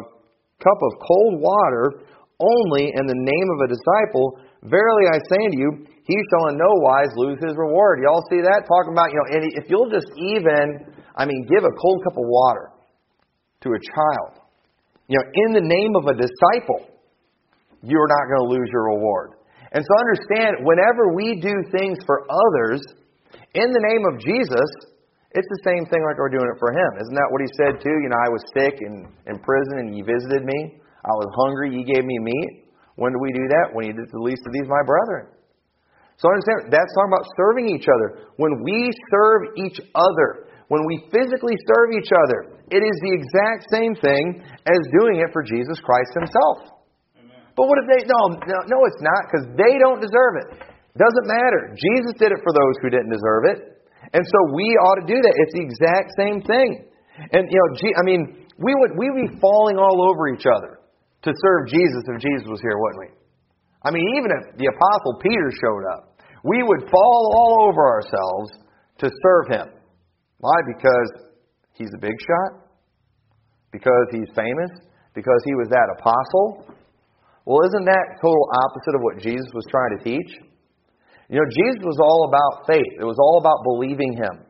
cup 0.59 0.81
of 0.81 0.93
cold 1.05 1.39
water 1.39 2.03
only 2.41 2.91
in 2.91 3.05
the 3.07 3.21
name 3.21 3.49
of 3.55 3.59
a 3.63 3.71
disciple, 3.71 4.41
verily 4.67 5.07
I 5.07 5.23
say 5.31 5.41
unto 5.45 5.61
you, 5.61 5.71
he 6.05 6.17
shall 6.29 6.53
in 6.53 6.61
no 6.61 6.69
wise 6.85 7.09
lose 7.17 7.41
his 7.41 7.57
reward. 7.57 8.01
Y'all 8.05 8.25
see 8.29 8.45
that? 8.45 8.69
Talking 8.69 8.93
about, 8.93 9.09
you 9.09 9.17
know, 9.17 9.29
if 9.57 9.65
you'll 9.73 9.89
just 9.89 10.09
even, 10.17 10.93
I 11.17 11.25
mean, 11.25 11.49
give 11.49 11.65
a 11.65 11.75
cold 11.81 12.05
cup 12.05 12.21
of 12.21 12.29
water 12.29 12.69
to 13.65 13.69
a 13.73 13.81
child, 13.81 14.45
you 15.09 15.17
know, 15.17 15.27
in 15.33 15.57
the 15.57 15.65
name 15.65 15.97
of 15.97 16.05
a 16.05 16.17
disciple, 16.17 16.93
you're 17.81 18.09
not 18.09 18.25
going 18.29 18.43
to 18.45 18.51
lose 18.53 18.69
your 18.69 18.93
reward. 18.97 19.41
And 19.73 19.81
so 19.81 19.93
understand, 19.97 20.65
whenever 20.65 21.17
we 21.17 21.41
do 21.41 21.53
things 21.73 21.99
for 22.05 22.29
others 22.29 22.85
in 23.57 23.73
the 23.73 23.83
name 23.83 24.05
of 24.05 24.21
Jesus, 24.21 24.69
it's 25.33 25.49
the 25.51 25.63
same 25.67 25.89
thing 25.91 26.05
like 26.07 26.21
we're 26.21 26.31
doing 26.31 26.47
it 26.47 26.61
for 26.61 26.71
Him. 26.71 26.91
Isn't 27.01 27.17
that 27.17 27.29
what 27.33 27.43
He 27.43 27.51
said 27.59 27.83
too? 27.83 27.97
You 28.05 28.09
know, 28.13 28.21
I 28.21 28.31
was 28.31 28.45
sick 28.55 28.79
and 28.85 29.09
in 29.27 29.41
prison 29.43 29.83
and 29.83 29.97
you 29.97 30.05
visited 30.05 30.45
me. 30.45 30.79
I 31.05 31.15
was 31.17 31.29
hungry, 31.35 31.75
you 31.75 31.83
gave 31.83 32.05
me 32.05 32.17
meat. 32.21 32.71
When 32.97 33.13
do 33.13 33.19
we 33.19 33.33
do 33.35 33.45
that? 33.51 33.75
When 33.75 33.85
you 33.89 33.93
did 33.93 34.07
the 34.13 34.23
least 34.23 34.47
of 34.47 34.53
these, 34.53 34.69
my 34.71 34.85
brethren. 34.87 35.34
So 36.17 36.31
understand, 36.31 36.71
that's 36.71 36.93
talking 36.95 37.13
about 37.13 37.27
serving 37.35 37.67
each 37.75 37.91
other. 37.91 38.31
When 38.39 38.63
we 38.63 38.91
serve 39.11 39.59
each 39.59 39.79
other, 39.95 40.53
when 40.69 40.87
we 40.87 41.05
physically 41.11 41.59
serve 41.69 41.93
each 41.93 42.11
other, 42.15 42.57
it 42.71 42.81
is 42.81 42.97
the 43.03 43.13
exact 43.13 43.69
same 43.69 43.93
thing 43.99 44.41
as 44.65 44.81
doing 44.95 45.21
it 45.21 45.31
for 45.35 45.43
Jesus 45.43 45.77
Christ 45.83 46.15
Himself. 46.15 46.75
But 47.55 47.71
what 47.71 47.79
if 47.83 47.87
they, 47.87 48.01
no, 48.07 48.35
no, 48.35 48.59
no 48.67 48.79
it's 48.87 49.03
not, 49.03 49.21
because 49.31 49.47
they 49.55 49.79
don't 49.79 50.03
deserve 50.03 50.35
it. 50.43 50.49
Doesn't 50.99 51.27
matter. 51.27 51.75
Jesus 51.75 52.15
did 52.19 52.31
it 52.31 52.41
for 52.43 52.51
those 52.55 52.75
who 52.83 52.91
didn't 52.91 53.11
deserve 53.11 53.51
it. 53.51 53.59
And 54.15 54.23
so 54.23 54.39
we 54.55 54.75
ought 54.79 54.99
to 55.03 55.07
do 55.07 55.19
that. 55.19 55.35
It's 55.39 55.55
the 55.55 55.65
exact 55.67 56.15
same 56.19 56.43
thing. 56.43 56.87
And, 57.31 57.47
you 57.51 57.59
know, 57.59 57.69
I 57.99 58.03
mean, 58.03 58.47
we 58.59 58.75
would, 58.75 58.99
we 58.99 59.11
would 59.11 59.31
be 59.31 59.35
falling 59.39 59.79
all 59.79 60.03
over 60.03 60.29
each 60.35 60.47
other 60.47 60.79
to 61.23 61.31
serve 61.31 61.71
Jesus 61.71 62.03
if 62.07 62.23
Jesus 62.23 62.47
was 62.47 62.61
here, 62.61 62.79
wouldn't 62.79 63.01
we? 63.07 63.24
I 63.85 63.91
mean, 63.91 64.05
even 64.17 64.31
if 64.33 64.57
the 64.57 64.69
Apostle 64.73 65.21
Peter 65.21 65.51
showed 65.61 65.85
up, 65.93 66.17
we 66.45 66.63
would 66.63 66.89
fall 66.91 67.23
all 67.37 67.69
over 67.69 67.85
ourselves 67.85 68.51
to 68.99 69.09
serve 69.09 69.47
him. 69.49 69.69
Why? 70.39 70.57
Because 70.67 71.29
he's 71.73 71.91
a 71.95 72.01
big 72.01 72.17
shot? 72.21 72.65
Because 73.73 74.07
he's 74.13 74.29
famous? 74.35 74.71
Because 75.15 75.41
he 75.45 75.55
was 75.55 75.69
that 75.69 75.89
apostle? 75.99 76.75
Well, 77.45 77.61
isn't 77.69 77.85
that 77.85 78.07
total 78.21 78.49
opposite 78.65 78.95
of 78.97 79.03
what 79.03 79.19
Jesus 79.21 79.49
was 79.53 79.65
trying 79.71 79.99
to 79.99 80.05
teach? 80.05 80.31
You 81.29 81.41
know, 81.41 81.49
Jesus 81.51 81.81
was 81.85 81.99
all 82.01 82.29
about 82.29 82.67
faith. 82.67 82.93
It 83.01 83.05
was 83.05 83.19
all 83.19 83.41
about 83.41 83.65
believing 83.65 84.13
him. 84.13 84.45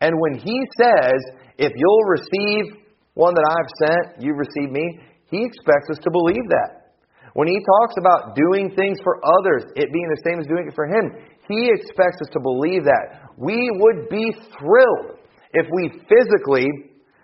And 0.00 0.14
when 0.18 0.38
he 0.38 0.56
says, 0.80 1.18
if 1.58 1.72
you'll 1.76 2.06
receive 2.08 2.82
one 3.14 3.34
that 3.34 3.46
I've 3.46 3.70
sent, 3.86 4.22
you 4.24 4.34
receive 4.34 4.70
me, 4.70 5.00
he 5.30 5.44
expects 5.44 5.90
us 5.90 5.98
to 6.02 6.10
believe 6.10 6.48
that. 6.48 6.79
When 7.34 7.48
he 7.48 7.58
talks 7.58 7.94
about 7.98 8.34
doing 8.34 8.74
things 8.74 8.98
for 9.02 9.20
others, 9.22 9.70
it 9.76 9.92
being 9.92 10.10
the 10.10 10.22
same 10.26 10.40
as 10.40 10.46
doing 10.46 10.66
it 10.66 10.74
for 10.74 10.86
him, 10.86 11.14
he 11.48 11.70
expects 11.70 12.20
us 12.22 12.30
to 12.32 12.40
believe 12.40 12.84
that. 12.84 13.30
We 13.36 13.70
would 13.70 14.08
be 14.08 14.34
thrilled 14.58 15.18
if 15.52 15.66
we 15.72 15.90
physically 16.06 16.66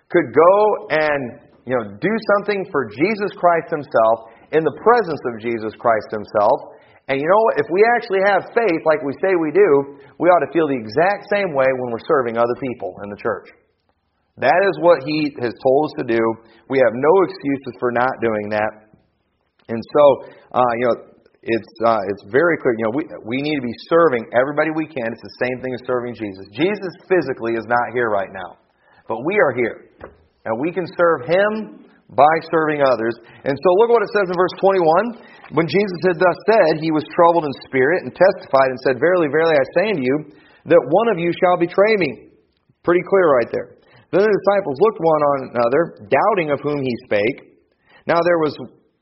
could 0.08 0.28
go 0.34 0.86
and 0.90 1.40
you 1.66 1.74
know 1.74 1.98
do 1.98 2.14
something 2.36 2.66
for 2.70 2.90
Jesus 2.90 3.34
Christ 3.38 3.70
himself 3.70 4.30
in 4.52 4.62
the 4.62 4.76
presence 4.82 5.22
of 5.32 5.42
Jesus 5.42 5.74
Christ 5.78 6.06
Himself. 6.12 6.78
And 7.06 7.22
you 7.22 7.26
know 7.26 7.42
what? 7.46 7.62
If 7.62 7.68
we 7.70 7.82
actually 7.94 8.22
have 8.26 8.50
faith 8.50 8.82
like 8.82 9.02
we 9.02 9.14
say 9.22 9.34
we 9.38 9.54
do, 9.54 9.98
we 10.18 10.26
ought 10.30 10.42
to 10.42 10.50
feel 10.50 10.66
the 10.66 10.78
exact 10.78 11.30
same 11.30 11.54
way 11.54 11.66
when 11.78 11.90
we're 11.90 12.06
serving 12.06 12.34
other 12.34 12.54
people 12.58 12.98
in 13.02 13.10
the 13.10 13.18
church. 13.18 13.46
That 14.38 14.58
is 14.66 14.74
what 14.82 15.06
He 15.06 15.32
has 15.38 15.54
told 15.62 15.80
us 15.90 15.94
to 16.02 16.04
do. 16.18 16.22
We 16.68 16.78
have 16.82 16.92
no 16.92 17.12
excuses 17.24 17.74
for 17.78 17.90
not 17.94 18.10
doing 18.20 18.50
that. 18.50 18.85
And 19.68 19.80
so, 19.82 20.04
uh, 20.54 20.72
you 20.78 20.86
know, 20.86 20.96
it's 21.46 21.74
uh, 21.86 22.02
it's 22.10 22.24
very 22.30 22.58
clear. 22.58 22.74
You 22.78 22.84
know, 22.90 22.94
we 22.98 23.02
we 23.22 23.38
need 23.42 23.54
to 23.54 23.66
be 23.66 23.76
serving 23.86 24.26
everybody 24.34 24.74
we 24.74 24.86
can. 24.86 25.06
It's 25.10 25.22
the 25.22 25.38
same 25.46 25.62
thing 25.62 25.74
as 25.74 25.82
serving 25.86 26.14
Jesus. 26.18 26.42
Jesus 26.54 26.92
physically 27.06 27.54
is 27.54 27.66
not 27.70 27.94
here 27.94 28.10
right 28.10 28.30
now, 28.34 28.58
but 29.06 29.22
we 29.22 29.38
are 29.38 29.54
here, 29.54 30.10
and 30.46 30.58
we 30.58 30.74
can 30.74 30.86
serve 30.98 31.30
Him 31.30 31.86
by 32.14 32.34
serving 32.50 32.82
others. 32.82 33.14
And 33.42 33.54
so 33.54 33.68
look 33.82 33.90
what 33.90 34.02
it 34.02 34.10
says 34.14 34.30
in 34.30 34.36
verse 34.38 34.54
21. 34.62 35.58
When 35.58 35.66
Jesus 35.66 36.00
had 36.06 36.18
thus 36.18 36.38
said, 36.46 36.78
he 36.78 36.94
was 36.94 37.02
troubled 37.14 37.46
in 37.46 37.54
spirit 37.66 38.06
and 38.06 38.14
testified 38.14 38.70
and 38.70 38.78
said, 38.86 39.02
Verily, 39.02 39.26
verily, 39.26 39.58
I 39.58 39.66
say 39.74 39.86
unto 39.90 40.02
you, 40.02 40.16
that 40.70 40.82
one 40.90 41.08
of 41.10 41.18
you 41.18 41.30
shall 41.34 41.58
betray 41.58 41.94
me. 41.98 42.30
Pretty 42.86 43.02
clear 43.10 43.26
right 43.42 43.50
there. 43.50 43.68
Then 44.14 44.22
the 44.22 44.30
disciples 44.30 44.78
looked 44.78 45.02
one 45.02 45.22
on 45.22 45.38
another, 45.50 45.82
doubting 46.06 46.54
of 46.54 46.62
whom 46.62 46.78
he 46.78 46.94
spake. 47.10 47.58
Now 48.06 48.22
there 48.22 48.38
was 48.38 48.54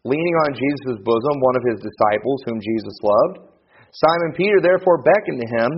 leaning 0.05 0.37
on 0.45 0.53
Jesus' 0.53 1.01
bosom 1.01 1.41
one 1.41 1.57
of 1.57 1.65
his 1.65 1.81
disciples, 1.81 2.45
whom 2.45 2.61
Jesus 2.61 2.97
loved. 3.01 3.49
Simon 3.93 4.33
Peter 4.37 4.61
therefore 4.61 5.01
beckoned 5.01 5.41
to 5.41 5.49
him 5.49 5.71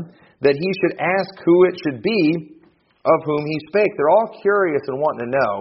that 0.43 0.59
he 0.59 0.71
should 0.83 0.99
ask 0.99 1.31
who 1.47 1.65
it 1.65 1.75
should 1.87 2.03
be 2.03 2.59
of 3.07 3.19
whom 3.25 3.47
he 3.47 3.57
spake. 3.71 3.93
They're 3.97 4.11
all 4.11 4.35
curious 4.43 4.83
and 4.91 4.99
wanting 4.99 5.31
to 5.31 5.33
know. 5.39 5.55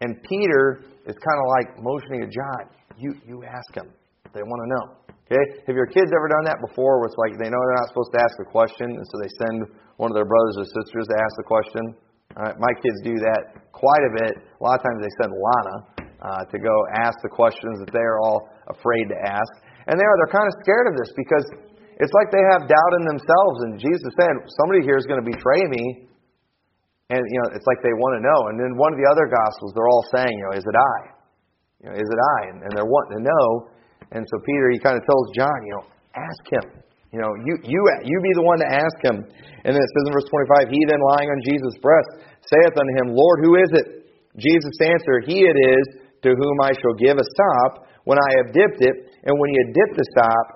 And 0.00 0.22
Peter 0.22 0.86
is 1.08 1.16
kind 1.18 1.38
of 1.42 1.46
like 1.58 1.68
motioning 1.82 2.22
to 2.22 2.30
John, 2.30 2.62
you, 2.94 3.10
you 3.26 3.42
ask 3.42 3.74
him. 3.74 3.90
They 4.30 4.44
want 4.44 4.60
to 4.62 4.68
know. 4.70 4.84
Okay? 5.26 5.42
Have 5.66 5.74
your 5.74 5.90
kids 5.90 6.12
ever 6.14 6.28
done 6.30 6.46
that 6.46 6.62
before 6.62 7.02
where 7.02 7.10
it's 7.10 7.18
like 7.18 7.34
they 7.42 7.50
know 7.50 7.58
they're 7.58 7.80
not 7.82 7.90
supposed 7.90 8.12
to 8.14 8.20
ask 8.22 8.36
a 8.38 8.46
question, 8.46 8.86
and 8.86 9.04
so 9.10 9.14
they 9.18 9.32
send 9.42 9.56
one 9.98 10.12
of 10.12 10.14
their 10.14 10.28
brothers 10.28 10.62
or 10.62 10.66
sisters 10.70 11.10
to 11.10 11.16
ask 11.18 11.34
the 11.40 11.48
question? 11.48 11.82
All 12.36 12.44
right, 12.46 12.58
my 12.60 12.72
kids 12.78 13.00
do 13.02 13.16
that 13.18 13.72
quite 13.72 14.04
a 14.06 14.12
bit. 14.22 14.32
A 14.38 14.60
lot 14.62 14.78
of 14.78 14.84
times 14.84 15.00
they 15.00 15.14
send 15.18 15.32
Lana 15.32 15.95
uh, 16.26 16.42
to 16.50 16.58
go 16.58 16.74
ask 16.98 17.14
the 17.22 17.30
questions 17.30 17.78
that 17.78 17.94
they 17.94 18.02
are 18.02 18.18
all 18.18 18.50
afraid 18.66 19.06
to 19.14 19.18
ask. 19.22 19.52
And 19.86 19.94
they 19.94 20.02
are, 20.02 20.16
they're 20.18 20.34
kind 20.34 20.50
of 20.50 20.54
scared 20.66 20.90
of 20.90 20.98
this 20.98 21.14
because 21.14 21.46
it's 22.02 22.10
like 22.18 22.34
they 22.34 22.42
have 22.50 22.66
doubt 22.66 22.92
in 22.98 23.04
themselves. 23.06 23.56
And 23.62 23.78
Jesus 23.78 24.10
said, 24.18 24.34
somebody 24.58 24.82
here 24.82 24.98
is 24.98 25.06
going 25.06 25.22
to 25.22 25.28
betray 25.28 25.62
me. 25.70 26.10
And, 27.14 27.22
you 27.22 27.38
know, 27.38 27.54
it's 27.54 27.64
like 27.70 27.78
they 27.86 27.94
want 27.94 28.18
to 28.18 28.22
know. 28.26 28.50
And 28.50 28.58
then 28.58 28.74
one 28.74 28.90
of 28.90 28.98
the 28.98 29.06
other 29.06 29.30
Gospels, 29.30 29.70
they're 29.78 29.86
all 29.86 30.02
saying, 30.10 30.34
you 30.34 30.44
know, 30.50 30.54
is 30.58 30.66
it 30.66 30.74
I? 30.74 30.96
You 31.78 31.86
know, 31.86 31.94
is 31.94 32.08
it 32.10 32.20
I? 32.34 32.38
And, 32.50 32.58
and 32.66 32.70
they're 32.74 32.90
wanting 32.90 33.22
to 33.22 33.24
know. 33.30 33.46
And 34.10 34.26
so 34.26 34.42
Peter, 34.42 34.74
he 34.74 34.82
kind 34.82 34.98
of 34.98 35.06
tells 35.06 35.30
John, 35.38 35.54
you 35.62 35.78
know, 35.78 35.84
ask 36.18 36.42
him. 36.50 36.66
You 37.14 37.22
know, 37.22 37.30
you, 37.46 37.54
you, 37.62 37.80
you 38.02 38.16
be 38.18 38.34
the 38.34 38.42
one 38.42 38.58
to 38.58 38.66
ask 38.66 38.98
him. 39.06 39.22
And 39.22 39.70
then 39.70 39.78
it 39.78 39.90
says 39.94 40.04
in 40.10 40.12
verse 40.12 40.26
25, 40.26 40.74
He 40.74 40.80
then 40.90 40.98
lying 41.14 41.30
on 41.30 41.38
Jesus' 41.46 41.78
breast 41.78 42.10
saith 42.50 42.74
unto 42.74 42.94
him, 42.98 43.14
Lord, 43.14 43.38
who 43.46 43.54
is 43.62 43.70
it? 43.78 43.86
Jesus 44.36 44.74
answered, 44.82 45.30
He 45.30 45.46
it 45.46 45.54
is 45.54 46.05
to 46.22 46.30
whom 46.30 46.56
I 46.62 46.72
shall 46.76 46.96
give 46.96 47.18
a 47.18 47.26
sop 47.26 47.88
when 48.04 48.16
I 48.16 48.30
have 48.40 48.54
dipped 48.54 48.80
it. 48.80 48.96
And 49.26 49.34
when 49.34 49.48
he 49.50 49.56
had 49.66 49.70
dipped 49.74 49.96
the 49.98 50.08
sop, 50.16 50.46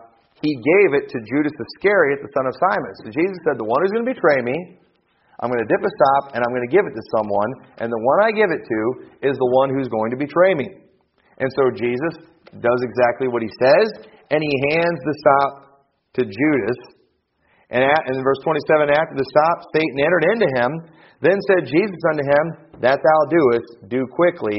he 0.41 0.57
gave 0.57 0.97
it 0.97 1.13
to 1.13 1.19
Judas 1.29 1.53
Iscariot, 1.53 2.25
the 2.25 2.33
son 2.33 2.49
of 2.49 2.55
Simon. 2.57 2.93
So 3.05 3.13
Jesus 3.13 3.37
said, 3.45 3.61
The 3.61 3.69
one 3.69 3.85
who's 3.85 3.93
going 3.93 4.09
to 4.09 4.13
betray 4.13 4.41
me, 4.41 4.81
I'm 5.41 5.49
going 5.49 5.61
to 5.61 5.69
dip 5.69 5.81
a 5.81 5.93
sop 5.93 6.37
and 6.37 6.45
I'm 6.45 6.53
going 6.53 6.69
to 6.69 6.73
give 6.73 6.85
it 6.85 6.93
to 6.93 7.05
someone. 7.17 7.51
And 7.81 7.89
the 7.89 8.01
one 8.01 8.19
I 8.25 8.31
give 8.33 8.53
it 8.53 8.61
to 8.65 8.81
is 9.25 9.37
the 9.37 9.53
one 9.57 9.73
who's 9.73 9.89
going 9.89 10.13
to 10.13 10.19
betray 10.21 10.53
me. 10.53 10.69
And 11.41 11.49
so 11.57 11.73
Jesus 11.73 12.29
does 12.61 12.81
exactly 12.85 13.29
what 13.29 13.41
he 13.41 13.49
says, 13.57 14.05
and 14.29 14.41
he 14.45 14.53
hands 14.73 15.01
the 15.01 15.17
sop 15.25 15.51
to 16.21 16.23
Judas. 16.29 16.79
And 17.71 17.81
in 17.85 18.21
verse 18.21 18.41
27, 18.45 18.91
after 18.91 19.17
the 19.17 19.29
sop, 19.33 19.57
Satan 19.73 19.97
entered 19.97 20.27
into 20.37 20.49
him. 20.59 20.71
Then 21.23 21.39
said 21.49 21.69
Jesus 21.69 22.01
unto 22.13 22.25
him, 22.25 22.45
That 22.81 22.99
thou 23.01 23.21
doest, 23.31 23.89
do 23.89 24.05
quickly. 24.13 24.57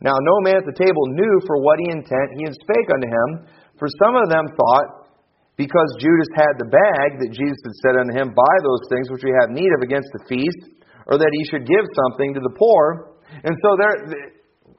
Now 0.00 0.14
no 0.14 0.34
man 0.46 0.62
at 0.62 0.66
the 0.66 0.78
table 0.78 1.04
knew 1.10 1.34
for 1.46 1.58
what 1.58 1.82
he 1.82 1.90
intent 1.90 2.38
he 2.38 2.46
had 2.46 2.54
spake 2.54 2.88
unto 2.94 3.08
him. 3.10 3.28
For 3.78 3.90
some 4.02 4.14
of 4.14 4.30
them 4.30 4.46
thought, 4.54 5.10
because 5.58 5.90
Judas 5.98 6.30
had 6.38 6.54
the 6.58 6.70
bag, 6.70 7.18
that 7.18 7.34
Jesus 7.34 7.58
had 7.66 7.76
said 7.82 7.94
unto 7.98 8.14
him, 8.14 8.30
Buy 8.30 8.54
those 8.62 8.84
things 8.94 9.10
which 9.10 9.26
we 9.26 9.34
have 9.42 9.50
need 9.50 9.70
of 9.74 9.82
against 9.82 10.06
the 10.14 10.22
feast, 10.30 10.78
or 11.10 11.18
that 11.18 11.32
he 11.34 11.42
should 11.50 11.66
give 11.66 11.82
something 12.06 12.30
to 12.38 12.42
the 12.42 12.54
poor. 12.54 13.18
And 13.42 13.54
so 13.58 13.68
there, 13.74 13.96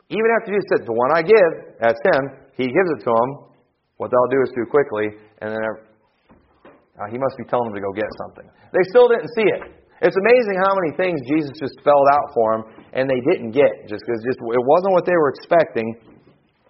even 0.07 0.29
after 0.39 0.55
Jesus 0.55 0.67
said, 0.71 0.87
The 0.87 0.95
one 0.95 1.11
I 1.11 1.21
give, 1.23 1.51
that's 1.83 1.99
him, 1.99 2.21
he 2.55 2.71
gives 2.71 2.89
it 2.95 3.03
to 3.03 3.11
him. 3.11 3.29
What 3.99 4.07
they'll 4.11 4.31
do 4.31 4.39
is 4.47 4.51
too 4.55 4.67
quickly. 4.71 5.19
And 5.43 5.51
then 5.51 5.63
uh, 6.95 7.11
he 7.11 7.19
must 7.19 7.35
be 7.35 7.43
telling 7.43 7.71
them 7.71 7.75
to 7.75 7.83
go 7.83 7.91
get 7.91 8.07
something. 8.23 8.47
They 8.71 8.83
still 8.87 9.11
didn't 9.11 9.31
see 9.35 9.47
it. 9.51 9.78
It's 9.99 10.15
amazing 10.15 10.57
how 10.63 10.71
many 10.79 10.91
things 10.95 11.19
Jesus 11.27 11.51
just 11.59 11.75
spelled 11.79 12.07
out 12.15 12.31
for 12.31 12.47
them, 12.55 12.63
and 12.95 13.03
they 13.11 13.19
didn't 13.27 13.51
get 13.51 13.87
just 13.91 13.99
because 14.07 14.23
just 14.23 14.39
it 14.39 14.63
wasn't 14.63 14.95
what 14.95 15.03
they 15.03 15.15
were 15.15 15.35
expecting. 15.35 15.91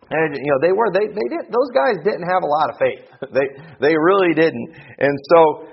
And 0.09 0.33
you 0.33 0.49
know 0.49 0.59
they 0.65 0.73
were 0.73 0.89
they 0.89 1.05
they 1.05 1.27
did 1.29 1.53
those 1.53 1.69
guys 1.69 2.01
didn't 2.01 2.25
have 2.25 2.41
a 2.41 2.49
lot 2.49 2.67
of 2.73 2.75
faith. 2.81 3.03
they 3.37 3.47
they 3.77 3.93
really 3.93 4.33
didn't. 4.33 4.67
And 4.97 5.13
so 5.29 5.69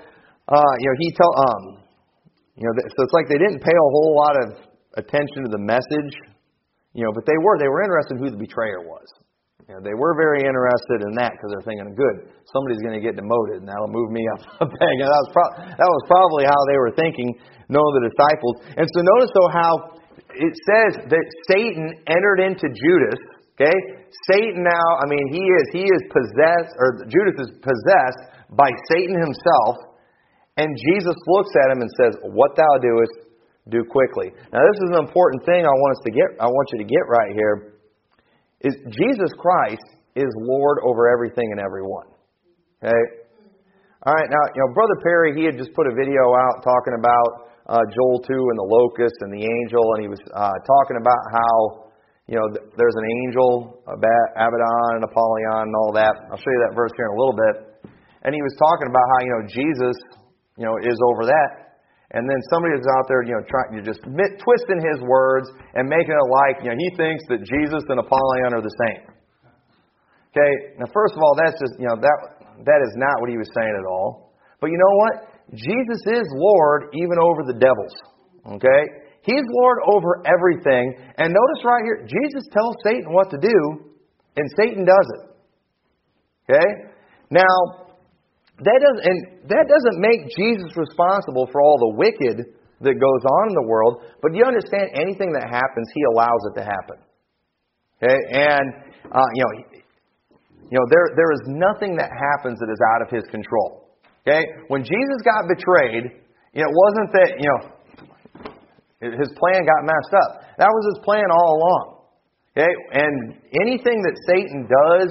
uh, 0.53 0.73
you 0.77 0.87
know 0.89 0.97
he 1.01 1.07
tell 1.17 1.33
um 1.33 1.63
you 2.53 2.65
know 2.69 2.73
so 2.77 2.99
it's 3.01 3.15
like 3.17 3.25
they 3.25 3.41
didn't 3.41 3.65
pay 3.65 3.73
a 3.73 3.89
whole 3.89 4.13
lot 4.13 4.35
of 4.37 4.47
attention 5.01 5.41
to 5.45 5.49
the 5.49 5.61
message. 5.61 6.13
You 6.93 7.05
know, 7.05 7.11
but 7.13 7.25
they 7.25 7.37
were 7.41 7.57
they 7.57 7.69
were 7.69 7.81
interested 7.81 8.17
in 8.17 8.25
who 8.25 8.29
the 8.29 8.37
betrayer 8.37 8.85
was. 8.85 9.05
You 9.67 9.75
know, 9.75 9.83
they 9.83 9.99
were 9.99 10.15
very 10.15 10.47
interested 10.47 11.03
in 11.03 11.11
that 11.19 11.35
because 11.35 11.51
they're 11.51 11.67
thinking, 11.67 11.91
good, 11.91 12.31
somebody's 12.47 12.79
going 12.79 12.95
to 12.95 13.03
get 13.03 13.19
demoted, 13.19 13.59
and 13.59 13.67
that'll 13.67 13.91
move 13.91 14.15
me 14.15 14.23
up 14.31 14.39
a 14.63 14.67
peg. 14.71 14.95
And 15.03 15.11
that 15.11 15.21
was, 15.27 15.31
pro- 15.35 15.55
that 15.75 15.91
was 15.91 16.03
probably 16.07 16.47
how 16.47 16.61
they 16.71 16.79
were 16.79 16.95
thinking, 16.95 17.35
knowing 17.67 17.93
the 17.99 18.07
disciples. 18.07 18.55
And 18.79 18.87
so 18.87 19.03
notice, 19.03 19.31
though, 19.35 19.51
how 19.51 19.71
it 20.39 20.55
says 20.71 20.91
that 21.11 21.25
Satan 21.51 21.99
entered 22.07 22.47
into 22.47 22.71
Judas. 22.71 23.19
Okay, 23.59 23.75
Satan 24.31 24.63
now, 24.63 24.87
I 25.01 25.05
mean, 25.09 25.25
he 25.33 25.41
is 25.43 25.65
he 25.73 25.83
is 25.83 26.03
possessed, 26.13 26.71
or 26.77 27.03
Judas 27.09 27.35
is 27.41 27.51
possessed 27.59 28.23
by 28.53 28.69
Satan 28.93 29.17
himself. 29.17 29.97
And 30.61 30.69
Jesus 30.77 31.17
looks 31.25 31.51
at 31.65 31.73
him 31.73 31.81
and 31.81 31.91
says, 31.97 32.13
"What 32.37 32.53
thou 32.53 32.69
doest, 32.77 33.33
do 33.73 33.81
quickly." 33.81 34.29
Now, 34.53 34.61
this 34.61 34.77
is 34.77 34.89
an 34.93 35.01
important 35.01 35.41
thing 35.49 35.65
I 35.65 35.73
want 35.73 35.97
us 35.97 36.03
to 36.05 36.13
get. 36.13 36.29
I 36.37 36.45
want 36.45 36.69
you 36.77 36.85
to 36.85 36.87
get 36.87 37.01
right 37.09 37.33
here 37.33 37.76
is 38.61 38.73
Jesus 38.89 39.31
Christ 39.37 39.85
is 40.15 40.29
Lord 40.37 40.79
over 40.83 41.07
everything 41.09 41.49
and 41.51 41.61
everyone. 41.61 42.07
Okay? 42.81 43.03
All 44.05 44.13
right, 44.13 44.29
now, 44.29 44.43
you 44.55 44.61
know, 44.61 44.73
Brother 44.73 44.97
Perry, 45.03 45.35
he 45.35 45.43
had 45.45 45.57
just 45.57 45.73
put 45.73 45.85
a 45.85 45.93
video 45.93 46.31
out 46.33 46.63
talking 46.63 46.95
about 46.97 47.51
uh, 47.67 47.83
Joel 47.91 48.23
2 48.23 48.29
and 48.29 48.57
the 48.57 48.69
locust 48.69 49.17
and 49.21 49.33
the 49.33 49.43
angel, 49.43 49.83
and 49.97 49.99
he 50.01 50.09
was 50.09 50.21
uh, 50.31 50.55
talking 50.63 50.97
about 50.97 51.21
how, 51.35 51.91
you 52.31 52.39
know, 52.39 52.47
th- 52.47 52.63
there's 52.79 52.95
an 52.95 53.07
angel, 53.27 53.83
Abaddon 53.83 55.01
and 55.01 55.03
Apollyon 55.03 55.67
and 55.67 55.75
all 55.75 55.91
that. 55.93 56.13
I'll 56.31 56.39
show 56.39 56.53
you 56.53 56.63
that 56.69 56.75
verse 56.77 56.95
here 56.95 57.11
in 57.11 57.13
a 57.13 57.19
little 57.19 57.35
bit. 57.35 57.55
And 58.23 58.31
he 58.31 58.41
was 58.41 58.55
talking 58.55 58.87
about 58.87 59.03
how, 59.03 59.19
you 59.21 59.31
know, 59.35 59.43
Jesus, 59.51 59.97
you 60.55 60.65
know, 60.65 60.75
is 60.79 60.97
over 61.11 61.27
that. 61.27 61.66
And 62.15 62.23
then 62.23 62.39
somebody 62.53 62.79
is 62.79 62.87
out 62.95 63.05
there, 63.11 63.23
you 63.27 63.35
know, 63.35 63.43
trying 63.51 63.75
to 63.75 63.83
just 63.83 63.99
twisting 63.99 64.79
his 64.79 65.03
words 65.03 65.51
and 65.75 65.91
making 65.91 66.15
it 66.15 66.27
like, 66.31 66.63
you 66.63 66.71
know, 66.71 66.77
he 66.79 66.89
thinks 66.95 67.23
that 67.27 67.43
Jesus 67.43 67.83
and 67.91 67.99
Apollyon 67.99 68.55
are 68.55 68.63
the 68.63 68.75
same. 68.87 69.11
Okay, 70.31 70.51
now 70.79 70.87
first 70.93 71.15
of 71.15 71.19
all, 71.19 71.35
that's 71.35 71.59
just, 71.59 71.75
you 71.79 71.87
know, 71.87 71.99
that 71.99 72.17
that 72.65 72.79
is 72.81 72.93
not 72.95 73.19
what 73.19 73.29
he 73.29 73.37
was 73.37 73.49
saying 73.53 73.75
at 73.75 73.85
all. 73.85 74.33
But 74.61 74.71
you 74.71 74.77
know 74.79 74.95
what? 75.03 75.15
Jesus 75.53 76.01
is 76.07 76.25
Lord 76.33 76.89
even 76.93 77.17
over 77.21 77.43
the 77.45 77.59
devils. 77.59 77.93
Okay? 78.55 78.81
He's 79.21 79.43
Lord 79.61 79.79
over 79.91 80.23
everything. 80.25 80.95
And 81.17 81.35
notice 81.35 81.61
right 81.63 81.83
here, 81.83 82.07
Jesus 82.07 82.47
tells 82.51 82.75
Satan 82.83 83.11
what 83.11 83.29
to 83.31 83.37
do, 83.37 83.91
and 84.35 84.49
Satan 84.57 84.85
does 84.85 85.07
it. 85.19 85.23
Okay? 86.49 86.69
Now, 87.29 87.86
that 88.63 88.79
doesn't, 88.81 89.03
and 89.05 89.17
that 89.49 89.65
doesn't 89.69 89.97
make 90.01 90.33
Jesus 90.33 90.73
responsible 90.73 91.45
for 91.51 91.61
all 91.61 91.77
the 91.77 91.93
wicked 91.97 92.57
that 92.81 92.95
goes 92.97 93.23
on 93.25 93.43
in 93.49 93.55
the 93.57 93.67
world, 93.67 94.01
but 94.21 94.33
you 94.33 94.45
understand 94.45 94.93
anything 94.93 95.33
that 95.33 95.45
happens, 95.49 95.87
He 95.93 96.01
allows 96.13 96.41
it 96.49 96.53
to 96.61 96.63
happen. 96.65 96.97
Okay? 98.01 98.17
And, 98.33 98.65
uh, 99.09 99.29
you 99.33 99.41
know, 99.45 99.53
you 100.69 100.75
know 100.77 100.85
there, 100.89 101.07
there 101.15 101.31
is 101.33 101.41
nothing 101.45 101.97
that 101.97 102.09
happens 102.09 102.59
that 102.59 102.69
is 102.69 102.81
out 102.93 103.01
of 103.01 103.09
His 103.09 103.25
control. 103.29 103.89
Okay? 104.25 104.45
When 104.67 104.83
Jesus 104.83 105.19
got 105.23 105.45
betrayed, 105.47 106.17
it 106.53 106.69
wasn't 106.69 107.09
that, 107.13 107.29
you 107.37 107.49
know, 107.49 107.77
his 108.99 109.29
plan 109.37 109.61
got 109.61 109.85
messed 109.85 110.13
up. 110.17 110.57
That 110.57 110.73
was 110.73 110.97
his 110.97 111.05
plan 111.05 111.29
all 111.29 111.61
along. 111.61 111.85
Okay? 112.57 112.73
And 112.97 113.37
anything 113.61 114.01
that 114.01 114.17
Satan 114.25 114.65
does 114.65 115.09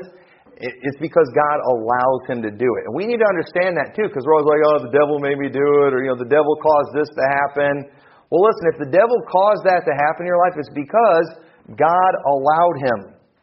it's 0.56 1.00
because 1.00 1.28
God 1.36 1.58
allows 1.68 2.22
him 2.32 2.40
to 2.40 2.52
do 2.52 2.68
it. 2.80 2.82
And 2.88 2.94
we 2.96 3.04
need 3.04 3.20
to 3.20 3.28
understand 3.28 3.76
that 3.76 3.92
too, 3.92 4.08
because 4.08 4.24
we're 4.24 4.40
always 4.40 4.48
like, 4.48 4.62
oh, 4.64 4.78
the 4.88 4.94
devil 4.96 5.20
made 5.20 5.36
me 5.36 5.52
do 5.52 5.84
it, 5.84 5.92
or, 5.92 6.00
you 6.00 6.08
know, 6.08 6.16
the 6.16 6.32
devil 6.32 6.56
caused 6.58 6.96
this 6.96 7.08
to 7.12 7.24
happen. 7.44 7.92
Well, 8.32 8.48
listen, 8.48 8.64
if 8.72 8.78
the 8.80 8.90
devil 8.90 9.20
caused 9.28 9.68
that 9.68 9.84
to 9.84 9.92
happen 9.92 10.24
in 10.24 10.32
your 10.32 10.40
life, 10.40 10.56
it's 10.56 10.72
because 10.72 11.28
God 11.76 12.12
allowed 12.24 12.76
him 12.80 12.98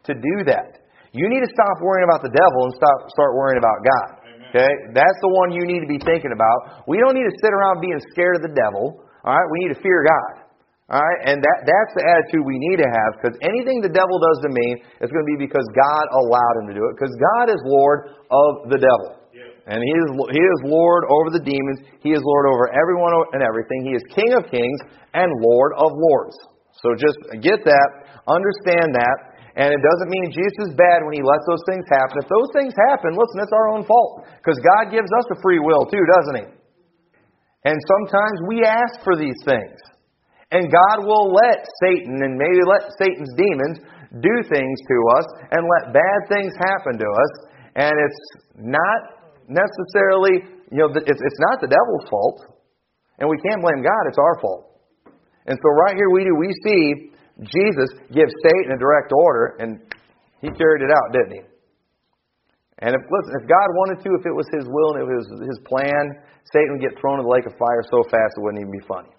to 0.10 0.14
do 0.18 0.36
that. 0.50 0.84
You 1.14 1.30
need 1.30 1.46
to 1.46 1.52
stop 1.54 1.78
worrying 1.86 2.10
about 2.10 2.26
the 2.26 2.34
devil 2.34 2.60
and 2.66 2.74
stop, 2.74 2.98
start 3.14 3.38
worrying 3.38 3.62
about 3.62 3.80
God. 3.86 4.10
Okay? 4.50 4.70
That's 4.94 5.20
the 5.22 5.32
one 5.34 5.54
you 5.54 5.66
need 5.66 5.82
to 5.82 5.90
be 5.90 6.02
thinking 6.02 6.34
about. 6.34 6.86
We 6.90 6.98
don't 6.98 7.14
need 7.14 7.26
to 7.26 7.36
sit 7.42 7.54
around 7.54 7.82
being 7.82 8.02
scared 8.14 8.42
of 8.42 8.44
the 8.46 8.54
devil. 8.54 9.06
All 9.26 9.34
right? 9.34 9.48
We 9.54 9.66
need 9.66 9.74
to 9.78 9.82
fear 9.82 10.06
God. 10.06 10.43
All 10.94 11.02
right? 11.02 11.22
And 11.26 11.42
that, 11.42 11.58
that's 11.66 11.94
the 11.98 12.06
attitude 12.06 12.46
we 12.46 12.62
need 12.62 12.78
to 12.78 12.86
have 12.86 13.18
because 13.18 13.34
anything 13.42 13.82
the 13.82 13.90
devil 13.90 14.22
does 14.22 14.46
to 14.46 14.52
me 14.54 14.78
is 15.02 15.10
going 15.10 15.26
to 15.26 15.32
be 15.34 15.42
because 15.42 15.66
God 15.74 16.06
allowed 16.14 16.56
him 16.62 16.66
to 16.70 16.76
do 16.78 16.86
it 16.86 16.94
because 16.94 17.10
God 17.34 17.50
is 17.50 17.58
Lord 17.66 18.14
of 18.30 18.70
the 18.70 18.78
devil. 18.78 19.18
And 19.66 19.80
he 19.80 19.94
is, 19.96 20.08
he 20.30 20.44
is 20.44 20.60
Lord 20.70 21.08
over 21.08 21.34
the 21.34 21.42
demons. 21.42 21.82
He 22.04 22.12
is 22.12 22.22
Lord 22.22 22.46
over 22.52 22.70
everyone 22.76 23.16
and 23.34 23.42
everything. 23.42 23.88
He 23.88 23.96
is 23.96 24.04
King 24.12 24.36
of 24.38 24.46
kings 24.52 24.80
and 25.18 25.32
Lord 25.40 25.72
of 25.80 25.90
lords. 25.96 26.36
So 26.84 26.94
just 27.00 27.16
get 27.40 27.64
that, 27.64 27.90
understand 28.28 28.92
that, 28.92 29.18
and 29.56 29.72
it 29.72 29.80
doesn't 29.80 30.10
mean 30.12 30.36
Jesus 30.36 30.68
is 30.68 30.74
bad 30.76 31.06
when 31.08 31.16
he 31.16 31.24
lets 31.24 31.48
those 31.48 31.64
things 31.64 31.86
happen. 31.88 32.20
If 32.22 32.28
those 32.28 32.52
things 32.52 32.76
happen, 32.90 33.16
listen, 33.16 33.40
it's 33.40 33.56
our 33.56 33.72
own 33.72 33.88
fault. 33.88 34.28
Because 34.42 34.60
God 34.60 34.92
gives 34.92 35.08
us 35.14 35.26
a 35.32 35.38
free 35.40 35.64
will 35.64 35.88
too, 35.88 36.04
doesn't 36.20 36.38
he? 36.44 36.48
And 37.64 37.78
sometimes 37.80 38.38
we 38.50 38.66
ask 38.68 39.00
for 39.08 39.16
these 39.16 39.38
things. 39.48 39.80
And 40.54 40.70
God 40.70 41.02
will 41.02 41.34
let 41.34 41.66
Satan 41.82 42.22
and 42.22 42.38
maybe 42.38 42.62
let 42.62 42.94
Satan's 43.02 43.34
demons 43.34 43.82
do 44.22 44.36
things 44.46 44.78
to 44.86 44.98
us 45.18 45.26
and 45.50 45.66
let 45.66 45.98
bad 45.98 46.20
things 46.30 46.54
happen 46.62 47.02
to 47.02 47.10
us. 47.10 47.32
And 47.74 47.94
it's 47.98 48.22
not 48.62 49.18
necessarily, 49.50 50.46
you 50.70 50.78
know, 50.86 50.94
it's, 50.94 51.22
it's 51.22 51.42
not 51.50 51.58
the 51.58 51.68
devil's 51.74 52.06
fault. 52.06 52.62
And 53.18 53.26
we 53.26 53.38
can't 53.42 53.66
blame 53.66 53.82
God, 53.82 54.04
it's 54.06 54.22
our 54.22 54.38
fault. 54.42 54.78
And 55.50 55.58
so 55.58 55.68
right 55.86 55.98
here 55.98 56.10
we 56.14 56.24
do, 56.24 56.38
we 56.38 56.54
see 56.62 57.10
Jesus 57.42 57.90
give 58.14 58.30
Satan 58.30 58.78
a 58.78 58.80
direct 58.80 59.12
order, 59.12 59.58
and 59.58 59.82
he 60.40 60.50
carried 60.54 60.86
it 60.86 60.92
out, 60.94 61.12
didn't 61.12 61.34
he? 61.34 61.44
And 62.84 62.94
if 62.94 63.02
listen, 63.08 63.32
if 63.42 63.48
God 63.48 63.68
wanted 63.80 64.04
to, 64.04 64.10
if 64.20 64.26
it 64.26 64.36
was 64.36 64.46
His 64.52 64.68
will 64.68 64.98
and 64.98 65.02
it 65.02 65.08
was 65.08 65.30
His 65.46 65.60
plan, 65.64 66.20
Satan 66.52 66.76
would 66.76 66.84
get 66.84 67.00
thrown 67.00 67.22
in 67.22 67.26
the 67.26 67.32
lake 67.32 67.46
of 67.46 67.56
fire 67.56 67.82
so 67.88 68.04
fast 68.04 68.36
it 68.36 68.42
wouldn't 68.44 68.60
even 68.60 68.76
be 68.76 68.84
funny. 68.84 69.13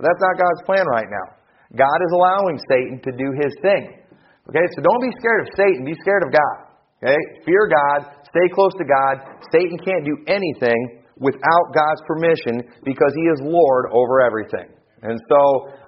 But 0.00 0.08
that's 0.08 0.22
not 0.24 0.40
God's 0.40 0.64
plan 0.64 0.88
right 0.88 1.12
now. 1.12 1.36
God 1.76 1.98
is 2.00 2.12
allowing 2.16 2.56
Satan 2.72 2.96
to 3.04 3.12
do 3.12 3.36
His 3.36 3.52
thing. 3.60 4.00
Okay, 4.48 4.64
so 4.72 4.80
don't 4.80 5.04
be 5.04 5.12
scared 5.20 5.44
of 5.44 5.48
Satan. 5.60 5.84
Be 5.84 5.92
scared 6.00 6.24
of 6.24 6.32
God. 6.32 6.56
Okay, 7.04 7.20
fear 7.44 7.68
God. 7.68 8.24
Stay 8.32 8.48
close 8.56 8.72
to 8.80 8.86
God. 8.88 9.20
Satan 9.52 9.76
can't 9.76 10.08
do 10.08 10.16
anything 10.24 11.04
without 11.20 11.76
God's 11.76 12.00
permission 12.08 12.64
because 12.80 13.12
He 13.12 13.28
is 13.28 13.44
Lord 13.44 13.92
over 13.92 14.24
everything. 14.24 14.72
And 15.04 15.20
so, 15.28 15.40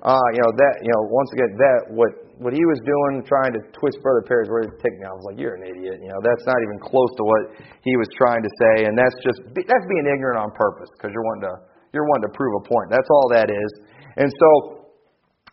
uh, 0.04 0.28
you 0.36 0.40
know 0.44 0.52
that 0.56 0.74
you 0.84 0.92
know 0.92 1.02
once 1.08 1.32
again 1.32 1.52
that 1.56 1.80
what 1.92 2.12
what 2.40 2.52
he 2.52 2.64
was 2.64 2.80
doing, 2.84 3.22
trying 3.28 3.52
to 3.52 3.60
twist 3.76 4.00
Brother 4.00 4.24
Perry's 4.24 4.48
words, 4.48 4.72
take 4.80 4.96
me. 4.98 5.04
I 5.04 5.14
was 5.14 5.24
like, 5.28 5.38
you're 5.38 5.54
an 5.54 5.68
idiot. 5.68 6.00
You 6.02 6.10
know, 6.10 6.20
that's 6.24 6.42
not 6.48 6.58
even 6.58 6.80
close 6.80 7.12
to 7.20 7.24
what 7.24 7.42
he 7.84 7.94
was 8.00 8.10
trying 8.16 8.42
to 8.42 8.52
say, 8.56 8.88
and 8.88 8.96
that's 8.96 9.14
just 9.20 9.40
that's 9.52 9.86
being 9.88 10.08
ignorant 10.08 10.40
on 10.40 10.48
purpose 10.56 10.88
because 10.96 11.12
you're 11.12 11.24
wanting 11.28 11.48
to 11.48 11.54
you're 11.92 12.08
wanting 12.08 12.32
to 12.32 12.34
prove 12.34 12.52
a 12.56 12.64
point. 12.64 12.88
That's 12.88 13.08
all 13.12 13.28
that 13.36 13.52
is. 13.52 13.70
And 14.16 14.28
so, 14.28 14.48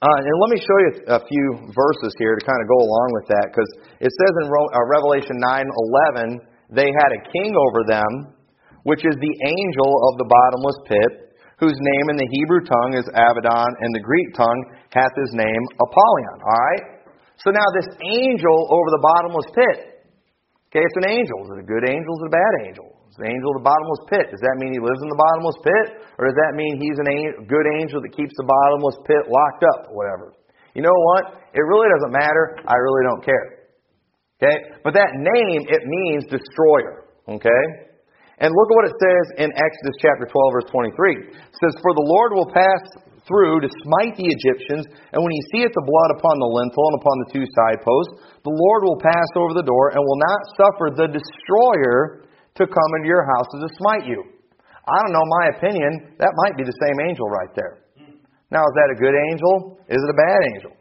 uh, 0.02 0.20
and 0.20 0.36
let 0.40 0.52
me 0.52 0.60
show 0.60 0.78
you 0.88 0.92
a 1.12 1.22
few 1.24 1.46
verses 1.72 2.12
here 2.20 2.36
to 2.36 2.44
kind 2.44 2.60
of 2.60 2.68
go 2.68 2.80
along 2.84 3.10
with 3.20 3.28
that 3.32 3.52
because 3.52 3.72
it 4.00 4.12
says 4.12 4.34
in 4.44 4.48
uh, 4.48 4.80
Revelation 4.88 5.36
9:11 5.40 6.40
they 6.72 6.88
had 6.88 7.12
a 7.16 7.22
king 7.32 7.52
over 7.56 7.82
them, 7.88 8.36
which 8.84 9.04
is 9.04 9.16
the 9.18 9.36
angel 9.48 9.92
of 10.12 10.14
the 10.22 10.28
bottomless 10.30 10.80
pit 10.88 11.30
whose 11.60 11.76
name 11.76 12.06
in 12.16 12.18
the 12.18 12.30
Hebrew 12.32 12.64
tongue 12.64 12.96
is 12.96 13.04
Abaddon, 13.12 13.72
and 13.84 13.92
the 13.92 14.00
Greek 14.00 14.32
tongue 14.32 14.62
hath 14.96 15.12
his 15.20 15.32
name 15.36 15.64
Apollyon. 15.76 16.40
All 16.40 16.60
right? 16.72 16.86
So 17.44 17.52
now 17.52 17.68
this 17.76 17.88
angel 18.00 18.58
over 18.72 18.90
the 18.96 19.04
bottomless 19.04 19.50
pit. 19.52 20.08
Okay, 20.72 20.84
it's 20.84 21.00
an 21.04 21.12
angel. 21.12 21.44
Is 21.44 21.60
it 21.60 21.64
a 21.64 21.68
good 21.68 21.84
angel? 21.84 22.12
Is 22.16 22.22
it 22.24 22.32
a 22.32 22.36
bad 22.36 22.54
angel? 22.68 22.88
An 23.20 23.28
angel 23.28 23.52
of 23.52 23.60
the 23.60 23.68
bottomless 23.68 24.04
pit. 24.08 24.26
Does 24.32 24.40
that 24.40 24.56
mean 24.56 24.72
he 24.72 24.80
lives 24.80 25.04
in 25.04 25.12
the 25.12 25.20
bottomless 25.20 25.60
pit? 25.60 25.86
Or 26.16 26.32
does 26.32 26.40
that 26.40 26.56
mean 26.56 26.80
he's 26.80 26.96
a 26.96 27.06
good 27.44 27.68
angel 27.84 28.00
that 28.00 28.16
keeps 28.16 28.32
the 28.40 28.48
bottomless 28.48 28.96
pit 29.04 29.28
locked 29.28 29.68
up? 29.76 29.92
Whatever. 29.92 30.32
You 30.72 30.88
know 30.88 30.96
what? 31.14 31.36
It 31.52 31.60
really 31.60 31.92
doesn't 31.92 32.16
matter. 32.16 32.56
I 32.64 32.80
really 32.80 33.04
don't 33.04 33.24
care. 33.28 33.68
Okay? 34.40 34.80
But 34.88 34.96
that 34.96 35.20
name, 35.20 35.68
it 35.68 35.84
means 35.84 36.32
destroyer. 36.32 37.12
Okay? 37.28 37.64
And 38.40 38.56
look 38.56 38.68
at 38.72 38.76
what 38.80 38.88
it 38.88 38.96
says 38.96 39.26
in 39.44 39.52
Exodus 39.52 39.96
chapter 40.00 40.24
12, 40.24 40.56
verse 40.56 40.70
23. 40.72 41.36
It 41.36 41.56
says, 41.60 41.76
For 41.84 41.92
the 41.92 42.08
Lord 42.08 42.32
will 42.32 42.48
pass 42.48 42.80
through 43.28 43.60
to 43.62 43.70
smite 43.84 44.16
the 44.16 44.32
Egyptians, 44.32 44.88
and 45.12 45.20
when 45.20 45.36
he 45.36 45.44
seeth 45.52 45.76
the 45.76 45.86
blood 45.86 46.16
upon 46.16 46.40
the 46.40 46.48
lintel 46.50 46.88
and 46.88 46.98
upon 47.04 47.16
the 47.20 47.32
two 47.36 47.46
side 47.52 47.84
posts, 47.84 48.16
the 48.48 48.56
Lord 48.56 48.88
will 48.88 48.98
pass 49.04 49.30
over 49.36 49.52
the 49.52 49.68
door 49.68 49.92
and 49.92 50.00
will 50.00 50.24
not 50.24 50.42
suffer 50.56 50.88
the 50.96 51.12
destroyer 51.12 52.26
to 52.60 52.68
come 52.68 52.92
into 53.00 53.08
your 53.08 53.24
houses 53.24 53.58
to 53.64 53.70
smite 53.80 54.06
you. 54.06 54.20
I 54.86 54.98
don't 55.02 55.14
know, 55.16 55.26
my 55.26 55.46
opinion, 55.56 56.20
that 56.20 56.34
might 56.44 56.58
be 56.60 56.64
the 56.68 56.76
same 56.76 56.98
angel 57.08 57.28
right 57.30 57.54
there. 57.56 57.86
Now, 58.52 58.66
is 58.66 58.74
that 58.76 58.90
a 58.90 58.98
good 58.98 59.14
angel? 59.14 59.78
Is 59.88 60.02
it 60.02 60.10
a 60.10 60.18
bad 60.18 60.42
angel? 60.56 60.74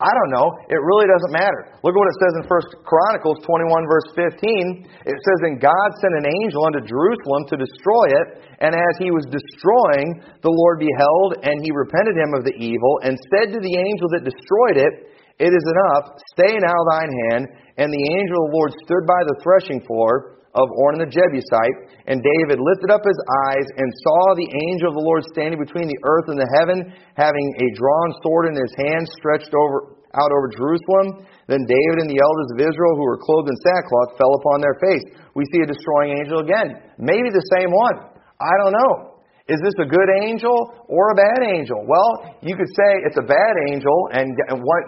I 0.00 0.08
don't 0.16 0.32
know. 0.32 0.48
It 0.72 0.80
really 0.80 1.04
doesn't 1.04 1.36
matter. 1.36 1.76
Look 1.84 1.92
at 1.92 2.00
what 2.00 2.08
it 2.08 2.20
says 2.24 2.34
in 2.40 2.44
1 2.48 2.88
Chronicles 2.88 3.44
21, 3.44 3.84
verse 3.84 4.08
15. 4.16 4.88
It 5.04 5.18
says, 5.20 5.38
And 5.44 5.60
God 5.60 5.88
sent 6.00 6.24
an 6.24 6.28
angel 6.40 6.64
unto 6.64 6.80
Jerusalem 6.80 7.44
to 7.52 7.60
destroy 7.60 8.08
it. 8.16 8.26
And 8.64 8.72
as 8.72 8.94
he 8.96 9.12
was 9.12 9.28
destroying, 9.28 10.24
the 10.40 10.52
Lord 10.52 10.80
beheld, 10.80 11.44
and 11.44 11.60
he 11.60 11.68
repented 11.68 12.16
him 12.16 12.32
of 12.32 12.48
the 12.48 12.56
evil, 12.56 13.04
and 13.04 13.12
said 13.28 13.52
to 13.52 13.60
the 13.60 13.76
angel 13.76 14.08
that 14.16 14.24
destroyed 14.24 14.80
it, 14.80 15.12
It 15.36 15.52
is 15.52 15.66
enough, 15.68 16.16
stay 16.32 16.56
now 16.56 16.80
thine 16.96 17.12
hand. 17.28 17.44
And 17.76 17.92
the 17.92 18.06
angel 18.16 18.36
of 18.40 18.44
the 18.48 18.56
Lord 18.56 18.72
stood 18.80 19.04
by 19.04 19.20
the 19.28 19.36
threshing 19.44 19.84
floor 19.84 20.39
of 20.54 20.66
Ornan 20.74 21.02
the 21.02 21.10
Jebusite. 21.10 21.78
And 22.10 22.18
David 22.18 22.58
lifted 22.58 22.90
up 22.90 23.06
his 23.06 23.20
eyes 23.50 23.66
and 23.78 23.88
saw 24.02 24.34
the 24.34 24.50
angel 24.70 24.90
of 24.90 24.98
the 24.98 25.06
Lord 25.06 25.22
standing 25.30 25.62
between 25.62 25.86
the 25.86 26.00
earth 26.02 26.26
and 26.26 26.38
the 26.38 26.50
heaven, 26.58 26.90
having 27.14 27.46
a 27.62 27.66
drawn 27.78 28.10
sword 28.22 28.50
in 28.50 28.58
his 28.58 28.74
hand 28.78 29.06
stretched 29.14 29.54
over 29.54 30.00
out 30.10 30.34
over 30.34 30.50
Jerusalem. 30.50 31.22
Then 31.46 31.62
David 31.70 32.02
and 32.02 32.10
the 32.10 32.18
elders 32.18 32.50
of 32.50 32.58
Israel, 32.66 32.98
who 32.98 33.06
were 33.06 33.22
clothed 33.22 33.46
in 33.46 33.54
sackcloth, 33.62 34.18
fell 34.18 34.34
upon 34.42 34.58
their 34.58 34.74
face. 34.82 35.06
We 35.38 35.46
see 35.54 35.62
a 35.62 35.70
destroying 35.70 36.18
angel 36.18 36.42
again. 36.42 36.82
Maybe 36.98 37.30
the 37.30 37.46
same 37.54 37.70
one. 37.70 38.10
I 38.42 38.50
don't 38.58 38.74
know. 38.74 39.22
Is 39.46 39.62
this 39.62 39.78
a 39.78 39.86
good 39.86 40.10
angel 40.26 40.82
or 40.90 41.14
a 41.14 41.16
bad 41.18 41.46
angel? 41.54 41.86
Well, 41.86 42.38
you 42.42 42.58
could 42.58 42.70
say 42.74 42.90
it's 43.06 43.22
a 43.22 43.26
bad 43.26 43.54
angel, 43.70 44.10
and 44.10 44.34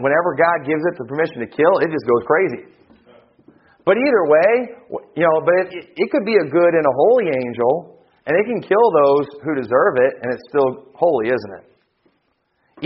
whenever 0.02 0.34
God 0.34 0.66
gives 0.66 0.82
it 0.90 0.98
the 0.98 1.06
permission 1.06 1.38
to 1.42 1.50
kill, 1.50 1.78
it 1.78 1.90
just 1.94 2.06
goes 2.06 2.26
crazy. 2.26 2.66
But 3.84 3.98
either 3.98 4.24
way, 4.30 4.50
you 5.18 5.24
know, 5.26 5.42
but 5.42 5.66
it, 5.74 5.90
it 5.96 6.10
could 6.10 6.24
be 6.24 6.38
a 6.38 6.46
good 6.46 6.72
and 6.74 6.86
a 6.86 6.94
holy 6.94 7.34
angel, 7.34 7.98
and 8.26 8.38
it 8.38 8.44
can 8.46 8.62
kill 8.62 8.86
those 9.02 9.26
who 9.42 9.54
deserve 9.58 9.98
it, 9.98 10.22
and 10.22 10.32
it's 10.32 10.46
still 10.48 10.86
holy, 10.94 11.28
isn't 11.28 11.54
it? 11.58 11.64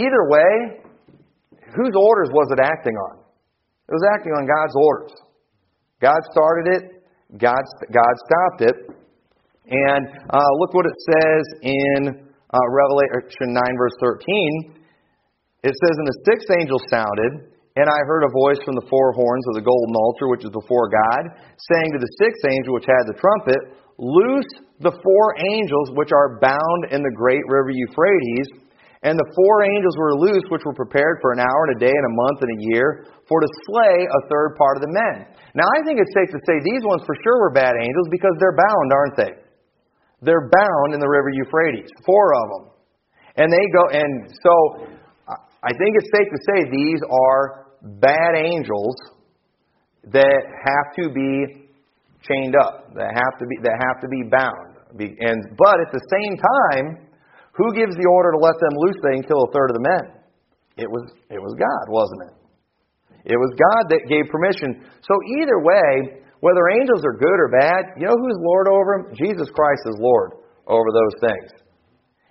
Either 0.01 0.23
way, 0.29 0.81
whose 1.77 1.93
orders 1.93 2.33
was 2.33 2.49
it 2.53 2.61
acting 2.61 2.97
on? 2.97 3.21
It 3.89 3.93
was 3.93 4.05
acting 4.15 4.33
on 4.33 4.49
God's 4.49 4.75
orders. 4.77 5.13
God 6.01 6.21
started 6.33 6.67
it, 6.77 6.85
God, 7.39 7.61
God 7.93 8.15
stopped 8.25 8.61
it. 8.63 8.77
And 9.69 10.07
uh, 10.31 10.51
look 10.59 10.73
what 10.75 10.87
it 10.87 10.99
says 11.13 11.45
in 11.63 12.27
uh, 12.55 12.67
Revelation 12.71 13.53
9, 13.53 13.63
verse 13.77 13.97
13. 14.01 14.77
It 15.65 15.75
says, 15.75 15.95
And 15.99 16.07
the 16.07 16.19
sixth 16.25 16.49
angel 16.61 16.79
sounded, 16.91 17.53
and 17.77 17.87
I 17.87 18.01
heard 18.09 18.25
a 18.25 18.33
voice 18.33 18.61
from 18.65 18.75
the 18.75 18.89
four 18.89 19.13
horns 19.13 19.45
of 19.53 19.61
the 19.61 19.65
golden 19.65 19.95
altar, 19.95 20.33
which 20.33 20.49
is 20.49 20.53
before 20.53 20.89
God, 20.89 21.23
saying 21.61 21.93
to 21.93 22.01
the 22.01 22.15
sixth 22.17 22.45
angel 22.49 22.73
which 22.73 22.89
had 22.89 23.05
the 23.05 23.21
trumpet, 23.21 23.77
Loose 23.97 24.49
the 24.81 24.93
four 24.93 25.27
angels 25.41 25.93
which 25.97 26.13
are 26.13 26.37
bound 26.37 26.93
in 26.93 27.01
the 27.01 27.17
great 27.17 27.41
river 27.49 27.73
Euphrates. 27.73 28.69
And 29.05 29.17
the 29.17 29.33
four 29.33 29.65
angels 29.65 29.97
were 29.97 30.17
loose, 30.17 30.45
which 30.49 30.65
were 30.65 30.77
prepared 30.77 31.21
for 31.21 31.33
an 31.33 31.41
hour 31.41 31.61
and 31.69 31.77
a 31.77 31.81
day 31.81 31.93
and 31.93 32.07
a 32.13 32.17
month 32.17 32.39
and 32.43 32.53
a 32.53 32.63
year, 32.75 32.89
for 33.29 33.41
to 33.41 33.49
slay 33.69 34.05
a 34.05 34.21
third 34.29 34.57
part 34.57 34.77
of 34.77 34.83
the 34.83 34.93
men. 34.93 35.29
Now, 35.55 35.69
I 35.69 35.85
think 35.85 36.01
it's 36.01 36.13
safe 36.13 36.33
to 36.33 36.41
say 36.45 36.61
these 36.65 36.85
ones 36.85 37.05
for 37.07 37.15
sure 37.25 37.41
were 37.41 37.55
bad 37.55 37.73
angels 37.77 38.09
because 38.11 38.35
they're 38.41 38.57
bound, 38.57 38.89
aren't 38.93 39.17
they? 39.17 39.33
They're 40.25 40.49
bound 40.49 40.97
in 40.97 41.01
the 41.01 41.09
river 41.09 41.29
Euphrates, 41.29 41.89
four 42.05 42.35
of 42.35 42.47
them. 42.51 42.65
And 43.37 43.53
they 43.53 43.65
go, 43.69 43.85
and 43.93 44.33
so 44.33 44.53
I 45.63 45.73
think 45.77 45.97
it's 45.97 46.11
safe 46.13 46.29
to 46.33 46.41
say 46.53 46.59
these 46.73 47.01
are 47.05 47.66
bad 48.01 48.35
angels 48.37 48.97
that 50.13 50.43
have 50.43 50.89
to 50.99 51.13
be 51.13 51.71
chained 52.23 52.55
up, 52.55 52.95
that 52.95 53.11
have 53.15 53.35
to 53.39 53.47
be 53.47 53.57
that 53.63 53.77
have 53.79 54.01
to 54.03 54.09
be 54.09 54.23
bound. 54.31 54.77
And 54.99 55.39
but 55.59 55.77
at 55.81 55.91
the 55.93 56.03
same 56.11 56.35
time, 56.39 57.07
who 57.55 57.73
gives 57.75 57.95
the 57.97 58.07
order 58.07 58.33
to 58.33 58.41
let 58.43 58.55
them 58.61 58.75
loose? 58.77 58.99
They 59.03 59.15
can 59.21 59.27
kill 59.27 59.47
a 59.47 59.51
third 59.53 59.71
of 59.71 59.77
the 59.79 59.87
men. 59.87 60.05
It 60.77 60.91
was 60.91 61.11
it 61.31 61.41
was 61.41 61.55
God, 61.55 61.85
wasn't 61.89 62.23
it? 62.31 62.35
It 63.27 63.39
was 63.39 63.51
God 63.59 63.91
that 63.91 64.07
gave 64.07 64.31
permission. 64.31 64.87
So 65.03 65.15
either 65.43 65.59
way, 65.59 66.23
whether 66.39 66.63
angels 66.79 67.03
are 67.03 67.19
good 67.19 67.39
or 67.43 67.51
bad, 67.51 67.99
you 67.99 68.07
know 68.07 68.15
who's 68.15 68.39
Lord 68.39 68.71
over 68.71 68.91
them? 68.95 69.05
Jesus 69.19 69.51
Christ 69.51 69.83
is 69.91 69.99
Lord 69.99 70.39
over 70.71 70.91
those 70.95 71.17
things. 71.19 71.51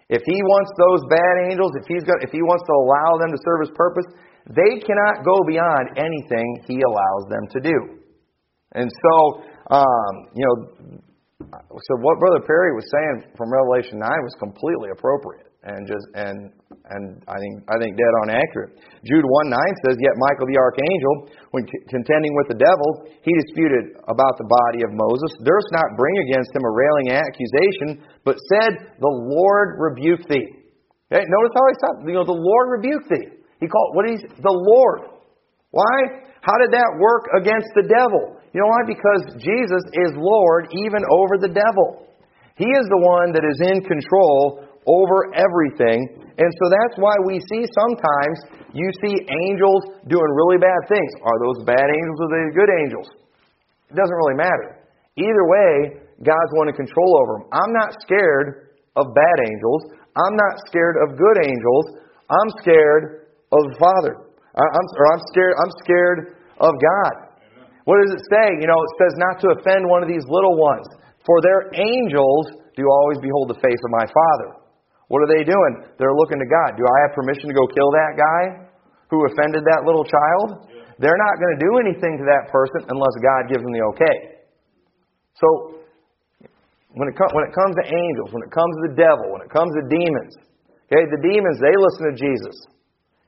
If 0.08 0.22
he 0.24 0.38
wants 0.46 0.72
those 0.78 1.02
bad 1.10 1.50
angels, 1.50 1.74
if 1.82 1.86
he's 1.90 2.06
got, 2.06 2.22
if 2.22 2.30
he 2.30 2.46
wants 2.46 2.64
to 2.70 2.74
allow 2.78 3.18
them 3.18 3.34
to 3.34 3.40
serve 3.42 3.66
his 3.66 3.74
purpose, 3.74 4.06
they 4.48 4.80
cannot 4.86 5.26
go 5.26 5.42
beyond 5.48 5.98
anything 5.98 6.64
He 6.68 6.82
allows 6.82 7.24
them 7.30 7.46
to 7.52 7.60
do. 7.62 7.78
And 8.74 8.92
so, 8.92 9.44
um, 9.72 10.14
you 10.36 10.46
know, 10.46 11.00
so 11.50 11.92
what 12.02 12.20
Brother 12.20 12.46
Perry 12.46 12.74
was 12.76 12.86
saying 12.92 13.32
from 13.38 13.52
Revelation 13.52 14.00
9 14.00 14.10
was 14.10 14.36
completely 14.40 14.90
appropriate 14.92 15.46
and 15.66 15.90
just 15.90 16.06
and 16.14 16.54
and 16.94 17.26
I 17.26 17.38
think 17.42 17.66
I 17.66 17.76
think 17.82 17.98
dead 17.98 18.14
on 18.22 18.30
accurate. 18.30 18.78
Jude 19.02 19.26
1 19.26 19.50
9 19.50 19.58
says, 19.90 19.98
Yet 19.98 20.14
Michael 20.22 20.46
the 20.46 20.62
archangel, 20.62 21.14
when 21.50 21.66
contending 21.90 22.34
with 22.38 22.54
the 22.54 22.60
devil, 22.62 23.10
he 23.26 23.34
disputed 23.42 23.98
about 24.06 24.38
the 24.38 24.46
body 24.46 24.86
of 24.86 24.94
Moses, 24.94 25.34
durst 25.42 25.70
not 25.74 25.98
bring 25.98 26.14
against 26.30 26.54
him 26.54 26.62
a 26.62 26.72
railing 26.72 27.18
accusation, 27.18 28.06
but 28.22 28.38
said, 28.54 28.94
The 29.02 29.10
Lord 29.10 29.82
rebuke 29.82 30.30
thee. 30.30 30.46
Okay, 31.10 31.26
notice 31.26 31.54
how 31.58 31.66
he 31.66 31.76
stopped. 31.82 32.00
You 32.06 32.18
know, 32.22 32.26
the 32.26 32.38
Lord 32.38 32.66
rebuke 32.78 33.06
thee. 33.10 33.35
He 33.60 33.68
called 33.68 33.96
what 33.96 34.10
is 34.10 34.22
the 34.22 34.56
Lord. 34.56 35.12
Why? 35.72 36.26
How 36.42 36.56
did 36.62 36.72
that 36.72 36.92
work 37.02 37.26
against 37.36 37.68
the 37.76 37.88
devil? 37.90 38.40
You 38.54 38.64
know 38.64 38.72
why? 38.72 38.88
Because 38.88 39.36
Jesus 39.42 39.84
is 40.08 40.16
Lord 40.16 40.72
even 40.72 41.04
over 41.12 41.36
the 41.42 41.52
devil. 41.52 42.08
He 42.56 42.70
is 42.70 42.88
the 42.88 43.02
one 43.04 43.36
that 43.36 43.44
is 43.44 43.60
in 43.60 43.84
control 43.84 44.64
over 44.88 45.34
everything. 45.36 46.24
And 46.40 46.52
so 46.62 46.66
that's 46.72 46.96
why 46.96 47.16
we 47.28 47.44
see 47.52 47.68
sometimes 47.68 48.38
you 48.72 48.88
see 49.04 49.16
angels 49.48 50.00
doing 50.08 50.32
really 50.36 50.60
bad 50.60 50.88
things. 50.88 51.12
Are 51.24 51.40
those 51.44 51.68
bad 51.68 51.84
angels 51.84 52.18
or 52.20 52.28
are 52.28 52.36
they 52.48 52.56
good 52.56 52.72
angels? 52.72 53.08
It 53.92 53.96
doesn't 54.00 54.20
really 54.28 54.40
matter. 54.40 54.88
Either 55.20 55.46
way, 55.48 55.74
God's 56.24 56.52
one 56.56 56.68
in 56.72 56.76
control 56.76 57.20
over 57.20 57.40
them. 57.40 57.46
I'm 57.52 57.74
not 57.76 57.96
scared 58.04 58.76
of 58.96 59.12
bad 59.16 59.38
angels. 59.48 59.82
I'm 60.16 60.36
not 60.36 60.64
scared 60.68 60.96
of 61.04 61.20
good 61.20 61.38
angels. 61.44 61.86
I'm 62.32 62.50
scared 62.64 63.25
of 63.64 63.72
the 63.72 63.80
Father. 63.80 64.14
I'm, 64.56 64.88
or 64.96 65.06
I'm 65.12 65.24
scared. 65.32 65.56
I'm 65.60 65.74
scared 65.84 66.20
of 66.60 66.74
God. 66.80 67.14
What 67.86 68.02
does 68.02 68.12
it 68.16 68.24
say? 68.32 68.58
You 68.60 68.68
know, 68.68 68.80
it 68.80 68.94
says 68.98 69.14
not 69.20 69.38
to 69.46 69.48
offend 69.60 69.86
one 69.86 70.02
of 70.02 70.10
these 70.10 70.26
little 70.26 70.58
ones. 70.58 70.88
For 71.28 71.42
their 71.42 71.70
angels 71.76 72.66
do 72.74 72.86
always 72.88 73.20
behold 73.22 73.52
the 73.52 73.60
face 73.62 73.82
of 73.82 73.92
my 73.94 74.06
Father. 74.10 74.58
What 75.08 75.22
are 75.22 75.30
they 75.30 75.46
doing? 75.46 75.86
They're 76.02 76.18
looking 76.18 76.42
to 76.42 76.50
God. 76.50 76.78
Do 76.78 76.86
I 76.86 76.98
have 77.06 77.14
permission 77.14 77.46
to 77.50 77.56
go 77.56 77.70
kill 77.70 77.94
that 77.94 78.18
guy 78.18 78.44
who 79.14 79.22
offended 79.30 79.62
that 79.70 79.86
little 79.86 80.06
child? 80.06 80.66
They're 80.98 81.20
not 81.20 81.36
going 81.38 81.54
to 81.60 81.62
do 81.62 81.72
anything 81.78 82.18
to 82.24 82.26
that 82.26 82.50
person 82.50 82.90
unless 82.90 83.16
God 83.22 83.52
gives 83.52 83.62
them 83.62 83.74
the 83.76 83.86
okay. 83.94 84.18
So, 85.38 85.48
when 86.96 87.12
it, 87.12 87.16
when 87.20 87.44
it 87.44 87.54
comes 87.54 87.76
to 87.76 87.86
angels, 87.92 88.32
when 88.32 88.42
it 88.42 88.52
comes 88.56 88.72
to 88.80 88.84
the 88.90 88.96
devil, 88.96 89.28
when 89.36 89.44
it 89.44 89.52
comes 89.52 89.70
to 89.76 89.84
demons, 89.92 90.34
okay, 90.88 91.04
the 91.12 91.22
demons, 91.22 91.60
they 91.60 91.76
listen 91.76 92.04
to 92.10 92.16
Jesus. 92.16 92.56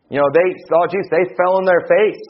You 0.08 0.24
know, 0.24 0.30
they 0.32 0.49
saw 0.72 0.88
Jesus, 0.88 1.12
they 1.12 1.28
fell 1.36 1.60
on 1.60 1.66
their 1.68 1.84
face. 1.88 2.24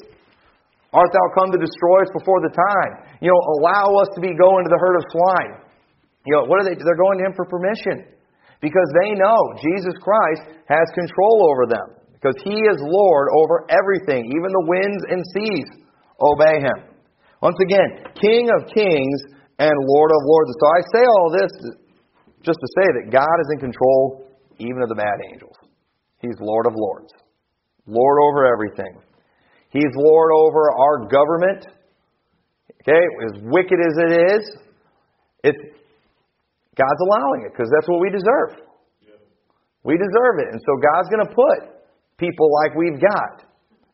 Art 0.94 1.12
thou 1.14 1.28
come 1.38 1.52
to 1.54 1.60
destroy 1.60 2.02
us 2.02 2.12
before 2.16 2.42
the 2.42 2.54
time? 2.54 2.92
You 3.22 3.30
know, 3.30 3.42
allow 3.60 4.02
us 4.02 4.10
to 4.16 4.22
be 4.24 4.34
going 4.34 4.64
to 4.66 4.72
the 4.72 4.82
herd 4.82 4.98
of 4.98 5.06
swine. 5.14 5.54
You 6.26 6.34
know, 6.36 6.44
what 6.50 6.64
are 6.64 6.66
they? 6.66 6.76
They're 6.76 7.00
going 7.00 7.20
to 7.20 7.26
him 7.28 7.36
for 7.36 7.46
permission 7.46 8.08
because 8.60 8.90
they 9.04 9.14
know 9.14 9.38
Jesus 9.62 9.96
Christ 10.02 10.58
has 10.68 10.88
control 10.98 11.54
over 11.54 11.70
them 11.70 11.88
because 12.18 12.36
he 12.42 12.58
is 12.58 12.78
Lord 12.82 13.28
over 13.38 13.70
everything, 13.70 14.26
even 14.26 14.50
the 14.50 14.66
winds 14.66 15.04
and 15.14 15.22
seas 15.38 15.70
obey 16.18 16.58
him. 16.66 16.98
Once 17.42 17.58
again, 17.62 18.10
King 18.18 18.50
of 18.50 18.74
kings 18.74 19.20
and 19.60 19.74
Lord 19.74 20.12
of 20.12 20.22
lords. 20.26 20.52
So 20.58 20.66
I 20.66 20.82
say 20.94 21.04
all 21.06 21.30
this 21.30 21.52
just 22.42 22.60
to 22.60 22.70
say 22.82 22.88
that 22.98 23.12
God 23.12 23.38
is 23.46 23.50
in 23.54 23.60
control 23.60 24.28
even 24.58 24.82
of 24.82 24.90
the 24.90 24.96
bad 24.96 25.22
angels. 25.32 25.56
He's 26.20 26.36
Lord 26.40 26.66
of 26.66 26.74
lords, 26.76 27.14
Lord 27.88 28.20
over 28.22 28.46
everything. 28.46 29.02
He's 29.70 29.92
Lord 29.96 30.32
over 30.36 30.72
our 30.72 31.08
government. 31.08 31.68
Okay, 32.84 33.04
as 33.26 33.42
wicked 33.44 33.80
as 33.84 33.96
it 33.98 34.12
is, 34.32 34.58
it's 35.44 35.60
God's 36.78 37.02
allowing 37.10 37.44
it 37.48 37.52
because 37.52 37.72
that's 37.74 37.88
what 37.90 38.00
we 38.00 38.10
deserve. 38.10 38.64
We 39.84 39.96
deserve 39.96 40.36
it. 40.44 40.52
And 40.52 40.62
so 40.62 40.72
God's 40.84 41.10
going 41.10 41.26
to 41.28 41.34
put 41.34 41.60
people 42.18 42.52
like 42.64 42.76
we've 42.76 43.00
got 43.00 43.44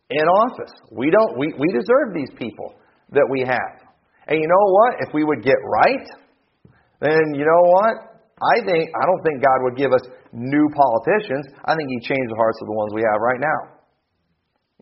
in 0.09 0.25
office. 0.25 0.73
We 0.91 1.09
don't 1.09 1.37
we, 1.37 1.53
we 1.57 1.67
deserve 1.73 2.13
these 2.13 2.29
people 2.37 2.75
that 3.11 3.27
we 3.29 3.41
have. 3.41 3.73
And 4.27 4.39
you 4.39 4.47
know 4.47 4.65
what? 4.73 5.05
If 5.07 5.13
we 5.13 5.23
would 5.23 5.43
get 5.43 5.57
right, 5.65 6.07
then 7.01 7.33
you 7.35 7.45
know 7.45 7.63
what? 7.77 8.13
I 8.41 8.61
think 8.65 8.89
I 8.89 9.03
don't 9.05 9.23
think 9.23 9.41
God 9.41 9.59
would 9.69 9.77
give 9.77 9.93
us 9.93 10.01
new 10.31 10.67
politicians. 10.73 11.47
I 11.65 11.75
think 11.75 11.89
He'd 11.89 12.05
change 12.09 12.27
the 12.29 12.37
hearts 12.37 12.57
of 12.61 12.67
the 12.67 12.73
ones 12.73 12.91
we 12.93 13.01
have 13.01 13.21
right 13.21 13.39
now. 13.39 13.72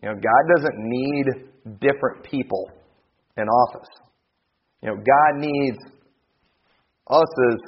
You 0.02 0.10
know, 0.10 0.14
God 0.18 0.42
doesn't 0.56 0.78
need 0.78 1.26
different 1.80 2.24
people 2.24 2.70
in 3.36 3.46
office. 3.46 3.88
You 4.82 4.90
know, 4.90 4.96
God 4.98 5.38
needs 5.38 5.78
us 7.06 7.30
as 7.52 7.58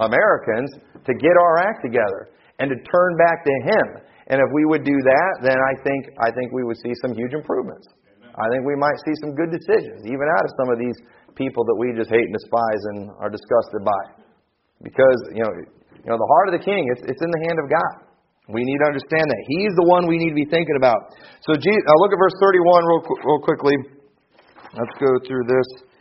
Americans 0.00 0.72
to 1.04 1.12
get 1.12 1.36
our 1.36 1.58
act 1.60 1.84
together 1.84 2.32
and 2.58 2.70
to 2.72 2.76
turn 2.76 3.10
back 3.20 3.44
to 3.44 3.54
Him. 3.68 3.86
And 4.28 4.40
if 4.40 4.48
we 4.54 4.64
would 4.64 4.84
do 4.84 4.96
that, 4.96 5.32
then 5.44 5.58
I 5.58 5.74
think 5.84 6.08
I 6.16 6.32
think 6.32 6.52
we 6.52 6.64
would 6.64 6.78
see 6.80 6.94
some 7.04 7.12
huge 7.12 7.34
improvements. 7.34 7.84
I 8.32 8.48
think 8.48 8.64
we 8.64 8.76
might 8.76 8.96
see 9.04 9.12
some 9.20 9.36
good 9.36 9.52
decisions, 9.52 10.08
even 10.08 10.24
out 10.32 10.44
of 10.48 10.50
some 10.56 10.72
of 10.72 10.80
these 10.80 10.96
people 11.36 11.68
that 11.68 11.76
we 11.76 11.92
just 11.92 12.08
hate 12.08 12.24
and 12.24 12.32
despise 12.32 12.82
and 12.96 12.98
are 13.20 13.28
disgusted 13.28 13.84
by. 13.84 14.02
Because 14.80 15.20
you 15.36 15.44
know, 15.44 15.52
you 15.92 16.08
know, 16.08 16.16
the 16.16 16.30
heart 16.32 16.48
of 16.48 16.54
the 16.56 16.64
King, 16.64 16.88
it's 16.96 17.04
it's 17.04 17.20
in 17.20 17.28
the 17.28 17.42
hand 17.44 17.58
of 17.60 17.68
God. 17.68 18.01
We 18.50 18.66
need 18.66 18.78
to 18.82 18.88
understand 18.90 19.26
that 19.28 19.42
He's 19.46 19.74
the 19.78 19.86
one 19.86 20.10
we 20.10 20.18
need 20.18 20.34
to 20.34 20.38
be 20.38 20.48
thinking 20.50 20.74
about. 20.78 21.14
So, 21.46 21.54
Jesus, 21.54 21.84
uh, 21.86 21.96
look 22.02 22.10
at 22.10 22.18
verse 22.18 22.34
31 22.40 22.82
real, 22.86 23.02
real 23.22 23.42
quickly. 23.42 23.76
Let's 24.74 24.96
go 24.98 25.10
through 25.26 25.46
this 25.46 25.92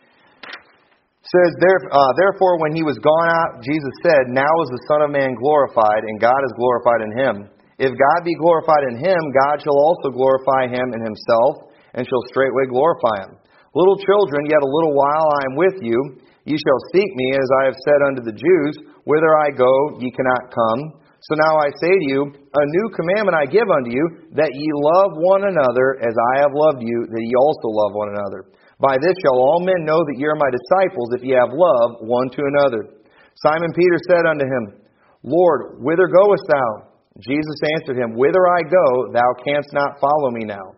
says, 1.32 1.52
uh, 1.64 2.12
Therefore, 2.20 2.60
when 2.60 2.76
he 2.76 2.84
was 2.84 3.00
gone 3.00 3.30
out, 3.32 3.64
Jesus 3.64 3.96
said, 4.04 4.28
Now 4.28 4.52
is 4.68 4.72
the 4.72 4.86
Son 4.92 5.02
of 5.08 5.16
Man 5.16 5.32
glorified, 5.40 6.04
and 6.04 6.20
God 6.20 6.40
is 6.44 6.60
glorified 6.60 7.02
in 7.08 7.12
him. 7.16 7.36
If 7.80 7.96
God 7.96 8.20
be 8.28 8.36
glorified 8.36 8.84
in 8.92 9.00
him, 9.00 9.22
God 9.32 9.64
shall 9.64 9.80
also 9.80 10.12
glorify 10.12 10.68
him 10.68 10.92
in 10.92 11.02
himself, 11.02 11.72
and 11.96 12.04
shall 12.04 12.30
straightway 12.30 12.68
glorify 12.68 13.32
him. 13.32 13.40
Little 13.74 13.98
children, 14.04 14.52
yet 14.52 14.60
a 14.60 14.68
little 14.68 14.94
while 14.94 15.28
I 15.40 15.42
am 15.48 15.56
with 15.56 15.78
you. 15.80 15.98
Ye 16.44 16.58
shall 16.60 16.82
seek 16.92 17.10
me, 17.16 17.28
as 17.32 17.50
I 17.62 17.66
have 17.72 17.80
said 17.80 18.00
unto 18.12 18.22
the 18.28 18.36
Jews, 18.36 18.74
Whither 19.08 19.34
I 19.40 19.56
go, 19.56 19.72
ye 20.04 20.12
cannot 20.12 20.52
come. 20.52 20.82
So 21.22 21.38
now 21.38 21.54
I 21.62 21.70
say 21.78 21.94
to 21.94 22.08
you, 22.10 22.22
A 22.34 22.64
new 22.66 22.88
commandment 22.98 23.38
I 23.38 23.46
give 23.46 23.70
unto 23.70 23.94
you, 23.94 24.06
that 24.34 24.58
ye 24.58 24.68
love 24.74 25.14
one 25.22 25.46
another, 25.46 26.02
as 26.02 26.16
I 26.18 26.34
have 26.42 26.54
loved 26.54 26.82
you, 26.82 27.06
that 27.06 27.22
ye 27.22 27.34
also 27.38 27.70
love 27.70 27.94
one 27.94 28.10
another. 28.10 28.50
By 28.82 28.98
this 28.98 29.14
shall 29.22 29.38
all 29.38 29.62
men 29.62 29.86
know 29.86 30.02
that 30.02 30.18
ye 30.18 30.26
are 30.26 30.42
my 30.42 30.50
disciples, 30.50 31.14
if 31.14 31.22
ye 31.22 31.38
have 31.38 31.54
love 31.54 32.02
one 32.02 32.34
to 32.34 32.42
another. 32.42 33.06
Simon 33.38 33.70
Peter 33.78 34.00
said 34.10 34.26
unto 34.26 34.50
him, 34.50 34.82
Lord, 35.22 35.78
whither 35.86 36.10
goest 36.10 36.46
thou? 36.50 36.90
Jesus 37.22 37.60
answered 37.78 38.02
him, 38.02 38.18
Whither 38.18 38.42
I 38.50 38.66
go, 38.66 39.14
thou 39.14 39.30
canst 39.46 39.70
not 39.78 40.02
follow 40.02 40.34
me 40.34 40.50
now, 40.50 40.74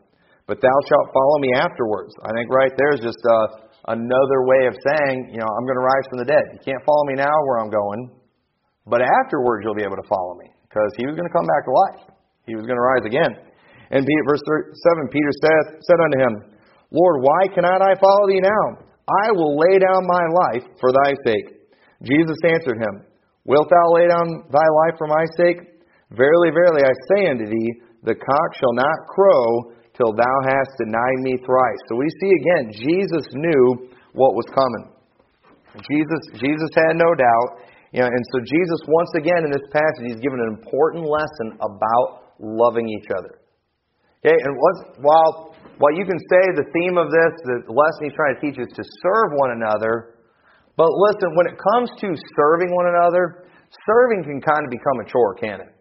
but 0.47 0.59
thou 0.59 0.77
shalt 0.91 1.15
follow 1.15 1.39
me 1.39 1.55
afterwards. 1.55 2.11
I 2.19 2.35
think 2.35 2.51
right 2.51 2.73
there 2.75 2.91
is 2.91 2.99
just 2.99 3.23
uh, 3.23 3.63
another 3.87 4.39
way 4.43 4.67
of 4.67 4.75
saying, 4.75 5.31
you 5.31 5.39
know, 5.39 5.47
I'm 5.47 5.63
going 5.63 5.79
to 5.79 5.87
rise 5.87 6.05
from 6.11 6.19
the 6.19 6.27
dead. 6.27 6.45
You 6.51 6.61
can't 6.67 6.83
follow 6.83 7.05
me 7.07 7.15
now 7.15 7.31
where 7.47 7.63
I'm 7.63 7.71
going, 7.71 8.11
but 8.85 9.01
afterwards 9.01 9.63
you'll 9.63 9.77
be 9.77 9.87
able 9.87 9.99
to 9.99 10.09
follow 10.09 10.35
me, 10.39 10.51
because 10.67 10.91
he 10.97 11.05
was 11.07 11.15
going 11.15 11.27
to 11.27 11.35
come 11.35 11.47
back 11.47 11.63
to 11.65 11.73
life. 11.73 12.03
He 12.45 12.55
was 12.55 12.67
going 12.67 12.79
to 12.79 12.83
rise 12.83 13.05
again. 13.07 13.31
And 13.93 14.03
Peter, 14.03 14.23
verse 14.27 14.43
7, 14.43 15.07
Peter 15.13 15.33
said, 15.39 15.79
said 15.85 15.99
unto 16.01 16.19
him, 16.19 16.33
Lord, 16.91 17.23
why 17.23 17.47
cannot 17.53 17.81
I 17.81 17.95
follow 17.97 18.27
thee 18.27 18.43
now? 18.43 18.83
I 19.03 19.31
will 19.31 19.57
lay 19.57 19.79
down 19.79 20.07
my 20.07 20.25
life 20.31 20.65
for 20.79 20.91
thy 20.91 21.15
sake. 21.25 21.63
Jesus 22.03 22.37
answered 22.43 22.77
him, 22.77 23.05
Wilt 23.45 23.67
thou 23.67 23.87
lay 23.95 24.07
down 24.07 24.47
thy 24.51 24.63
life 24.63 24.95
for 24.97 25.07
my 25.07 25.25
sake? 25.35 25.59
Verily, 26.11 26.51
verily, 26.51 26.83
I 26.83 26.93
say 27.11 27.27
unto 27.31 27.45
thee, 27.45 27.69
the 28.03 28.15
cock 28.15 28.49
shall 28.55 28.73
not 28.73 29.07
crow 29.07 29.73
till 29.95 30.13
thou 30.13 30.37
hast 30.47 30.71
denied 30.79 31.19
me 31.21 31.37
thrice. 31.45 31.81
So 31.89 31.95
we 31.95 32.07
see 32.19 32.31
again, 32.39 32.71
Jesus 32.71 33.27
knew 33.33 33.89
what 34.13 34.35
was 34.35 34.45
coming. 34.53 34.91
Jesus, 35.75 36.21
Jesus 36.39 36.69
had 36.75 36.95
no 36.95 37.15
doubt. 37.15 37.49
You 37.93 38.01
know, 38.01 38.09
and 38.09 38.23
so 38.33 38.41
Jesus, 38.41 38.79
once 38.89 39.11
again 39.21 39.45
in 39.45 39.51
this 39.53 39.67
passage, 39.69 40.17
he's 40.17 40.21
given 40.21 40.41
an 40.41 40.57
important 40.57 41.05
lesson 41.05 41.61
about 41.61 42.33
loving 42.41 42.89
each 42.89 43.07
other. 43.13 43.37
Okay, 44.25 44.33
and 44.33 44.53
while 45.03 45.53
well, 45.77 45.93
you 45.93 46.05
can 46.05 46.17
say 46.29 46.41
the 46.57 46.69
theme 46.69 46.97
of 46.97 47.09
this, 47.09 47.33
the 47.43 47.69
lesson 47.69 47.99
he's 48.05 48.17
trying 48.17 48.37
to 48.37 48.41
teach 48.41 48.57
is 48.61 48.69
to 48.77 48.83
serve 49.01 49.29
one 49.37 49.57
another. 49.57 50.21
But 50.77 50.89
listen, 50.89 51.33
when 51.37 51.45
it 51.49 51.57
comes 51.57 51.89
to 52.01 52.07
serving 52.37 52.69
one 52.73 52.93
another, 52.93 53.49
serving 53.85 54.25
can 54.25 54.41
kind 54.41 54.65
of 54.65 54.69
become 54.69 54.97
a 55.01 55.05
chore, 55.09 55.33
can 55.37 55.61
it? 55.61 55.73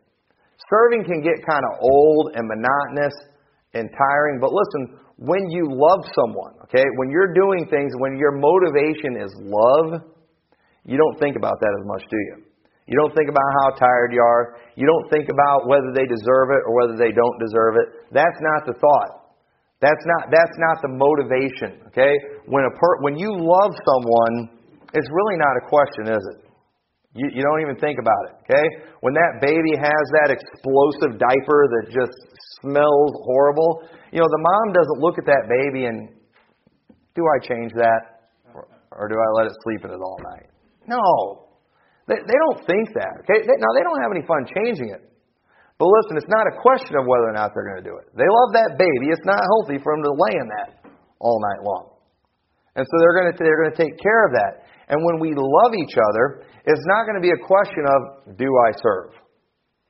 Serving 0.69 1.05
can 1.05 1.21
get 1.21 1.45
kind 1.45 1.65
of 1.65 1.81
old 1.81 2.33
and 2.37 2.45
monotonous 2.49 3.17
and 3.73 3.89
tiring. 3.93 4.41
But 4.41 4.53
listen, 4.53 5.01
when 5.17 5.49
you 5.49 5.69
love 5.69 6.05
someone, 6.17 6.57
okay, 6.69 6.85
when 6.97 7.09
you're 7.09 7.33
doing 7.33 7.69
things, 7.69 7.93
when 8.01 8.17
your 8.17 8.33
motivation 8.33 9.21
is 9.21 9.33
love, 9.45 10.13
you 10.85 10.99
don't 10.99 11.19
think 11.19 11.37
about 11.37 11.61
that 11.61 11.73
as 11.79 11.85
much, 11.87 12.03
do 12.11 12.19
you? 12.19 12.37
You 12.91 12.99
don't 12.99 13.15
think 13.15 13.31
about 13.31 13.47
how 13.63 13.79
tired 13.79 14.11
you 14.11 14.21
are. 14.21 14.59
You 14.75 14.87
don't 14.87 15.07
think 15.09 15.31
about 15.31 15.71
whether 15.71 15.95
they 15.95 16.03
deserve 16.03 16.51
it 16.51 16.63
or 16.67 16.75
whether 16.75 16.99
they 16.99 17.15
don't 17.15 17.39
deserve 17.39 17.79
it. 17.79 18.11
That's 18.11 18.41
not 18.43 18.67
the 18.67 18.75
thought. 18.75 19.23
That's 19.79 20.03
not, 20.07 20.31
that's 20.31 20.59
not 20.59 20.79
the 20.83 20.91
motivation, 20.95 21.83
okay? 21.91 22.15
When, 22.47 22.63
a 22.63 22.71
per, 22.71 23.03
when 23.03 23.19
you 23.19 23.35
love 23.35 23.75
someone, 23.75 24.55
it's 24.95 25.11
really 25.11 25.39
not 25.39 25.59
a 25.59 25.63
question, 25.67 26.07
is 26.15 26.23
it? 26.23 26.39
You, 27.15 27.27
you 27.35 27.43
don't 27.43 27.61
even 27.63 27.77
think 27.77 27.99
about 27.99 28.31
it, 28.31 28.35
okay? 28.47 28.67
When 29.03 29.15
that 29.15 29.43
baby 29.43 29.75
has 29.75 30.05
that 30.23 30.31
explosive 30.31 31.19
diaper 31.19 31.61
that 31.79 31.91
just 31.91 32.15
smells 32.63 33.13
horrible, 33.27 33.83
you 34.15 34.23
know, 34.23 34.31
the 34.31 34.43
mom 34.43 34.67
doesn't 34.75 35.01
look 35.03 35.19
at 35.19 35.27
that 35.27 35.51
baby 35.51 35.87
and, 35.87 36.09
do 37.15 37.23
I 37.27 37.39
change 37.43 37.73
that? 37.75 38.31
Or, 38.55 38.67
or 38.91 39.09
do 39.09 39.15
I 39.15 39.29
let 39.43 39.47
it 39.47 39.53
sleep 39.65 39.85
in 39.85 39.91
it 39.91 40.01
all 40.01 40.19
night? 40.31 40.52
No. 40.87 41.49
They, 42.11 42.19
they 42.19 42.39
don't 42.49 42.61
think 42.67 42.93
that, 42.99 43.23
okay? 43.23 43.47
They, 43.47 43.57
now, 43.63 43.71
they 43.79 43.85
don't 43.87 44.03
have 44.03 44.11
any 44.11 44.27
fun 44.27 44.43
changing 44.51 44.91
it. 44.91 45.03
But 45.79 45.87
listen, 45.87 46.19
it's 46.19 46.31
not 46.31 46.47
a 46.51 46.55
question 46.59 46.99
of 46.99 47.07
whether 47.07 47.31
or 47.31 47.35
not 47.35 47.55
they're 47.55 47.67
going 47.67 47.83
to 47.83 47.89
do 47.89 47.99
it. 47.99 48.11
They 48.15 48.27
love 48.27 48.51
that 48.55 48.79
baby. 48.79 49.11
It's 49.11 49.27
not 49.27 49.43
healthy 49.43 49.83
for 49.83 49.95
them 49.95 50.03
to 50.07 50.13
lay 50.15 50.35
in 50.35 50.47
that 50.59 50.69
all 51.19 51.39
night 51.43 51.63
long. 51.63 51.93
And 52.75 52.87
so 52.87 52.95
they're 52.99 53.17
going 53.19 53.31
to 53.31 53.37
they're 53.37 53.61
going 53.67 53.75
to 53.75 53.81
take 53.81 53.99
care 54.01 54.23
of 54.27 54.33
that. 54.33 54.65
And 54.89 55.05
when 55.05 55.21
we 55.21 55.35
love 55.37 55.73
each 55.77 55.95
other, 55.95 56.45
it's 56.65 56.87
not 56.89 57.05
going 57.05 57.19
to 57.19 57.25
be 57.25 57.35
a 57.35 57.43
question 57.45 57.85
of 57.85 58.39
do 58.39 58.49
I 58.49 58.71
serve? 58.81 59.13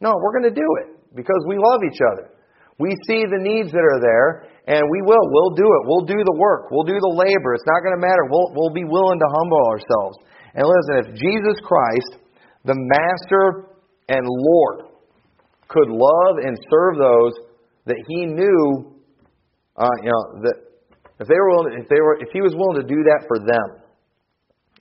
No, 0.00 0.16
we're 0.18 0.34
going 0.34 0.50
to 0.50 0.56
do 0.56 0.68
it 0.82 1.14
because 1.14 1.42
we 1.46 1.56
love 1.56 1.80
each 1.86 2.00
other. 2.12 2.32
We 2.78 2.96
see 3.06 3.22
the 3.28 3.38
needs 3.38 3.70
that 3.70 3.84
are 3.84 4.00
there, 4.02 4.30
and 4.66 4.82
we 4.90 5.00
will. 5.06 5.22
We'll 5.30 5.54
do 5.54 5.68
it. 5.68 5.82
We'll 5.86 6.08
do 6.08 6.18
the 6.18 6.36
work. 6.40 6.72
We'll 6.72 6.88
do 6.88 6.98
the 6.98 7.14
labor. 7.14 7.54
It's 7.54 7.68
not 7.68 7.84
going 7.84 7.94
to 7.94 8.02
matter. 8.02 8.26
We'll, 8.26 8.50
we'll 8.56 8.74
be 8.74 8.82
willing 8.82 9.20
to 9.20 9.28
humble 9.30 9.62
ourselves. 9.70 10.18
And 10.54 10.64
listen, 10.64 11.12
if 11.12 11.18
Jesus 11.18 11.58
Christ, 11.64 12.22
the 12.64 12.74
Master 12.76 13.74
and 14.08 14.26
Lord, 14.26 14.92
could 15.68 15.88
love 15.88 16.36
and 16.44 16.56
serve 16.70 16.98
those 16.98 17.32
that 17.86 17.96
He 18.06 18.26
knew, 18.26 18.92
uh, 19.76 19.96
you 20.02 20.10
know, 20.10 20.42
that 20.42 20.56
if 21.20 21.28
they 21.28 21.34
were 21.34 21.50
willing, 21.50 21.80
if 21.80 21.88
they 21.88 22.00
were, 22.00 22.18
if 22.20 22.28
He 22.32 22.40
was 22.40 22.54
willing 22.54 22.82
to 22.82 22.88
do 22.88 23.02
that 23.04 23.24
for 23.26 23.38
them, 23.38 23.82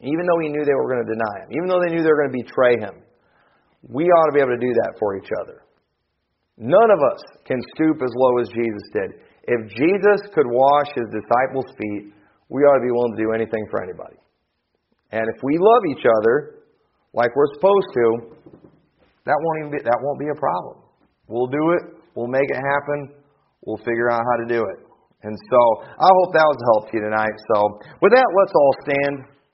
even 0.01 0.25
though 0.25 0.41
he 0.41 0.49
knew 0.49 0.65
they 0.65 0.73
were 0.73 0.89
going 0.89 1.05
to 1.05 1.13
deny 1.13 1.45
him, 1.45 1.49
even 1.53 1.69
though 1.69 1.81
they 1.81 1.93
knew 1.93 2.01
they 2.01 2.09
were 2.09 2.25
going 2.25 2.33
to 2.33 2.41
betray 2.41 2.75
him. 2.81 3.05
We 3.85 4.09
ought 4.09 4.29
to 4.29 4.33
be 4.33 4.41
able 4.41 4.57
to 4.57 4.61
do 4.61 4.73
that 4.73 4.97
for 4.97 5.17
each 5.17 5.29
other. 5.41 5.61
None 6.57 6.89
of 6.89 7.01
us 7.01 7.21
can 7.45 7.57
stoop 7.73 8.01
as 8.01 8.09
low 8.13 8.41
as 8.41 8.49
Jesus 8.49 8.85
did. 8.93 9.09
If 9.45 9.61
Jesus 9.73 10.29
could 10.33 10.45
wash 10.45 10.89
his 10.93 11.09
disciples' 11.09 11.69
feet, 11.77 12.13
we 12.49 12.61
ought 12.61 12.77
to 12.77 12.85
be 12.85 12.93
willing 12.93 13.15
to 13.17 13.21
do 13.21 13.33
anything 13.33 13.65
for 13.69 13.81
anybody. 13.81 14.17
And 15.11 15.27
if 15.27 15.43
we 15.43 15.57
love 15.59 15.83
each 15.91 16.05
other 16.07 16.63
like 17.13 17.35
we're 17.35 17.51
supposed 17.55 17.89
to, 17.93 18.05
that 19.25 19.37
won't 19.37 19.57
even 19.59 19.71
be, 19.71 19.83
that 19.83 19.99
won't 20.01 20.19
be 20.19 20.29
a 20.31 20.39
problem. 20.39 20.83
We'll 21.27 21.51
do 21.51 21.75
it. 21.77 21.83
We'll 22.15 22.31
make 22.31 22.49
it 22.49 22.57
happen. 22.57 23.13
We'll 23.65 23.81
figure 23.83 24.09
out 24.09 24.21
how 24.23 24.37
to 24.43 24.47
do 24.47 24.63
it. 24.63 24.79
And 25.23 25.37
so 25.51 25.59
I 25.85 26.09
hope 26.09 26.33
that 26.33 26.47
was 26.49 26.57
a 26.57 26.67
help 26.73 26.83
to 26.89 26.97
you 26.97 27.03
tonight. 27.03 27.35
So 27.53 27.79
with 28.01 28.11
that, 28.15 28.25
let's 28.25 28.53
all 28.55 28.73
stand. 28.81 29.15